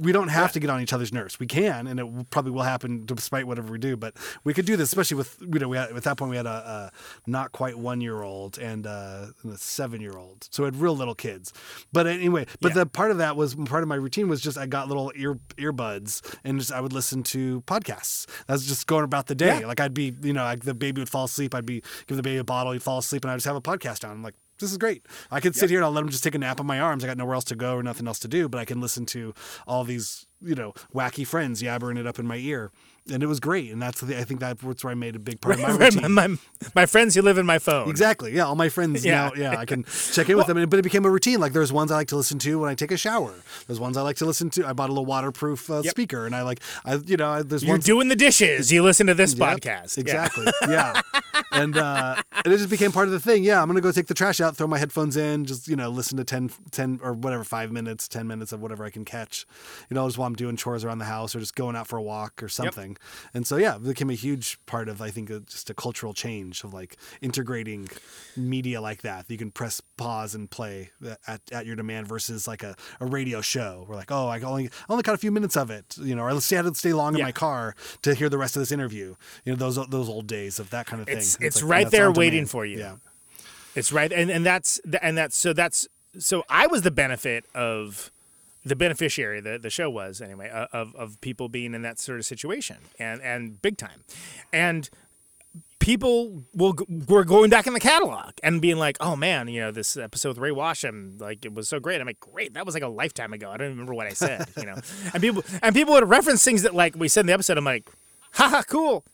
[0.00, 1.38] we don't have to get on each other's nerves.
[1.38, 3.96] We can, and it will- probably will happen despite whatever we do.
[3.96, 4.14] But
[4.44, 6.46] we could do this, especially with you know, we had, at that point we had
[6.46, 10.62] a, a not quite one year old and, uh, and a seven year old, so
[10.62, 11.52] we had real little kids.
[11.92, 12.84] But anyway, but Yeah.
[12.84, 15.38] the part of that was part of my routine was just I got little ear
[15.56, 18.26] earbuds and just I would listen to podcasts.
[18.46, 19.60] That was just going about the day.
[19.60, 19.66] Yeah.
[19.66, 21.54] Like I'd be, you know, like the baby would fall asleep.
[21.54, 22.72] I'd be give the baby a bottle.
[22.72, 24.10] He'd fall asleep, and I'd just have a podcast on.
[24.10, 25.06] I'm like, this is great.
[25.30, 27.04] I could sit here and I'll let him just take a nap on my arms.
[27.04, 29.04] I got nowhere else to go or nothing else to do, but I can listen
[29.06, 29.34] to
[29.66, 32.70] all these, you know, wacky friends yabbering it up in my ear,
[33.12, 33.70] and it was great.
[33.72, 36.12] And that's the, I think that's where I made a big part of my routine.
[36.12, 36.36] my, my,
[36.74, 37.88] my friends who live in my phone.
[37.90, 38.32] Exactly.
[38.34, 38.44] Yeah.
[38.46, 39.28] All my friends Yeah.
[39.28, 40.56] now, yeah, I can check in with them.
[40.68, 41.38] But it became a routine.
[41.40, 43.34] Like there's ones I like to listen to when I take a shower.
[43.66, 44.66] There's ones I like to listen to.
[44.66, 45.90] I bought a little waterproof uh, Yep.
[45.90, 47.84] speaker, and I like, I you know, I, there's You're ones.
[47.84, 48.72] doing the dishes.
[48.72, 49.98] You listen to this Yep, podcast.
[49.98, 50.46] Exactly.
[50.68, 51.00] Yeah.
[51.52, 53.44] and uh, and it just became part of the thing.
[53.44, 55.88] Yeah, I'm gonna go take the trash out, throw my headphones in, just you know,
[55.90, 59.46] listen to 10, 10 or whatever, five minutes, ten minutes of whatever I can catch.
[59.90, 61.86] You know, I just while I'm doing chores around the house or just going out
[61.86, 62.96] for a walk or something.
[63.32, 66.64] And so yeah, it became a huge part of I think just a cultural change
[66.64, 67.88] of like integrating
[68.36, 69.26] media like that.
[69.28, 70.90] You can press pause and play
[71.26, 73.84] at, at your demand versus like a, a radio show.
[73.88, 76.22] We're like, oh, I only I only caught a few minutes of it, you know,
[76.22, 78.72] or I had to stay long in my car to hear the rest of this
[78.72, 79.14] interview.
[79.44, 81.16] You know, those those old days of that kind of thing.
[81.16, 82.50] It's- it's like, right there waiting demand.
[82.50, 82.78] for you.
[82.78, 82.96] Yeah.
[83.74, 88.12] It's right, and and that's and that's so that's so I was the benefit of
[88.64, 89.40] the beneficiary.
[89.40, 92.78] The the show was anyway uh, of of people being in that sort of situation
[92.98, 94.04] and and big time,
[94.52, 94.88] and
[95.84, 96.74] people will
[97.08, 100.30] were going back in the catalog and being like, oh man, you know this episode
[100.30, 102.00] with Rey Washam, like it was so great.
[102.00, 103.50] I'm like, great, that was like a lifetime ago.
[103.50, 104.76] I don't remember what I said, you know,
[105.12, 107.58] and people and people would reference things that like we said in the episode.
[107.58, 107.90] I'm like,
[108.32, 109.04] haha, cool.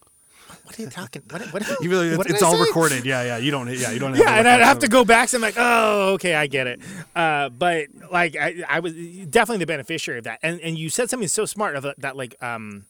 [0.71, 1.23] What are you talking?
[1.29, 1.43] What?
[1.53, 1.69] What?
[1.81, 2.61] You really, what it's, all say?
[2.61, 3.05] recorded.
[3.05, 3.39] Yeah, yeah.
[3.39, 3.67] You don't.
[3.67, 4.15] Yeah, you don't.
[4.15, 5.29] Yeah, and I'd have to go back.
[5.29, 6.81] So I'm like, oh, okay, I get it.
[7.17, 10.39] Uh, but like, I, I was definitely the beneficiary of that.
[10.45, 12.87] And and you said something so smart of that, like um,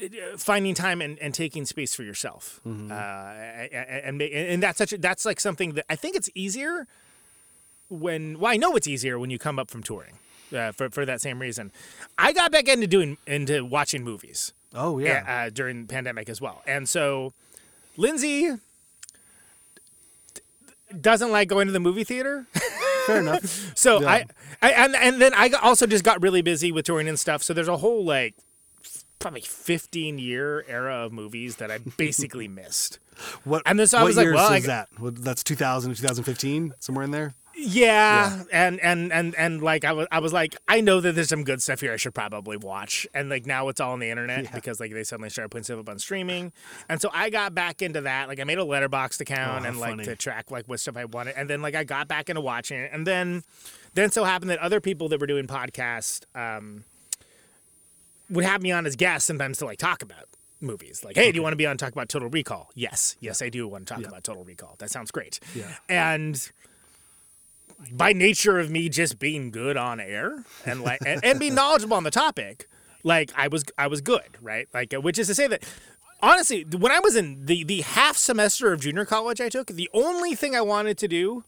[0.00, 2.60] uh, finding time and, and taking space for yourself.
[2.64, 2.92] Mm-hmm.
[2.92, 6.86] Uh, and, and and that's such a, that's like something that I think it's easier
[7.88, 10.20] when well I know it's easier when you come up from touring.
[10.54, 11.72] Uh, for for that same reason,
[12.16, 15.24] I got back into doing into watching movies Oh yeah.
[15.46, 16.62] uh, during the pandemic as well.
[16.66, 17.32] And so
[17.96, 18.50] Lindsay
[21.00, 22.46] doesn't like going to the movie theater.
[23.06, 23.72] Fair enough.
[23.76, 24.08] So Yeah.
[24.10, 24.24] I,
[24.62, 27.42] I and and then I also just got really busy with touring and stuff.
[27.42, 28.34] So there's a whole like
[29.18, 32.98] probably 15 year era of movies that I basically missed.
[33.44, 33.62] What?
[33.66, 34.88] And then so I what was like, well, I is g- that?
[35.00, 37.34] That's 2000 to 2015, somewhere in there.
[37.56, 41.28] Yeah, and and and and like I was, I was like, I know that there's
[41.28, 41.92] some good stuff here.
[41.92, 43.06] I should probably watch.
[43.14, 45.78] And like now it's all on the internet because like they suddenly started putting stuff
[45.80, 46.52] up on streaming.
[46.88, 48.28] And so I got back into that.
[48.28, 51.04] Like I made a Letterboxd account Oh, and like to track like what stuff I
[51.04, 51.34] wanted.
[51.36, 52.90] And then like I got back into watching it.
[52.92, 53.44] And then
[53.94, 56.84] then so happened that other people that were doing podcasts um,
[58.30, 60.26] would have me on as guests sometimes to like talk about
[60.60, 61.04] movies.
[61.04, 62.70] Like, hey, do you want to be on talk about Total Recall?
[62.74, 64.74] Yes, yes, I do want to talk about Total Recall.
[64.78, 65.38] That sounds great.
[65.54, 65.74] Yeah.
[65.88, 66.50] And
[67.92, 71.96] by nature of me just being good on air and like and, and being knowledgeable
[71.96, 72.68] on the topic,
[73.02, 74.68] like I was I was good, right?
[74.74, 75.62] Like which is to say that
[76.22, 79.90] honestly, when I was in the the half semester of junior college I took, the
[79.92, 81.44] only thing I wanted to do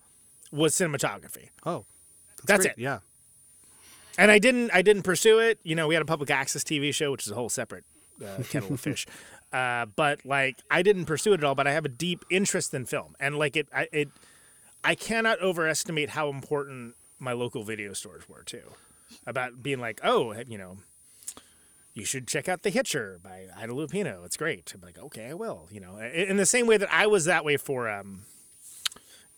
[0.52, 1.50] was cinematography.
[1.64, 1.84] Oh,
[2.46, 2.72] That's great.
[2.76, 2.80] it.
[2.80, 2.98] Yeah.
[4.18, 5.58] and I didn't I didn't pursue it.
[5.62, 7.84] You know, we had a public access TV show, which is a whole separate
[8.24, 9.06] uh, kettle of fish.
[9.52, 11.54] Uh, but like, I didn't pursue it at all.
[11.54, 14.08] But I have a deep interest in film, and like it, I, it,
[14.86, 18.62] I cannot overestimate how important my local video stores were too.
[19.26, 20.76] About being like, oh, you know,
[21.92, 24.24] you should check out The Hitcher by Ida Lupino.
[24.24, 24.72] It's great.
[24.72, 25.66] I'm like, okay, I will.
[25.72, 28.22] You know, in the same way that I was that way for um,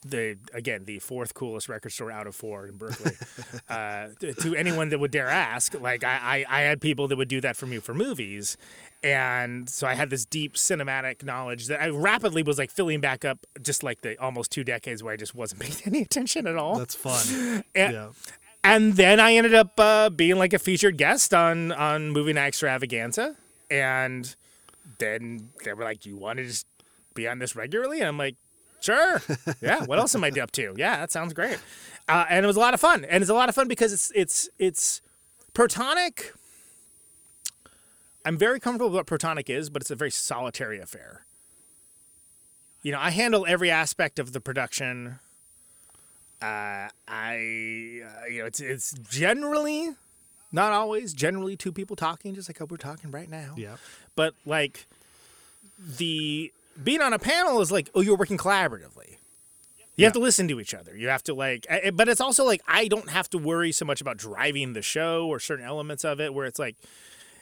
[0.03, 3.13] the again the fourth coolest record store out of four in Berkeley.
[3.69, 7.29] uh, to, anyone that would dare ask, like I, I, I had people that would
[7.29, 8.57] do that for me for movies,
[9.03, 13.25] and so I had this deep cinematic knowledge that I rapidly was like filling back
[13.25, 16.57] up, just like the almost two decades where I just wasn't paying any attention at
[16.57, 16.79] all.
[16.79, 17.65] That's fun.
[17.75, 18.09] and, yeah.
[18.63, 22.49] and then I ended up uh, being like a featured guest on on Movie Night
[22.49, 23.37] Extravaganza,
[23.71, 24.35] and
[24.99, 26.67] then they were like, "You want to just
[27.15, 28.37] be on this regularly?" And I'm like,
[28.81, 29.23] "Sure,
[29.61, 29.85] yeah.
[29.85, 30.75] What else am I up to?
[30.77, 31.59] Yeah, that sounds great."
[32.09, 33.93] Uh, and it was a lot of fun, and it's a lot of fun because
[33.93, 35.03] it's it's it's
[35.55, 36.33] Protonic.
[38.25, 41.25] I'm very comfortable with what Protonic is, but it's a very solitary affair.
[42.83, 45.19] You know, I handle every aspect of the production.
[46.41, 47.35] Uh, I,
[48.05, 49.91] uh, you know, it's it's generally,
[50.53, 53.55] not always, generally two people talking, just like how we're talking right now.
[53.57, 53.77] Yeah.
[54.15, 54.87] But like,
[55.79, 56.53] the
[56.83, 59.19] being on a panel is like, oh, you're working collaboratively.
[59.97, 60.97] You have to listen to each other.
[60.97, 64.01] You have to like, but it's also like I don't have to worry so much
[64.01, 66.33] about driving the show or certain elements of it.
[66.33, 66.77] Where it's like,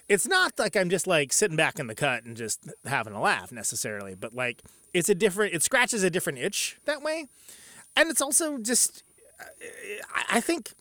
[0.09, 3.21] it's not like I'm just like sitting back in the cut and just having a
[3.21, 4.63] laugh necessarily, but like
[4.95, 7.27] it's a different, it scratches a different itch that way,
[7.95, 9.05] and it's also just,
[10.15, 10.73] I, I think.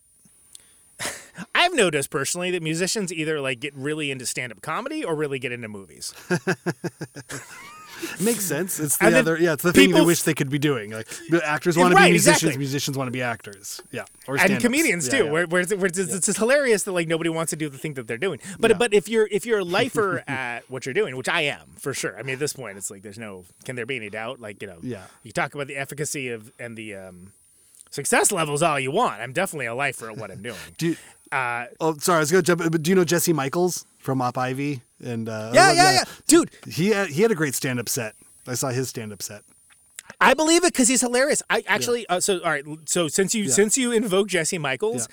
[1.54, 5.52] I've noticed personally that musicians either like get really into stand-up comedy or really get
[5.52, 6.14] into movies.
[8.20, 8.80] Makes sense.
[8.80, 10.92] It's the And other, yeah, it's the thing they wish they could be doing.
[10.92, 11.08] Like
[11.44, 12.58] actors want to Right, be musicians, exactly.
[12.60, 13.82] musicians want to be actors.
[13.92, 15.32] Yeah, or and comedians Yeah, too, yeah.
[15.32, 17.78] Where, where, it's, where it's, it's just hilarious that like nobody wants to do the
[17.78, 18.40] thing that they're doing.
[18.60, 18.78] But Yeah.
[18.78, 21.94] but if you're if you're a lifer at what you're doing, which I am for
[21.94, 22.18] sure.
[22.18, 24.40] I mean, at this point, it's like there's no can there be any doubt?
[24.42, 25.04] Like you know, Yeah.
[25.24, 27.32] You talk about the efficacy of and the um,
[27.92, 29.22] success levels all you want.
[29.22, 30.58] I'm definitely a lifer at what I'm doing.
[30.78, 30.98] Do you,
[31.32, 32.72] Uh, oh, sorry, I was going to jump.
[32.72, 34.82] But do you know Jesse Michaels from Op Ivy?
[35.04, 36.52] And uh, yeah, yeah, yeah, dude.
[36.68, 38.16] He had, he had a great stand-up set.
[38.48, 39.42] I saw his stand-up set.
[40.22, 41.42] I believe it because he's hilarious.
[41.50, 42.64] I actually, uh, so all right.
[42.86, 43.52] So since you Yeah.
[43.54, 45.10] since you invoke Jesse Michaels,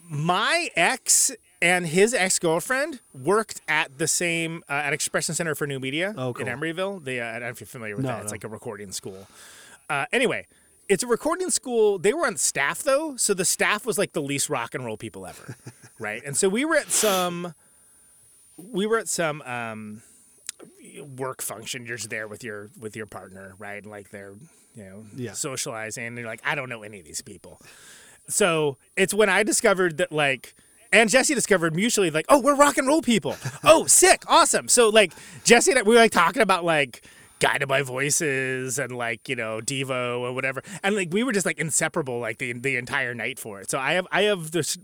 [0.00, 1.32] my ex
[1.62, 6.14] and his ex girlfriend worked at the same uh, at Expression Center for New Media
[6.16, 6.46] Oh, cool.
[6.46, 7.02] in Emeryville.
[7.02, 8.22] They, uh, I don't know if you're familiar with No, that.
[8.22, 8.34] It's no.
[8.34, 9.26] like a recording school.
[9.88, 10.46] Uh, anyway,
[10.88, 11.98] it's a recording school.
[11.98, 14.98] They were on staff though, so the staff was like the least rock and roll
[14.98, 15.56] people ever,
[15.98, 16.22] right?
[16.24, 17.54] And so we were at some,
[18.56, 19.42] we were at some.
[19.42, 20.02] Um,
[21.16, 24.34] work function you're just there with your with your partner right and like they're
[24.74, 25.32] you know Yeah.
[25.32, 27.60] socializing and you're like i don't know any of these people
[28.28, 30.54] so it's when i discovered that like
[30.92, 33.36] and Jesse discovered mutually like, oh, we're rock and roll people.
[33.64, 34.68] Oh, sick, awesome.
[34.68, 35.12] So like
[35.42, 37.04] Jesse and I, we were like talking about like
[37.40, 41.46] guided by voices and like you know Devo or whatever, and like we were just
[41.46, 43.70] like inseparable like the the entire night for it.
[43.72, 44.78] So I have I have this.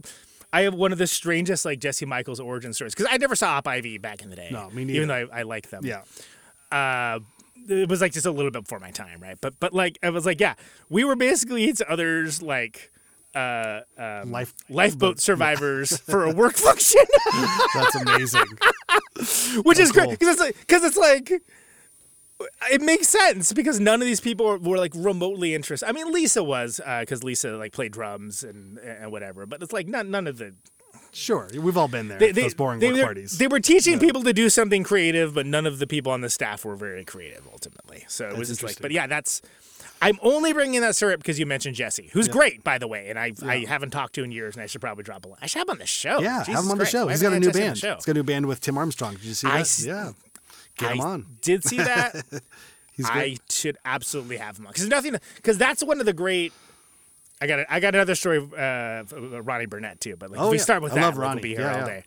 [0.52, 3.52] I have one of the strangest like Jesse Michaels origin stories because I never saw
[3.58, 4.48] Op Ivy back in the day.
[4.50, 4.96] No, me neither.
[4.96, 6.02] Even though I, I like them Yeah.
[6.72, 7.20] uh
[7.68, 10.08] it was like just a little bit before my time right but but like i
[10.08, 10.54] was like yeah
[10.88, 12.90] we were basically each other's like
[13.34, 17.02] uh um, Life lifeboat survivors for a work function
[17.74, 18.46] That's amazing.
[19.62, 21.30] which is great because it's like because it's like
[22.70, 25.88] it makes sense because none of these people were, were like remotely interested.
[25.88, 29.72] I mean, Lisa was uh, because Lisa like played drums and and whatever, but it's
[29.72, 30.54] like none none of the
[31.12, 32.18] sure, we've all been there.
[32.18, 33.38] they, they, those boring they, work were- parties.
[33.38, 36.30] They were teaching people to do something creative, but none of the people on the
[36.30, 38.04] staff were very creative ultimately.
[38.08, 39.42] So it was just like, but yeah, that's.
[40.02, 43.18] I'm only bringing that syrup because you mentioned Jesse, who's great, by the way, and
[43.18, 45.38] I I haven't talked to in years, and I should probably drop a line.
[45.42, 46.20] I should have him on the show.
[46.20, 47.04] yeah, Jesus have him on the show.
[47.04, 47.96] why He's got a new Jesse on the band.
[47.98, 49.14] He's got a new band with Tim Armstrong.
[49.16, 49.60] Did you see I that?
[49.60, 50.12] s- yeah.
[50.80, 51.26] Get him I on.
[51.40, 52.22] did see that.
[53.04, 56.52] I should absolutely have him on because nothing because that's one of the great.
[57.40, 60.38] I got a, I got another story of uh, of Ronnie Burnett too, but like
[60.40, 60.62] Oh, if we yeah.
[60.62, 61.36] start with I that, love Ronnie.
[61.36, 62.00] we'll be here Yeah, all yeah.
[62.00, 62.04] day.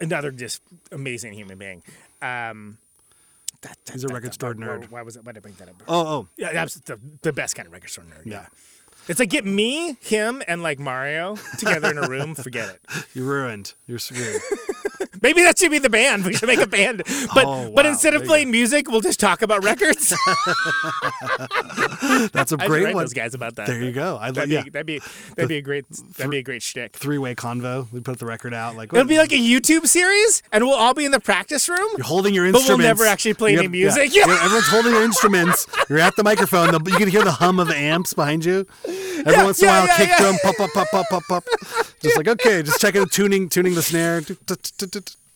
[0.00, 0.62] Another just
[0.92, 1.82] amazing human being.
[2.22, 2.78] Um,
[3.62, 4.90] that, that, He's a that- record store nerd.
[4.90, 5.24] Why was it?
[5.24, 5.82] Why did I bring that up?
[5.88, 8.24] Oh, oh, Yeah, that's the, the best kind of record store nerd.
[8.26, 8.46] yeah.
[9.08, 12.34] It's like get me, him, and like Mario together in a room.
[12.34, 12.80] Forget it.
[13.14, 13.72] You're ruined.
[13.86, 14.40] You're screwed.
[15.22, 16.24] Maybe that should be the band.
[16.24, 17.02] We should make a band.
[17.34, 20.10] But Oh, but instead of playing music, we'll just talk about records.
[22.32, 23.04] That's a great write one.
[23.04, 23.66] those guys about that.
[23.66, 24.18] There you go.
[24.20, 24.62] I That'd yeah.
[24.62, 25.00] be that'd be
[25.36, 25.86] that'd be a great
[26.16, 26.96] that'd be a great shtick.
[26.96, 27.90] Three way convo.
[27.92, 28.76] We put the record out.
[28.76, 31.88] Like It'll be like a YouTube series, and we'll all be in the practice room.
[31.96, 34.14] You're holding your instruments, But we'll never actually play any music.
[34.14, 34.26] Yeah.
[34.26, 34.38] Yeah.
[34.42, 35.66] Everyone's holding their instruments.
[35.88, 36.72] You're at the microphone.
[36.72, 38.66] The- You can hear the hum of the amps behind you.
[38.86, 41.44] Every Yeah, once in a while, kick drum, pop, pop, pop, pop, pop, pop.
[42.00, 44.22] Just like okay, just checking, tuning, tuning the snare.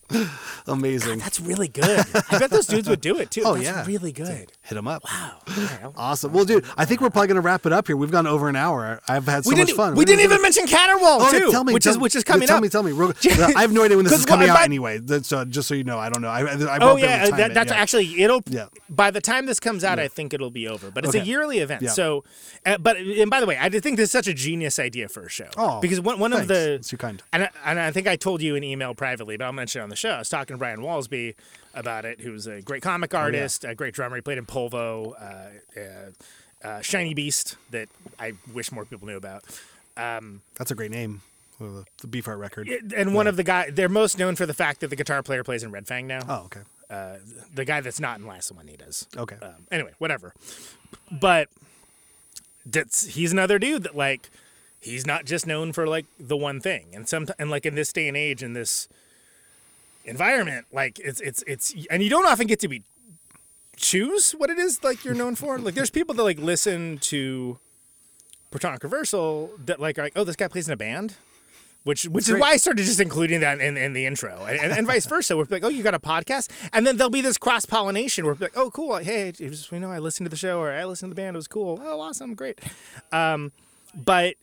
[0.67, 1.19] Amazing.
[1.19, 2.05] That's really good.
[2.31, 3.41] I bet those dudes would do it too.
[3.45, 3.85] Oh, That's yeah.
[3.85, 4.51] really good.
[4.63, 5.03] Hit them up.
[5.05, 5.37] Wow.
[5.55, 6.33] Right, Awesome.
[6.33, 7.95] Well, dude, I think we're probably gonna wrap it up here.
[7.95, 9.01] We've gone over an hour.
[9.07, 9.93] I've had so we much fun.
[9.93, 12.47] We didn't even mention Caterwaul Oh, too, tell me, which tell, is which is coming
[12.47, 12.63] tell up.
[12.63, 12.91] me, tell me.
[12.91, 13.13] Real-
[13.55, 14.97] I have no idea when this is coming what- out anyway.
[14.97, 16.29] That's, uh, just so you know, I don't know.
[16.29, 17.77] I, I, I Oh won't be able yeah, that, that's yeah.
[17.77, 18.41] actually it'll.
[18.47, 18.67] Yeah.
[18.89, 20.89] By the time this comes out, I think it'll be over.
[20.89, 21.83] But it's a yearly event.
[21.83, 21.91] Yeah.
[21.91, 22.23] So,
[22.65, 25.23] uh, but and by the way, I think this is such a genius idea for
[25.23, 25.49] a show.
[25.57, 27.21] Oh, because one one of the It's too kind.
[27.31, 29.83] And I, and I think I told you an email privately, but I'll mention it
[29.83, 30.09] on the show.
[30.11, 31.35] I was talking to Brian Walsby
[31.73, 34.15] about it, who's a great comic Oh, artist, a great drummer.
[34.15, 37.89] He played in Polvo, uh, uh, uh, Shiny Beast, that
[38.19, 39.43] I wish more people knew about.
[39.95, 41.21] That's a great name.
[41.59, 42.67] The, the Beefheart record.
[42.95, 45.43] And one of the guys, they're most known for the fact that the guitar player
[45.43, 46.19] plays in Red Fang now.
[46.27, 46.61] Oh, okay.
[46.89, 47.17] Uh,
[47.53, 49.07] the guy that's not in Last One He does.
[49.15, 49.37] Okay.
[49.41, 50.33] Um, anyway, whatever.
[51.09, 51.47] But
[52.65, 54.29] that's he's another dude that like
[54.81, 56.87] he's not just known for like the one thing.
[56.93, 58.87] And some and like in this day and age in this
[60.05, 62.83] environment, like it's it's it's and you don't often get to be
[63.75, 65.59] choose what it is like you're known for.
[65.59, 67.59] Like there's people that like listen to
[68.51, 71.15] Protonic Reversal that like like, oh, this guy plays in a band.
[71.83, 72.41] Which, which is great.
[72.41, 75.37] why I started just including that in, in the intro, and, and, and vice versa.
[75.37, 78.25] We're like, oh, you got a podcast, and then there'll be this cross pollination.
[78.25, 80.71] Where we're like, oh, cool, hey, was, you know, I listened to the show or
[80.71, 81.35] I listened to the band.
[81.35, 81.79] It was cool.
[81.83, 82.59] Oh, awesome, great.
[83.11, 83.51] Um,
[83.93, 84.33] but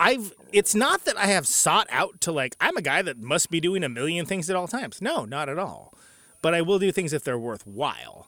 [0.00, 3.50] I've it's not that I have sought out to like I'm a guy that must
[3.50, 5.02] be doing a million things at all times.
[5.02, 5.92] No, not at all.
[6.42, 8.26] But I will do things if they're worthwhile.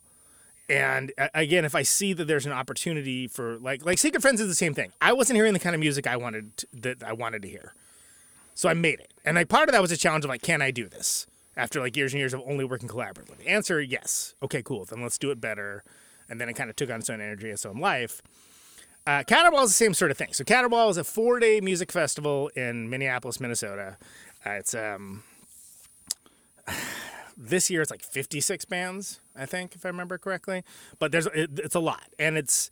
[0.68, 4.40] And uh, again, if I see that there's an opportunity for like like Secret Friends
[4.40, 4.92] is the same thing.
[5.00, 7.74] I wasn't hearing the kind of music I wanted to, that I wanted to hear,
[8.54, 9.14] so I made it.
[9.24, 11.26] And like part of that was a challenge of like, can I do this
[11.56, 13.48] after like years and years of only working collaboratively?
[13.48, 14.34] Answer: Yes.
[14.42, 14.84] Okay, cool.
[14.84, 15.84] Then let's do it better.
[16.28, 18.22] And then it kind of took on its own energy, its own life.
[19.06, 20.32] Uh, is the same sort of thing.
[20.32, 23.96] So Caterwaul is a four-day music festival in Minneapolis, Minnesota.
[24.46, 25.24] Uh, it's um,
[27.36, 30.62] this year it's like 56 bands, I think, if I remember correctly.
[30.98, 32.70] But there's it, it's a lot, and it's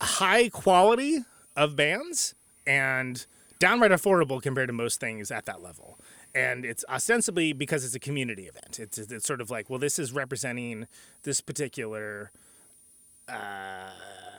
[0.00, 1.24] high quality
[1.56, 2.34] of bands
[2.66, 3.26] and
[3.58, 5.98] downright affordable compared to most things at that level.
[6.34, 8.78] And it's ostensibly because it's a community event.
[8.80, 10.88] It's, it's sort of like, well, this is representing
[11.22, 12.32] this particular
[13.28, 13.90] uh,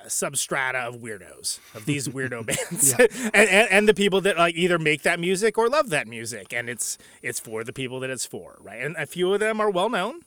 [0.07, 2.93] substrata of weirdos, of these weirdo bands,
[3.33, 6.53] and, and and the people that like either make that music or love that music,
[6.53, 8.81] and it's it's for the people that it's for, right?
[8.81, 10.21] And a few of them are well known,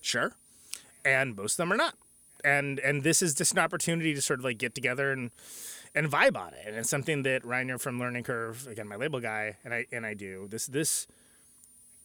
[0.00, 0.32] sure,
[1.04, 1.94] and most of them are not.
[2.44, 5.30] And and this is just an opportunity to sort of like get together and
[5.94, 6.64] and vibe on it.
[6.66, 10.06] And it's something that Reiner from Learning Curve, again, my label guy, and I and
[10.06, 11.06] I do this this.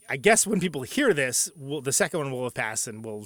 [0.10, 3.26] I guess when people hear this, will the second one will have passed and we'll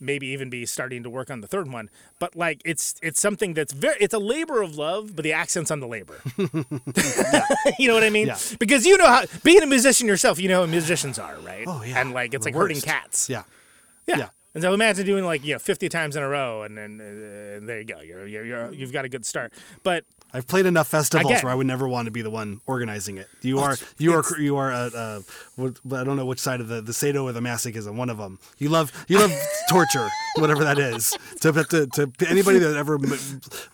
[0.00, 1.90] maybe even be starting to work on the third one.
[2.18, 5.70] But like it's it's something that's very it's a labor of love, but the accent's
[5.70, 6.20] on the labor.
[7.78, 8.28] you know what I mean?
[8.28, 8.38] Yeah.
[8.58, 11.64] Because you know how being a musician yourself, you know how musicians are, right?
[11.66, 12.00] Oh, yeah.
[12.00, 12.86] And like it's The like herding worst.
[12.86, 13.28] cats.
[13.30, 13.44] Yeah.
[14.06, 14.16] Yeah.
[14.18, 14.28] Yeah.
[14.54, 17.64] And so imagine doing like you know 50 times in a row, and then uh,
[17.66, 18.00] there you go.
[18.00, 19.52] You're, you're, you're you've got a good start.
[19.84, 23.18] But I've played enough festivals where I would never want to be the one organizing
[23.18, 23.28] it.
[23.42, 24.72] You are, you are, you are.
[24.72, 25.20] Uh, uh,
[25.96, 27.94] I don't know which side of the the Sado or the masochism.
[27.96, 28.38] One of them.
[28.58, 29.32] You love, you love
[29.70, 31.16] torture, whatever that is.
[31.40, 32.98] To, to, to anybody that ever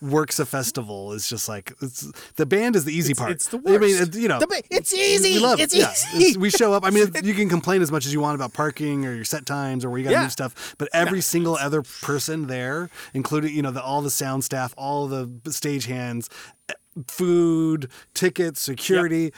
[0.01, 3.31] works a festival is just like it's, the band is the easy part.
[3.31, 3.75] it's the worst.
[3.75, 5.35] I mean, it- you know, ba- it's easy.
[5.35, 5.79] We love It's it.
[5.79, 5.91] Yeah.
[5.91, 6.17] easy.
[6.17, 6.85] It's- we show up.
[6.85, 9.45] I mean, you can complain as much as you want about parking or your set
[9.45, 10.21] times or where you got to Yeah.
[10.23, 14.43] move stuff, but every single other person there, including you know the all the sound
[14.43, 16.29] staff, all the stage hands,
[17.07, 19.33] food, tickets, security.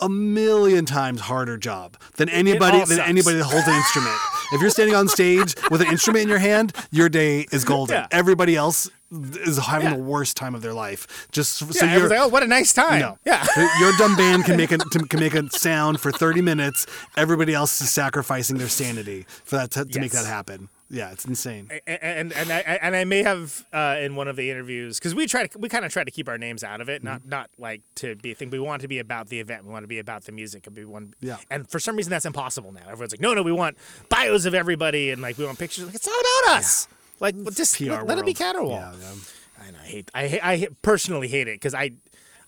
[0.00, 3.08] A million times harder job than anybody than sucks.
[3.08, 4.14] anybody that holds an instrument.
[4.52, 7.96] If you're standing on stage with an instrument in your hand, your day is golden.
[7.96, 8.06] Yeah.
[8.12, 9.96] Everybody else is having Yeah.
[9.96, 11.26] the worst time of their life.
[11.32, 13.00] Just so yeah, you're everyone's like, oh, what a nice time.
[13.00, 13.18] no.
[13.26, 13.44] Yeah.
[13.80, 14.78] Your dumb band can make a
[15.10, 16.86] can make a sound for 30 minutes.
[17.16, 20.68] Everybody else is sacrificing their sanity for that to, to make that happen.
[20.90, 21.70] Yeah, it's insane.
[21.86, 25.26] and and I and I may have uh, in one of the interviews because we
[25.26, 27.28] try to we kind of try to keep our names out of it, not Mm-hmm.
[27.28, 28.48] not like to be a thing.
[28.48, 29.64] We want to be about the event.
[29.66, 30.66] We want to be about the music.
[30.66, 31.36] And we want Yeah.
[31.50, 32.82] And for some reason, that's impossible now.
[32.88, 33.76] Everyone's like, no, no, we want
[34.08, 35.84] bios of everybody and like we want pictures.
[35.84, 36.16] Like it's not
[36.46, 36.88] about us.
[37.20, 38.56] Like well, just PR let, let it be world.
[38.56, 38.70] Caterwaul.
[38.70, 39.64] Yeah, yeah.
[39.66, 40.10] I know, I hate.
[40.14, 41.90] I hate, I personally hate it because I,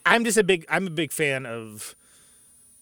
[0.06, 0.64] I'm just a big.
[0.70, 1.94] I'm a big fan of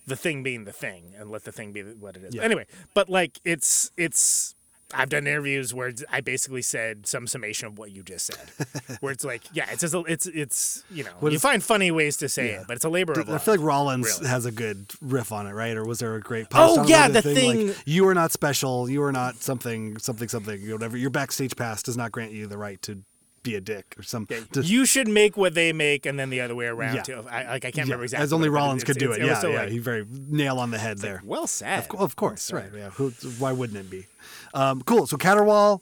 [0.07, 2.35] the thing being the thing and let the thing be what it is.
[2.35, 2.43] Yeah.
[2.43, 4.55] Anyway, but like it's it's
[4.95, 9.13] I've done interviews where I basically said some summation of what you just said, where
[9.13, 11.91] it's like, yeah, it's just a, it's it's you know What you is- find funny
[11.91, 13.35] ways to say it, but it's a labor of love.
[13.35, 14.31] I feel like Rollins really.
[14.31, 15.77] has a good riff on it, right?
[15.77, 16.79] Or was there a great oh, post?
[16.79, 18.89] Oh, on yeah, the thing- like, you are not special.
[18.89, 20.71] You are not something, something, something.
[20.73, 20.97] Whatever.
[20.97, 23.03] Your backstage pass does not grant you the right to
[23.43, 24.45] be a dick or something.
[24.53, 27.03] to- you should make what they make, and then the other way around Yeah.
[27.03, 27.25] too.
[27.31, 28.25] I, like I can't yeah, remember exactly.
[28.25, 29.23] as only what it- but Rollins could do it.
[29.23, 29.61] yeah, so, yeah.
[29.61, 31.21] like, he very nail on the head there.
[31.25, 31.87] well said.
[31.91, 32.71] Of, of course, right?
[32.75, 32.91] Yeah.
[32.91, 34.07] Who, why wouldn't it be?
[34.55, 35.07] Um, cool.
[35.07, 35.81] So Caterwaul,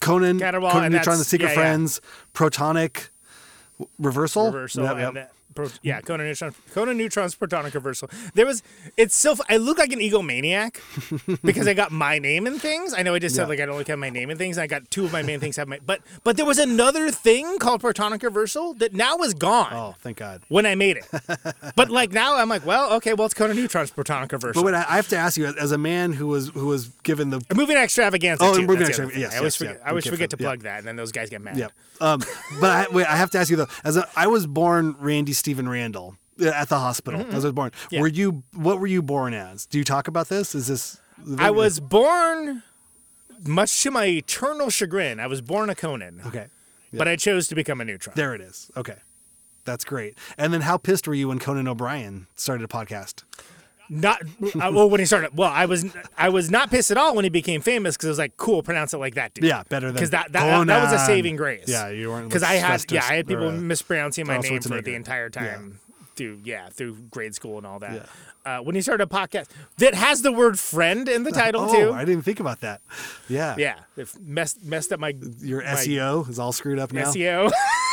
[0.00, 1.54] Conan, Caterwaul, Conan Neutron, the Secret yeah, yeah.
[1.60, 2.00] Friends,
[2.34, 3.08] Protonic,
[3.78, 5.34] w- Reversal, reversal Yep, yep.
[5.68, 8.08] Pro, yeah, Conan neutron, Conan neutron's protonic reversal.
[8.34, 8.62] There was
[8.96, 10.80] it's so I look like an egomaniac
[11.42, 12.94] because I got my name in things.
[12.96, 13.48] I know I just said Yeah.
[13.48, 14.58] like I don't like have my name in things.
[14.58, 17.58] I got two of my main things have my but but there was another thing
[17.58, 19.72] called protonic reversal that now is gone.
[19.72, 20.42] Oh, thank God.
[20.48, 21.06] When I made it,
[21.76, 24.62] but like now I'm like, well, okay, well it's Conan Neutron's protonic reversal.
[24.62, 26.88] But wait, I I have to ask you, as a man who was who was
[27.02, 28.44] given the Moving extravaganza.
[28.44, 28.66] Oh, too.
[28.66, 29.76] That's extravaganza, yes, I always yes, forget.
[29.80, 30.48] yeah, I always we forget to that, yeah.
[30.48, 31.56] plug that, and then those guys get mad.
[31.56, 31.68] Yeah.
[32.00, 32.20] Um,
[32.60, 35.32] but I, wait, I have to ask you though, as a, I was born Randy
[35.50, 37.22] Stephen Randall at the hospital.
[37.22, 37.72] As I was born.
[37.90, 38.02] Yeah.
[38.02, 38.44] Were you?
[38.54, 39.66] What were you born as?
[39.66, 40.54] Do you talk about this?
[40.54, 41.00] Is this?
[41.38, 42.62] I was born,
[43.44, 46.20] much to my eternal chagrin, I was born a Conan.
[46.24, 46.46] okay.
[46.92, 48.14] But I chose to become a neutron.
[48.14, 48.70] There it is.
[48.76, 48.98] Okay.
[49.64, 50.16] That's great.
[50.38, 53.24] And then how pissed were you when Conan O'Brien started a podcast?
[53.92, 55.36] Not uh, well when he started.
[55.36, 55.84] Well, I was
[56.16, 58.62] I was not pissed at all when he became famous because I was like, cool,
[58.62, 59.44] pronounce it like that, dude.
[59.44, 61.64] Yeah, better than because that that, that was a saving grace.
[61.66, 64.60] Yeah, you weren't because I had yeah I had people or, uh, mispronouncing my name
[64.60, 65.80] for the entire time
[66.14, 67.92] through yeah through grade school and all that.
[67.92, 68.06] Yeah.
[68.42, 69.48] Uh, when he started a podcast
[69.78, 71.92] that has the word friend in the title Oh, too.
[71.92, 72.80] I didn't think about that.
[73.28, 73.54] Yeah.
[73.58, 77.10] yeah, it messed messed up my Your my SEO is all screwed up now.
[77.10, 77.50] SEO.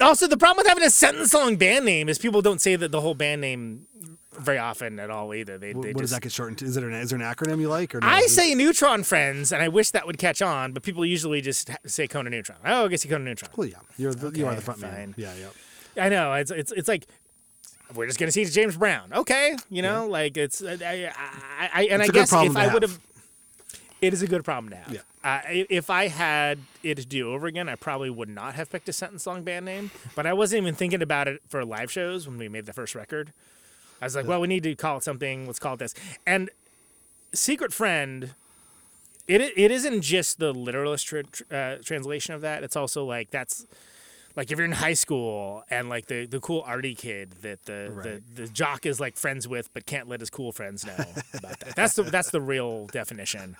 [0.00, 2.90] also the problem with having a sentence long band name is people don't say that
[2.90, 3.86] the whole band name
[4.38, 5.58] very often at all either.
[5.58, 6.64] They, What they what does that get shortened to?
[6.64, 7.94] Is, it an, is there an acronym you like?
[7.94, 8.06] Or no?
[8.06, 11.70] I say Neutron Friends, and I wish that would catch on, but people usually just
[11.86, 12.58] say Conan Neutron.
[12.64, 13.50] Oh, I guess you Conan Neutron.
[13.56, 13.76] Well, yeah.
[13.98, 15.14] You're the, you are the front man.
[15.16, 16.04] Yeah, yeah.
[16.04, 17.06] I know it's it's it's like
[17.94, 19.12] we're just gonna see James Brown.
[19.12, 20.72] Okay, you know, like it's I,
[21.14, 22.98] I, I, and It's I guess if I would have.
[24.02, 24.92] It is a good problem to have.
[24.92, 25.00] Yeah.
[25.24, 28.88] Uh, if I had it to do over again, I probably would not have picked
[28.88, 29.92] a sentence long band name.
[30.16, 32.96] But I wasn't even thinking about it for live shows when we made the first
[32.96, 33.32] record.
[34.00, 35.46] I was like, well, we need to call it something.
[35.46, 35.94] Let's call it this.
[36.26, 36.50] And
[37.32, 38.34] Secret Friend,
[39.28, 41.22] it it isn't just the literalist tra-
[41.52, 42.64] uh, translation of that.
[42.64, 43.64] It's also like that's
[44.36, 47.90] like if you're in high school and like the, the cool arty kid that the,
[47.92, 48.04] Right.
[48.34, 50.94] the the jock is like friends with but can't let his cool friends know
[51.34, 51.74] about that.
[51.76, 53.56] That's the that's the real definition,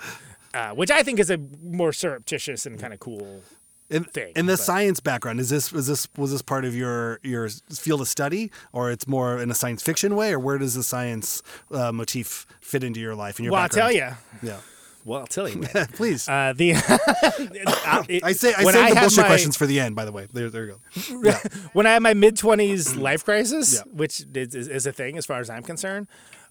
[0.54, 3.42] uh, which I think is a more surreptitious and kind of cool.
[3.90, 6.74] In, thing, in the but- science background, is this was this was this part of
[6.74, 10.56] your your field of study, or it's more in a science fiction way, or where
[10.56, 14.08] does the science uh, motif fit into your life and your Well, I'll tell you.
[14.42, 14.60] Yeah,
[15.04, 15.60] Well, I'll tell you.
[15.94, 16.28] please.
[16.28, 16.70] Uh, the
[18.08, 19.96] it- I say I when save the bullshit my- questions for the end.
[19.96, 20.80] By the way, there there you
[21.22, 21.32] go.
[21.72, 23.92] when I had my mid twenties life crisis, Yeah.
[23.92, 26.06] which is, is, is a thing as far as I'm concerned,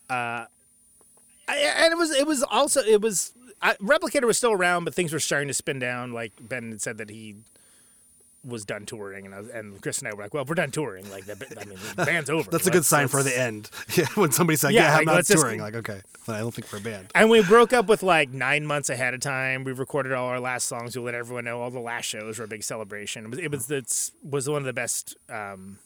[0.10, 0.46] uh,
[1.48, 4.94] I, and it was it was also it was I, Replicator was still around, but
[4.94, 6.12] things were starting to spin down.
[6.14, 7.36] Like Ben had said that he
[8.44, 11.10] was done touring, and was, and Chris and I were like, "Well, we're done touring.
[11.12, 13.70] Like, the, I mean, the band's over." That's a good Let's- sign for the end.
[13.96, 16.40] Yeah, when somebody's like, Yeah, "Yeah, I'm not let's just- touring." Like, okay, But I
[16.40, 17.12] don't think we're a band.
[17.14, 19.64] And we broke up with like nine months ahead of time.
[19.64, 20.96] We recorded all our last songs.
[20.96, 23.26] We let everyone know all the last shows were a big celebration.
[23.26, 25.78] It was it was it's, was one of the best um,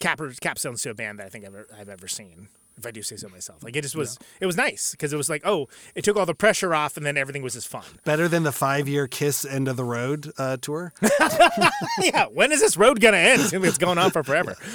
[0.00, 2.48] capstones to a band that I think I've ever, I've ever seen.
[2.78, 5.16] If I do say so myself, like it just was it was nice because it
[5.16, 7.84] was like oh it took all the pressure off and then everything was just fun.
[8.04, 10.92] Better than the five-year Kiss End of the Road uh, tour.
[12.00, 13.42] yeah, when is this road gonna end?
[13.42, 14.56] It seems like it's going on for forever.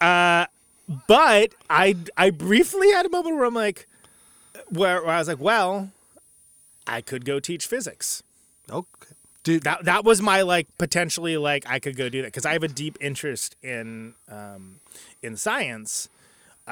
[0.00, 0.46] Uh,
[1.06, 3.86] but I I briefly had a moment where I'm like,
[4.68, 5.92] where, where I was like, well,
[6.88, 8.22] I could go teach physics.
[8.68, 9.14] okay,
[9.44, 9.62] dude.
[9.62, 12.64] That that was my like potentially like I could go do that because I have
[12.64, 14.80] a deep interest in um,
[15.22, 16.08] in science,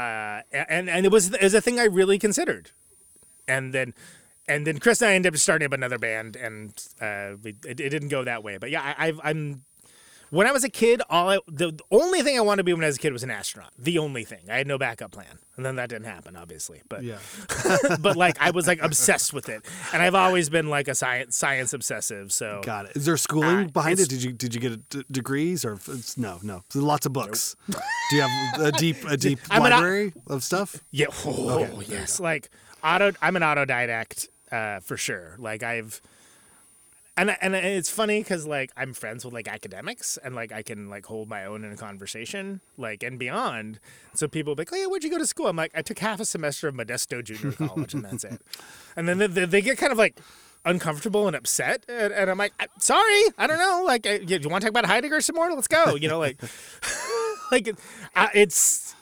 [0.00, 2.70] uh, and and it was is a thing I really considered,
[3.46, 3.94] and then.
[4.48, 7.78] And then Chris and I ended up starting up another band, and uh, we, it,
[7.78, 8.58] it didn't go that way.
[8.58, 9.62] But yeah, I, I'm
[10.30, 12.72] when I was a kid, all I, the, the only thing I wanted to be
[12.72, 13.72] when I was a kid was an astronaut.
[13.78, 14.40] The only thing.
[14.50, 16.82] I had no backup plan, and then that didn't happen, obviously.
[16.88, 17.18] But Yeah.
[18.00, 21.36] but like I was like obsessed with it, and I've always been like a science
[21.36, 22.32] science obsessive.
[22.32, 22.96] So Got it.
[22.96, 24.08] Is there schooling Uh, behind it?
[24.08, 25.78] Did you did you get d- degrees or
[26.16, 26.62] no no?
[26.74, 27.56] Lots of books.
[27.68, 30.82] Do you have a deep a deep I'm an- library of stuff?
[30.90, 31.06] Yeah.
[31.26, 32.20] Oh, yes.
[32.20, 32.50] Like
[32.82, 33.12] auto.
[33.20, 35.36] I'm an autodidact uh, for sure.
[35.38, 36.00] Like I've,
[37.20, 40.88] and and it's funny because like I'm friends with like academics and like I can
[40.88, 43.78] like hold my own in a conversation like and beyond.
[44.14, 45.46] So people be like, oh yeah, where'd you go to school?
[45.46, 48.40] I'm like, I took half a semester of Modesto Junior College and that's it.
[48.96, 50.18] And then they, they, get kind of like
[50.64, 53.84] uncomfortable and upset, and, and I'm like, sorry, I don't know.
[53.86, 55.50] Like, uh, you, you want to talk about Heidegger some more?
[55.54, 55.94] Let's go.
[55.94, 56.42] You know, like,
[57.52, 57.68] like
[58.16, 58.96] uh, it's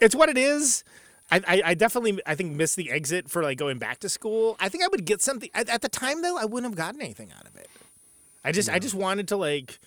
[0.00, 0.84] it's what it is.
[1.30, 4.56] I, I, I definitely I think missed the exit for like going back to school.
[4.60, 6.38] I think I would get something at, at the time though.
[6.38, 7.68] I wouldn't have gotten anything out of it.
[8.44, 9.80] I just I just wanted to like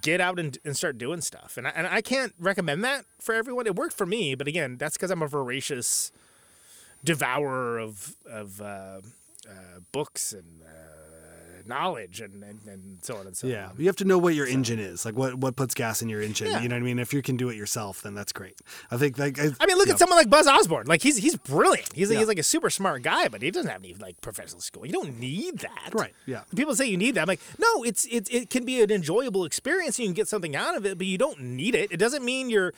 [0.00, 3.34] get out and, and start doing stuff, and I, and I can't recommend that for
[3.34, 3.66] everyone.
[3.66, 6.10] It worked for me, but again, that's because I'm a voracious
[7.04, 9.00] devourer of of uh,
[9.48, 11.01] uh, books and uh,
[11.66, 13.74] knowledge and, and and so on and so Yeah, on.
[13.78, 16.20] you have to know what your engine is, like what what puts gas in your
[16.22, 16.48] engine.
[16.48, 16.60] Yeah.
[16.62, 16.98] You know what I mean?
[16.98, 18.60] If you can do it yourself, then that's great.
[18.90, 19.94] I think like I, I mean, look yeah.
[19.94, 20.86] at someone like Buzz Osborne.
[20.86, 21.92] Like he's he's brilliant.
[21.94, 22.18] He's Yeah.
[22.18, 24.86] he's like a super smart guy, but he doesn't have any like professional school.
[24.86, 26.42] You don't need that, Right, yeah.
[26.56, 27.22] People say you need that.
[27.22, 29.98] I'm like, no, it's it it can be an enjoyable experience.
[29.98, 31.92] and You can get something out of it, but you don't need it.
[31.92, 32.72] It doesn't mean you're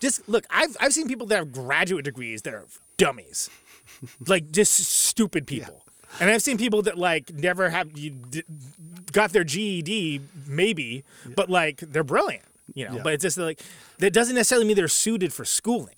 [0.00, 0.44] just look.
[0.50, 2.66] I've I've seen people that have graduate degrees that are
[2.98, 3.48] dummies,
[4.26, 5.82] like just stupid people.
[6.20, 8.42] And I've seen people that like never have you d-
[9.12, 12.44] got their GED, maybe, but like they're brilliant,
[12.74, 12.96] you know.
[12.96, 13.02] Yeah.
[13.02, 13.60] But it's just like
[13.98, 15.96] that doesn't necessarily mean they're suited for schooling,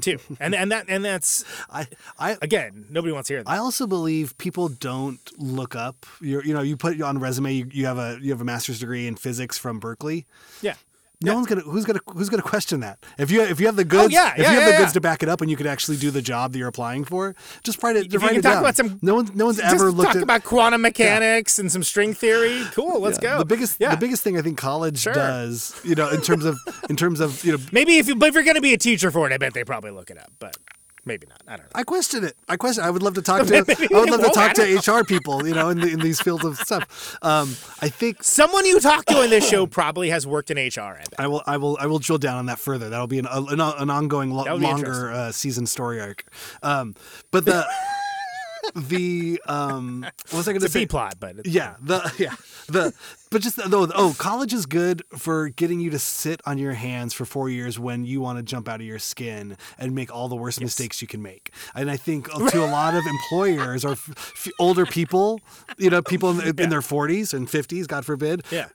[0.00, 0.18] too.
[0.38, 1.86] and and that and that's I
[2.18, 3.50] I again, nobody wants to hear that.
[3.50, 6.06] I also believe people don't look up.
[6.20, 7.52] Your, you know, you put on resume.
[7.52, 10.26] You, you have a you have a master's degree in physics from Berkeley.
[10.62, 10.74] yeah.
[11.22, 12.98] No one's gonna who's gonna who's gonna question that.
[13.18, 14.76] If you if you have the oh, goods, Oh, yeah, if yeah, you have yeah,
[14.76, 16.68] the goods to back it up, and you could actually do the job that you're
[16.68, 18.10] applying for, just write it.
[18.10, 18.62] You write can it talk down.
[18.62, 21.70] about some- no one no one's Just ever looked talk at about quantum mechanics and
[21.70, 22.64] some string theory.
[22.72, 23.32] Cool, let's Yeah.
[23.34, 23.38] go.
[23.40, 23.90] The biggest yeah.
[23.90, 25.12] the biggest thing I think college Sure.
[25.12, 28.30] does, you know, in terms of in terms of you know, Maybe if you but
[28.30, 30.32] if you're gonna be a teacher for it, I bet they probably look it up,
[30.38, 30.56] but
[31.04, 31.42] maybe not.
[31.46, 31.72] I don't know.
[31.74, 32.36] I question it.
[32.48, 32.84] I question.
[32.84, 33.56] I would love to talk to.
[33.56, 34.62] I would love to talk to
[35.00, 37.18] HR people, you know, in, the, in these fields of stuff.
[37.22, 37.48] Um,
[37.80, 40.80] I think Someone you talk to on this show probably has worked in HR.
[41.18, 41.24] I.
[41.24, 41.42] I will.
[41.46, 41.76] I will.
[41.80, 42.88] I will drill down on that further.
[42.88, 46.24] That'll be an an, an ongoing, lo- That would be longer uh, season story arc.
[46.62, 46.94] Um,
[47.30, 47.66] but the
[48.74, 50.80] the um, what was I going to say?
[50.80, 52.34] B plot, but Yeah, the yeah
[52.68, 52.92] the
[53.30, 57.14] but just though oh college is good for getting you to sit on your hands
[57.14, 60.28] for four years when you want to jump out of your skin and make all
[60.28, 61.52] the worst mistakes you can make.
[61.74, 65.40] And I think uh, to a lot of employers or f- older people,
[65.78, 68.68] you know, people in, in their forties and fifties, God forbid, Yeah.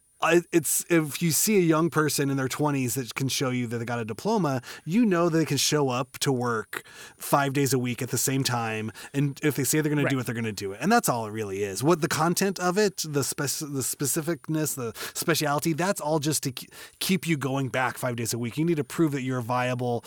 [0.52, 3.78] It's if you see a young person in their 20s that can show you that
[3.78, 6.84] they got a diploma, you know that they can show up to work
[7.18, 10.10] five days a week at the same time, and if they say they're going to
[10.10, 11.84] do it, they're going to do it, and that's all it really is.
[11.84, 16.54] What the content of it, the spec, the specificness, the speciality, that's all just to
[17.00, 18.58] keep you going back five days a week.
[18.58, 20.04] You need to prove that you're a viable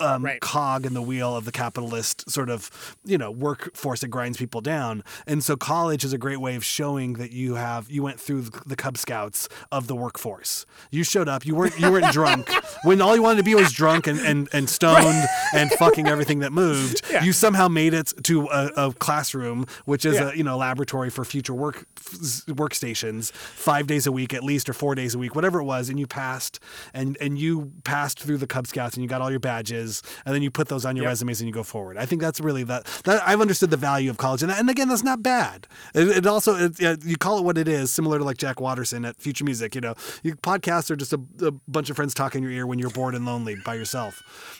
[0.00, 0.40] um, Right.
[0.40, 4.60] cog in the wheel of the capitalist sort of you know workforce that grinds people
[4.60, 8.20] down and so college is a great way of showing that you have you went
[8.20, 12.50] through the cub scouts of the workforce you showed up you weren't you weren't drunk
[12.84, 16.40] when all you wanted to be was drunk and and, and stoned and fucking everything
[16.40, 17.22] that moved Yeah.
[17.24, 20.30] you somehow made it to a, a classroom which is Yeah.
[20.32, 21.86] a you know laboratory for future work
[22.46, 25.88] workstations five days a week at least or four days a week whatever it was
[25.88, 26.60] and you passed
[26.94, 30.34] and and you passed through the cub scouts and you got all your badges and
[30.34, 31.10] then you put those on your Yep.
[31.10, 34.10] resumes and you go forward i think that's really that, that i've understood the value
[34.10, 37.38] of college and, and again that's not bad it, it also it, yeah, you call
[37.38, 40.34] it what it is similar to like jack watterson at future music you know you
[40.36, 43.14] podcasts are just a, a bunch of friends talking in your ear when you're bored
[43.18, 44.12] and lonely by yourself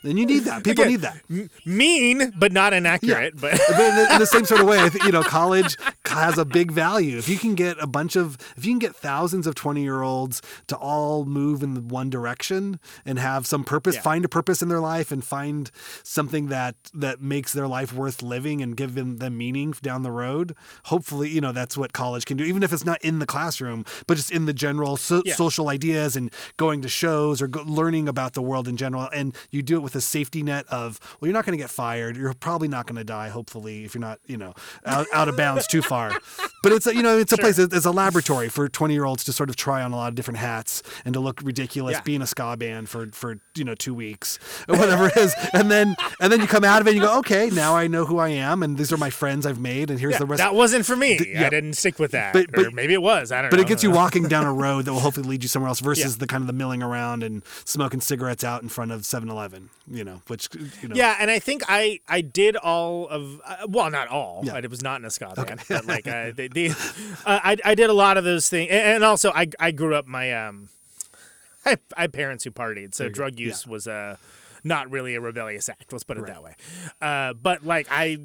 [0.03, 3.35] and you need that people Again, need that m- mean but not inaccurate.
[3.41, 5.77] But but in the, in the same sort of way, I think you know, college
[6.07, 7.17] has a big value.
[7.19, 10.77] If you can get a bunch of, if you can get thousands of twenty-year-olds to
[10.77, 14.03] all move in one direction and have some purpose, Yeah.
[14.03, 15.71] find a purpose in their life, and find
[16.03, 20.13] something that that makes their life worth living and give them them meaning down the
[20.13, 20.55] road.
[20.85, 23.85] Hopefully, you know, that's what college can do, even if it's not in the classroom,
[24.07, 25.35] but just in the general so, Yeah.
[25.35, 29.09] social ideas and going to shows or go, learning about the world in general.
[29.13, 31.71] And you do it with a safety net of, well, you're not going to get
[31.71, 32.17] fired.
[32.17, 34.55] You're probably not going to die, hopefully, if you're not, you know,
[34.85, 36.13] out, out of bounds too far.
[36.63, 39.23] But it's a, you know, it's a place, it's a laboratory for 20 year olds
[39.25, 42.01] to sort of try on a lot of different hats and to look ridiculous Yeah.
[42.01, 45.33] being a ska band for, for, you know, two weeks or whatever it is.
[45.53, 47.87] And then, and then you come out of it and you go, okay, now I
[47.87, 48.65] know who I am.
[48.65, 49.91] And these are my friends I've made.
[49.93, 50.39] And here's yeah, the rest.
[50.39, 51.21] that wasn't for me.
[51.35, 51.47] yeah.
[51.47, 52.33] I didn't stick with that.
[52.33, 53.31] But- or but- maybe it was.
[53.31, 53.63] I don't but know.
[53.63, 55.81] But it gets you walking down a road that will hopefully lead you somewhere else
[55.81, 56.19] versus Yeah.
[56.21, 60.05] the kind of the milling around and smoking cigarettes out in front of 7-Eleven, you
[60.05, 60.49] know, which,
[60.83, 60.95] you know.
[60.97, 64.41] Yeah, and I think I I did all of uh, well, not all.
[64.45, 64.55] Yeah.
[64.55, 66.71] I was not in a ska band, but like uh, the, the
[67.27, 70.07] uh, I I did a lot of those things, and, also I I grew up
[70.07, 70.69] my um
[71.65, 73.47] I I had parents who partied, so drug Yeah.
[73.49, 74.17] use was uh
[74.65, 75.93] not really a rebellious act.
[75.93, 76.55] Let's put it that way.
[77.01, 78.19] Uh, but like I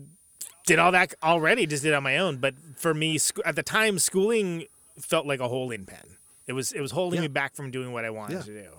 [0.65, 1.65] did all that already.
[1.67, 2.37] Just did it on my own.
[2.37, 4.65] But for me, sc- at the time, schooling
[4.99, 6.17] felt like a holding pen.
[6.47, 7.21] It was it was holding Yeah.
[7.23, 8.41] me back from doing what I wanted Yeah.
[8.43, 8.69] to do,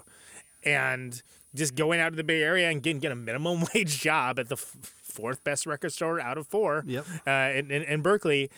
[0.65, 1.23] and
[1.55, 4.49] just going out to the Bay Area and getting get a minimum wage job at
[4.49, 6.83] the f- fourth best record store out of four.
[6.87, 7.07] Yep.
[7.27, 8.51] Uh, in, in, in Berkeley,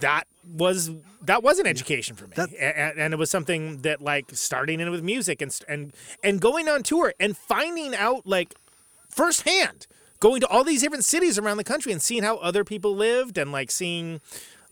[0.00, 0.90] that was
[1.22, 4.80] that was an education for me, That- and, and it was something that like starting
[4.80, 5.92] in with music and and
[6.24, 8.54] and going on tour and finding out like
[9.08, 9.86] firsthand
[10.18, 13.36] going to all these different cities around the country and seeing how other people lived
[13.38, 14.20] and like seeing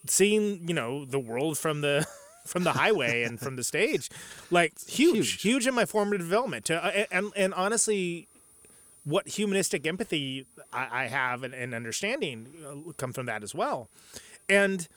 [0.06, 2.06] seeing you know the world from the
[2.44, 4.10] from the highway and from the stage
[4.50, 5.42] like huge Huge.
[5.42, 8.28] huge, in my formative development to, uh, and and honestly
[9.04, 13.88] what humanistic empathy I, I have and, and understanding uh, come from that as well
[14.48, 14.88] and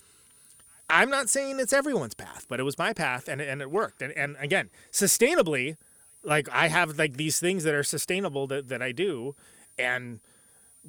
[0.90, 4.02] I'm not saying it's everyone's path, but it was my path and, and it worked.
[4.02, 5.76] And, and again, sustainably,
[6.24, 9.36] like I have like these things that are sustainable that, that I do.
[9.78, 10.22] And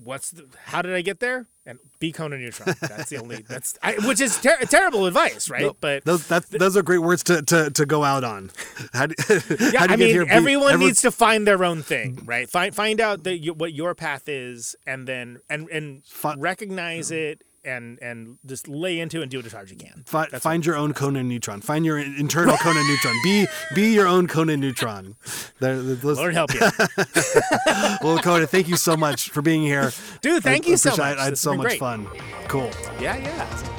[0.02, 1.46] what's the, how did I get there?
[1.66, 2.74] And be Conan Neutron.
[2.80, 5.62] That's the only, that's, I, which is ter- terrible advice, right?
[5.62, 8.50] No, but those that's, those are great words to, to, to go out on.
[8.94, 12.48] How do, yeah, how I mean, everyone every- needs to find their own thing, right?
[12.48, 16.02] Find find out that you, what your path is, and then and and
[16.38, 20.04] recognize it, and and just lay into and do it as hard as you can.
[20.10, 21.60] That's find your own Conan neutron.
[21.60, 23.14] Find your internal Conan neutron.
[23.22, 25.16] Be be your own Conan neutron.
[25.60, 26.60] There, Lord help you,
[28.02, 29.92] well, Conan, thank you so much for being here.
[30.20, 30.42] dude.
[30.42, 30.98] Thank I you so much.
[30.98, 31.78] I had so much great.
[31.78, 32.06] fun.
[32.48, 32.70] Cool.
[33.00, 33.74] Yeah, yeah.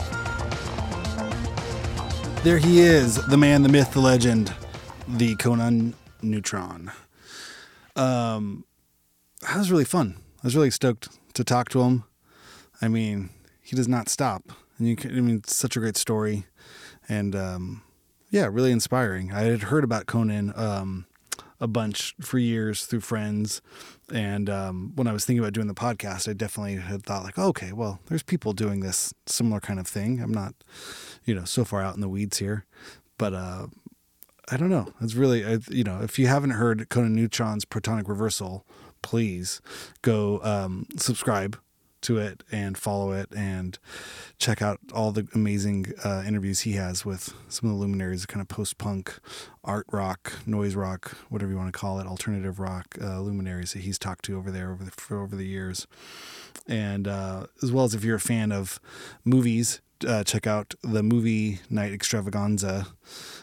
[2.44, 4.54] There he is, the man, the myth, the legend,
[5.08, 6.92] the Conan Neutron.
[7.98, 8.64] Um,
[9.42, 10.16] that was really fun.
[10.42, 12.06] I was really stoked to talk to him.
[12.82, 13.30] I mean,
[13.70, 16.48] he does not stop, and you can, I mean, it's such a great story,
[17.08, 17.84] and um,
[18.32, 19.32] yeah, really inspiring.
[19.32, 21.06] I had heard about Conan um,
[21.60, 23.62] a bunch for years through friends,
[24.12, 27.38] and um, when I was thinking about doing the podcast, I definitely had thought like,
[27.38, 30.20] okay, well, there's people doing this similar kind of thing.
[30.20, 30.56] I'm not,
[31.26, 32.66] you know, so far out in the weeds here,
[33.20, 33.68] but uh,
[34.52, 34.94] I don't know.
[35.00, 38.66] It's really, I, you know, if you haven't heard Conan Neutron's Protonic Reversal,
[39.04, 39.62] please
[40.02, 41.60] go um, subscribe
[42.02, 43.78] to it and follow it and
[44.38, 48.42] check out all the amazing uh, interviews he has with some of the luminaries, kind
[48.42, 49.20] of post punk,
[49.64, 53.80] art rock, noise rock, whatever you want to call it, alternative rock uh, luminaries that
[53.80, 55.88] he's talked to over there over the, for over the years.
[56.68, 58.80] And uh, as well as if you're a fan of
[59.26, 62.88] movies, uh, check out the Movie Night Extravaganza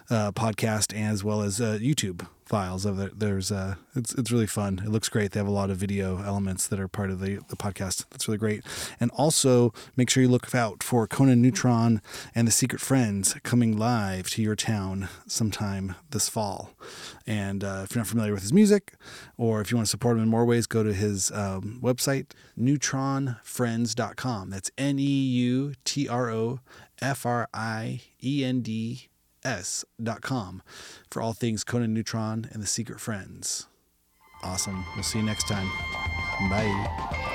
[0.09, 3.19] uh, podcast as well as uh, YouTube files of it.
[3.19, 4.81] There's uh, it's it's really fun.
[4.85, 5.33] It looks great.
[5.33, 8.07] They have a lot of video elements that are part of the, the podcast.
[8.11, 8.63] That's really great.
[9.01, 12.01] And also make sure you look out for Conan Neutron
[12.35, 16.71] and the Secret Friends coming live to your town sometime this fall.
[17.27, 18.95] And uh, if you're not familiar with his music,
[19.37, 22.27] or if you want to support him in more ways, go to his um, website
[22.59, 24.51] neutronfriends.com.
[24.51, 26.61] That's N E U T R O
[27.03, 29.09] F R I E N D
[29.47, 30.63] S.com
[31.11, 33.69] for all things Conan Neutron and the Secret Friends.
[34.43, 34.85] Awesome.
[34.95, 35.71] We'll see you next time.
[36.51, 37.33] Bye.